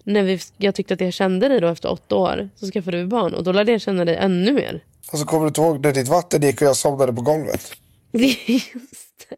när 0.04 0.24
vi, 0.24 0.40
jag 0.58 0.76
tyckte 0.76 0.94
att 0.94 1.02
jag 1.02 1.14
kände 1.14 1.48
dig 1.48 1.60
då 1.62 1.68
efter 1.68 1.92
åtta 1.92 2.16
år 2.16 2.50
så 2.56 2.72
skaffade 2.72 2.98
vi 2.98 3.06
barn 3.06 3.34
och 3.34 3.44
då 3.44 3.52
lärde 3.52 3.72
jag 3.72 3.82
känna 3.82 4.06
dig 4.06 4.16
ännu 4.16 4.54
mer. 4.54 4.84
Och 5.12 5.20
så 5.20 5.26
kommer 5.26 5.42
du 5.44 5.48
inte 5.48 5.62
ihåg 5.62 5.80
när 5.84 5.94
ditt 5.94 6.08
vatten 6.08 6.42
gick 6.42 6.62
och 6.62 6.68
jag 6.68 6.76
somnade 6.76 7.14
på 7.14 7.22
golvet? 7.22 7.72
Just 8.12 9.30
det. 9.30 9.36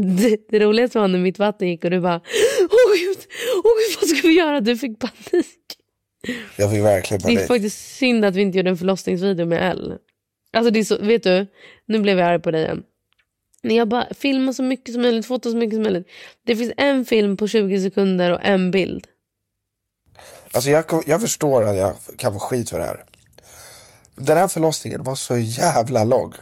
Det, 0.00 0.36
det 0.48 0.60
roligaste 0.60 0.98
var 0.98 1.08
när 1.08 1.18
mitt 1.18 1.38
vatten 1.38 1.68
gick 1.68 1.84
och 1.84 1.90
du 1.90 2.00
bara 2.00 2.20
Åh 2.60 2.94
gud, 2.98 3.18
åh 3.64 3.72
gud 3.78 3.96
vad 4.00 4.08
ska 4.08 4.28
vi 4.28 4.34
göra? 4.34 4.60
Du 4.60 4.76
fick 4.76 4.98
panik. 4.98 5.56
Jag 6.56 6.70
fick 6.70 6.80
verkligen 6.82 7.20
Det 7.22 7.28
är 7.32 7.34
panik. 7.36 7.48
faktiskt 7.48 7.96
synd 7.96 8.24
att 8.24 8.34
vi 8.34 8.42
inte 8.42 8.58
gjorde 8.58 8.70
en 8.70 8.76
förlossningsvideo 8.76 9.46
med 9.46 9.70
L. 9.70 9.94
Alltså 10.52 10.70
det 10.70 10.80
är 10.80 10.84
så, 10.84 10.98
vet 10.98 11.22
du, 11.22 11.46
nu 11.86 11.98
blev 11.98 12.18
jag 12.18 12.28
arg 12.28 12.40
på 12.42 12.50
dig 12.50 12.62
igen. 12.62 12.82
När 13.62 13.76
jag 13.76 13.88
bara 13.88 14.06
filmar 14.14 14.52
så 14.52 14.62
mycket 14.62 14.92
som 14.92 15.02
möjligt, 15.02 15.26
fotar 15.26 15.50
så 15.50 15.56
mycket 15.56 15.74
som 15.74 15.82
möjligt. 15.82 16.08
Det 16.46 16.56
finns 16.56 16.72
en 16.76 17.04
film 17.04 17.36
på 17.36 17.48
20 17.48 17.80
sekunder 17.82 18.32
och 18.32 18.40
en 18.44 18.70
bild. 18.70 19.06
Alltså 20.52 20.70
jag, 20.70 20.84
jag 21.06 21.20
förstår 21.20 21.62
att 21.64 21.76
jag 21.76 21.94
kan 22.16 22.32
få 22.32 22.38
skit 22.38 22.70
för 22.70 22.78
det 22.78 22.84
här. 22.84 23.04
Den 24.14 24.36
här 24.36 24.48
förlossningen 24.48 25.02
var 25.02 25.14
så 25.14 25.36
jävla 25.38 26.04
lång. 26.04 26.32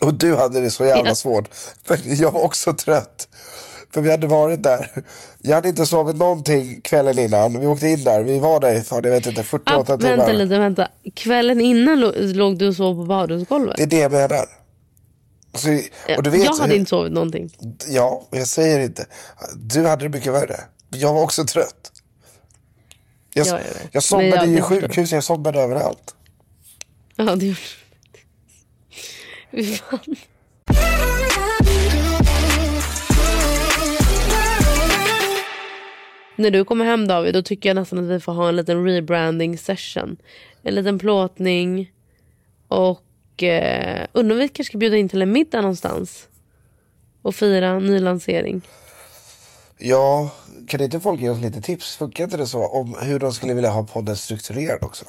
Och 0.00 0.14
du 0.14 0.36
hade 0.36 0.60
det 0.60 0.70
så 0.70 0.84
jävla 0.84 1.14
svårt. 1.14 1.48
För 1.84 1.98
jag 2.04 2.30
var 2.32 2.40
också 2.42 2.72
trött. 2.74 3.28
För 3.94 4.00
vi 4.00 4.10
hade 4.10 4.26
varit 4.26 4.62
där. 4.62 4.90
Jag 5.38 5.54
hade 5.54 5.68
inte 5.68 5.86
sovit 5.86 6.16
någonting 6.16 6.80
kvällen 6.80 7.18
innan. 7.18 7.60
Vi 7.60 7.66
åkte 7.66 7.88
in 7.88 8.04
där. 8.04 8.22
Vi 8.22 8.38
var 8.38 8.60
där 8.60 8.74
i 8.74 8.80
fan, 8.82 9.00
jag 9.04 9.10
vet 9.10 9.26
inte, 9.26 9.42
48 9.42 9.92
Ah, 9.92 9.96
timmar. 9.96 10.16
vänta 10.16 10.32
lite, 10.32 10.58
vänta. 10.58 10.88
Kvällen 11.14 11.60
innan 11.60 11.98
lå- 12.04 12.32
låg 12.34 12.58
du 12.58 12.68
och 12.68 12.76
sov 12.76 12.94
på 12.94 13.04
badrumsgolvet. 13.04 13.76
Det 13.76 13.82
är 13.82 13.86
det 13.86 13.96
jag 13.98 14.12
menar. 14.12 14.46
Så, 15.54 15.68
och 16.16 16.22
du 16.22 16.30
vet, 16.30 16.44
jag 16.44 16.52
hade 16.54 16.72
hur- 16.72 16.78
inte 16.78 16.88
sovit 16.88 17.12
någonting. 17.12 17.56
Ja, 17.88 18.22
jag 18.30 18.46
säger 18.46 18.80
inte. 18.80 19.06
Du 19.56 19.86
hade 19.86 20.04
det 20.04 20.08
mycket 20.08 20.32
värre. 20.32 20.60
Jag 20.90 21.14
var 21.14 21.22
också 21.22 21.44
trött. 21.44 21.92
Jag, 23.34 23.46
Ja, 23.46 23.50
jag 23.50 23.60
jag 23.92 24.02
somnade 24.02 24.36
jag- 24.36 24.48
i 24.48 24.54
jag 24.56 24.68
förstår. 24.68 24.88
sjukhus, 24.88 25.12
jag 25.12 25.24
somnade 25.24 25.60
överallt. 25.60 26.14
Ja, 27.16 27.24
det 27.36 27.46
gjorde. 27.46 27.58
När 36.36 36.50
du 36.50 36.64
kommer 36.64 36.84
hem 36.84 37.06
David, 37.06 37.34
då 37.34 37.42
tycker 37.42 37.68
jag 37.68 37.74
nästan 37.74 37.98
att 37.98 38.04
vi 38.04 38.20
får 38.20 38.32
ha 38.32 38.48
en 38.48 38.56
liten 38.56 38.84
rebranding 38.84 39.58
session. 39.58 40.16
En 40.62 40.74
liten 40.74 40.98
plåtning. 40.98 41.92
Och 42.68 43.42
eh, 43.42 44.06
undrar 44.12 44.34
om 44.34 44.40
vi 44.40 44.48
kanske 44.48 44.70
ska 44.70 44.78
bjuda 44.78 44.96
in 44.96 45.08
till 45.08 45.22
en 45.22 45.32
middag 45.32 45.60
någonstans. 45.60 46.28
Och 47.22 47.34
fira 47.34 47.78
nylansering. 47.78 48.62
Ja, 49.78 50.30
kan 50.68 50.80
inte 50.80 51.00
folk 51.00 51.20
ge 51.20 51.28
oss 51.28 51.40
lite 51.40 51.60
tips? 51.60 51.96
Funkar 51.96 52.24
inte 52.24 52.36
det 52.36 52.46
så? 52.46 52.66
Om 52.66 52.96
hur 53.00 53.18
de 53.18 53.32
skulle 53.32 53.54
vilja 53.54 53.70
ha 53.70 53.84
podden 53.84 54.16
strukturerad 54.16 54.82
också? 54.82 55.04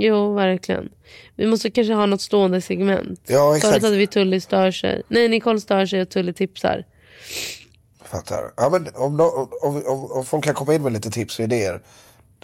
Jo, 0.00 0.34
verkligen. 0.34 0.88
Vi 1.36 1.46
måste 1.46 1.70
kanske 1.70 1.94
ha 1.94 2.06
något 2.06 2.20
stående 2.20 2.60
segment. 2.60 3.20
Ja, 3.26 3.56
exakt. 3.56 3.72
Förut 3.72 3.84
hade 3.84 3.96
vi 3.96 4.06
Tully 4.06 4.40
stör 4.40 4.70
sig. 4.70 5.02
Nej, 5.08 5.28
Nicole 5.28 5.60
stör 5.60 5.86
sig 5.86 6.02
och 6.02 6.08
Tully 6.08 6.32
tipsar. 6.32 6.84
Fattar. 8.04 8.52
Ja, 8.56 8.70
men 8.70 8.88
om, 8.94 9.20
om, 9.20 9.82
om, 9.86 10.12
om 10.12 10.24
folk 10.24 10.44
kan 10.44 10.54
komma 10.54 10.74
in 10.74 10.82
med 10.82 10.92
lite 10.92 11.10
tips 11.10 11.38
och 11.38 11.44
idéer. 11.44 11.82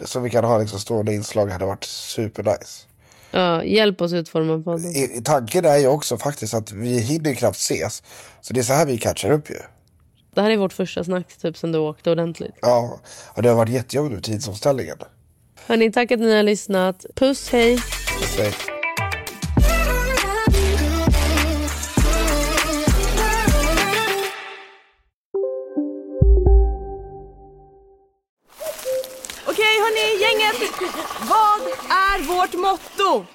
Som 0.04 0.22
vi 0.22 0.30
kan 0.30 0.44
ha 0.44 0.59
liksom 0.59 0.78
stående 0.80 1.14
inslag 1.14 1.46
hade 1.46 1.66
varit 1.66 1.84
supernice. 1.84 2.86
Ja, 3.30 3.64
hjälp 3.64 4.00
oss 4.00 4.12
utforma 4.12 4.62
podden. 4.62 4.96
I, 4.96 5.18
i 5.18 5.22
tanken 5.24 5.64
är 5.64 5.76
ju 5.76 5.86
också 5.86 6.18
faktiskt 6.18 6.54
att 6.54 6.72
vi 6.72 6.98
hinner 6.98 7.34
knappt 7.34 7.57
ses. 7.57 8.02
Så 8.40 8.54
det 8.54 8.61
är 8.61 8.64
så 8.64 8.72
här 8.72 8.86
vi 8.86 8.98
catchar 8.98 9.30
upp 9.30 9.50
ju. 9.50 9.59
Det 10.34 10.42
här 10.42 10.50
är 10.50 10.57
vårt 10.57 10.72
första 10.72 11.04
snack 11.04 11.36
typ 11.36 11.57
sen 11.57 11.72
du 11.72 11.78
åkte 11.78 12.11
ordentligt. 12.11 12.54
Ja, 12.61 13.00
och 13.28 13.42
det 13.42 13.48
har 13.48 13.57
varit 13.57 13.72
jättejobbigt 13.72 14.14
med 14.14 14.24
tidsomställningen. 14.24 14.96
Hörni, 15.68 15.92
tack 15.92 16.12
att 16.12 16.20
ni 16.20 16.36
har 16.36 16.42
lyssnat. 16.42 17.06
Puss, 17.14 17.50
hej! 17.50 17.78
Så, 17.78 18.42
Okej 29.46 29.76
hörni, 29.80 30.22
gänget. 30.22 30.72
Vad 31.20 31.60
är 31.90 32.22
vårt 32.22 32.54
motto? 32.54 33.26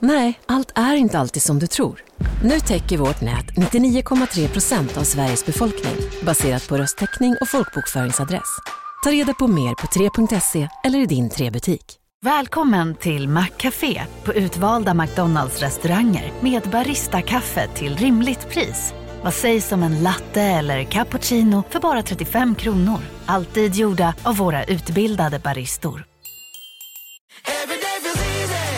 Nej, 0.00 0.40
allt 0.46 0.72
är 0.74 0.94
inte 0.94 1.18
alltid 1.18 1.42
som 1.42 1.58
du 1.58 1.66
tror. 1.66 2.04
Nu 2.44 2.60
täcker 2.60 2.96
vårt 2.98 3.20
nät 3.20 3.46
99,3 3.46 4.48
procent 4.48 4.96
av 4.96 5.02
Sveriges 5.02 5.46
befolkning 5.46 5.96
baserat 6.22 6.68
på 6.68 6.76
röstteckning 6.76 7.36
och 7.40 7.48
folkbokföringsadress. 7.48 8.58
Ta 9.02 9.10
reda 9.10 9.34
på 9.34 9.48
mer 9.48 9.74
på 9.74 9.86
3.se 9.86 10.68
eller 10.84 10.98
i 10.98 11.06
din 11.06 11.30
3-butik. 11.30 11.96
Välkommen 12.24 12.94
till 12.94 13.28
Maccafé 13.28 14.02
på 14.24 14.34
utvalda 14.34 14.94
McDonalds 14.94 15.60
restauranger 15.60 16.32
med 16.40 16.62
Baristakaffe 16.62 17.68
till 17.74 17.96
rimligt 17.96 18.48
pris. 18.48 18.94
Vad 19.22 19.34
sägs 19.34 19.72
om 19.72 19.82
en 19.82 20.02
latte 20.02 20.42
eller 20.42 20.84
cappuccino 20.84 21.62
för 21.70 21.80
bara 21.80 22.02
35 22.02 22.54
kronor? 22.54 22.98
Alltid 23.26 23.74
gjorda 23.74 24.14
av 24.22 24.36
våra 24.36 24.64
utbildade 24.64 25.38
baristor. 25.38 26.04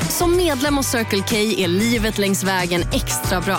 Som 0.08 0.36
medlem 0.36 0.76
hos 0.76 0.86
Circle 0.86 1.22
K 1.28 1.36
är 1.36 1.68
livet 1.68 2.18
längs 2.18 2.44
vägen 2.44 2.82
extra 2.92 3.40
bra. 3.40 3.58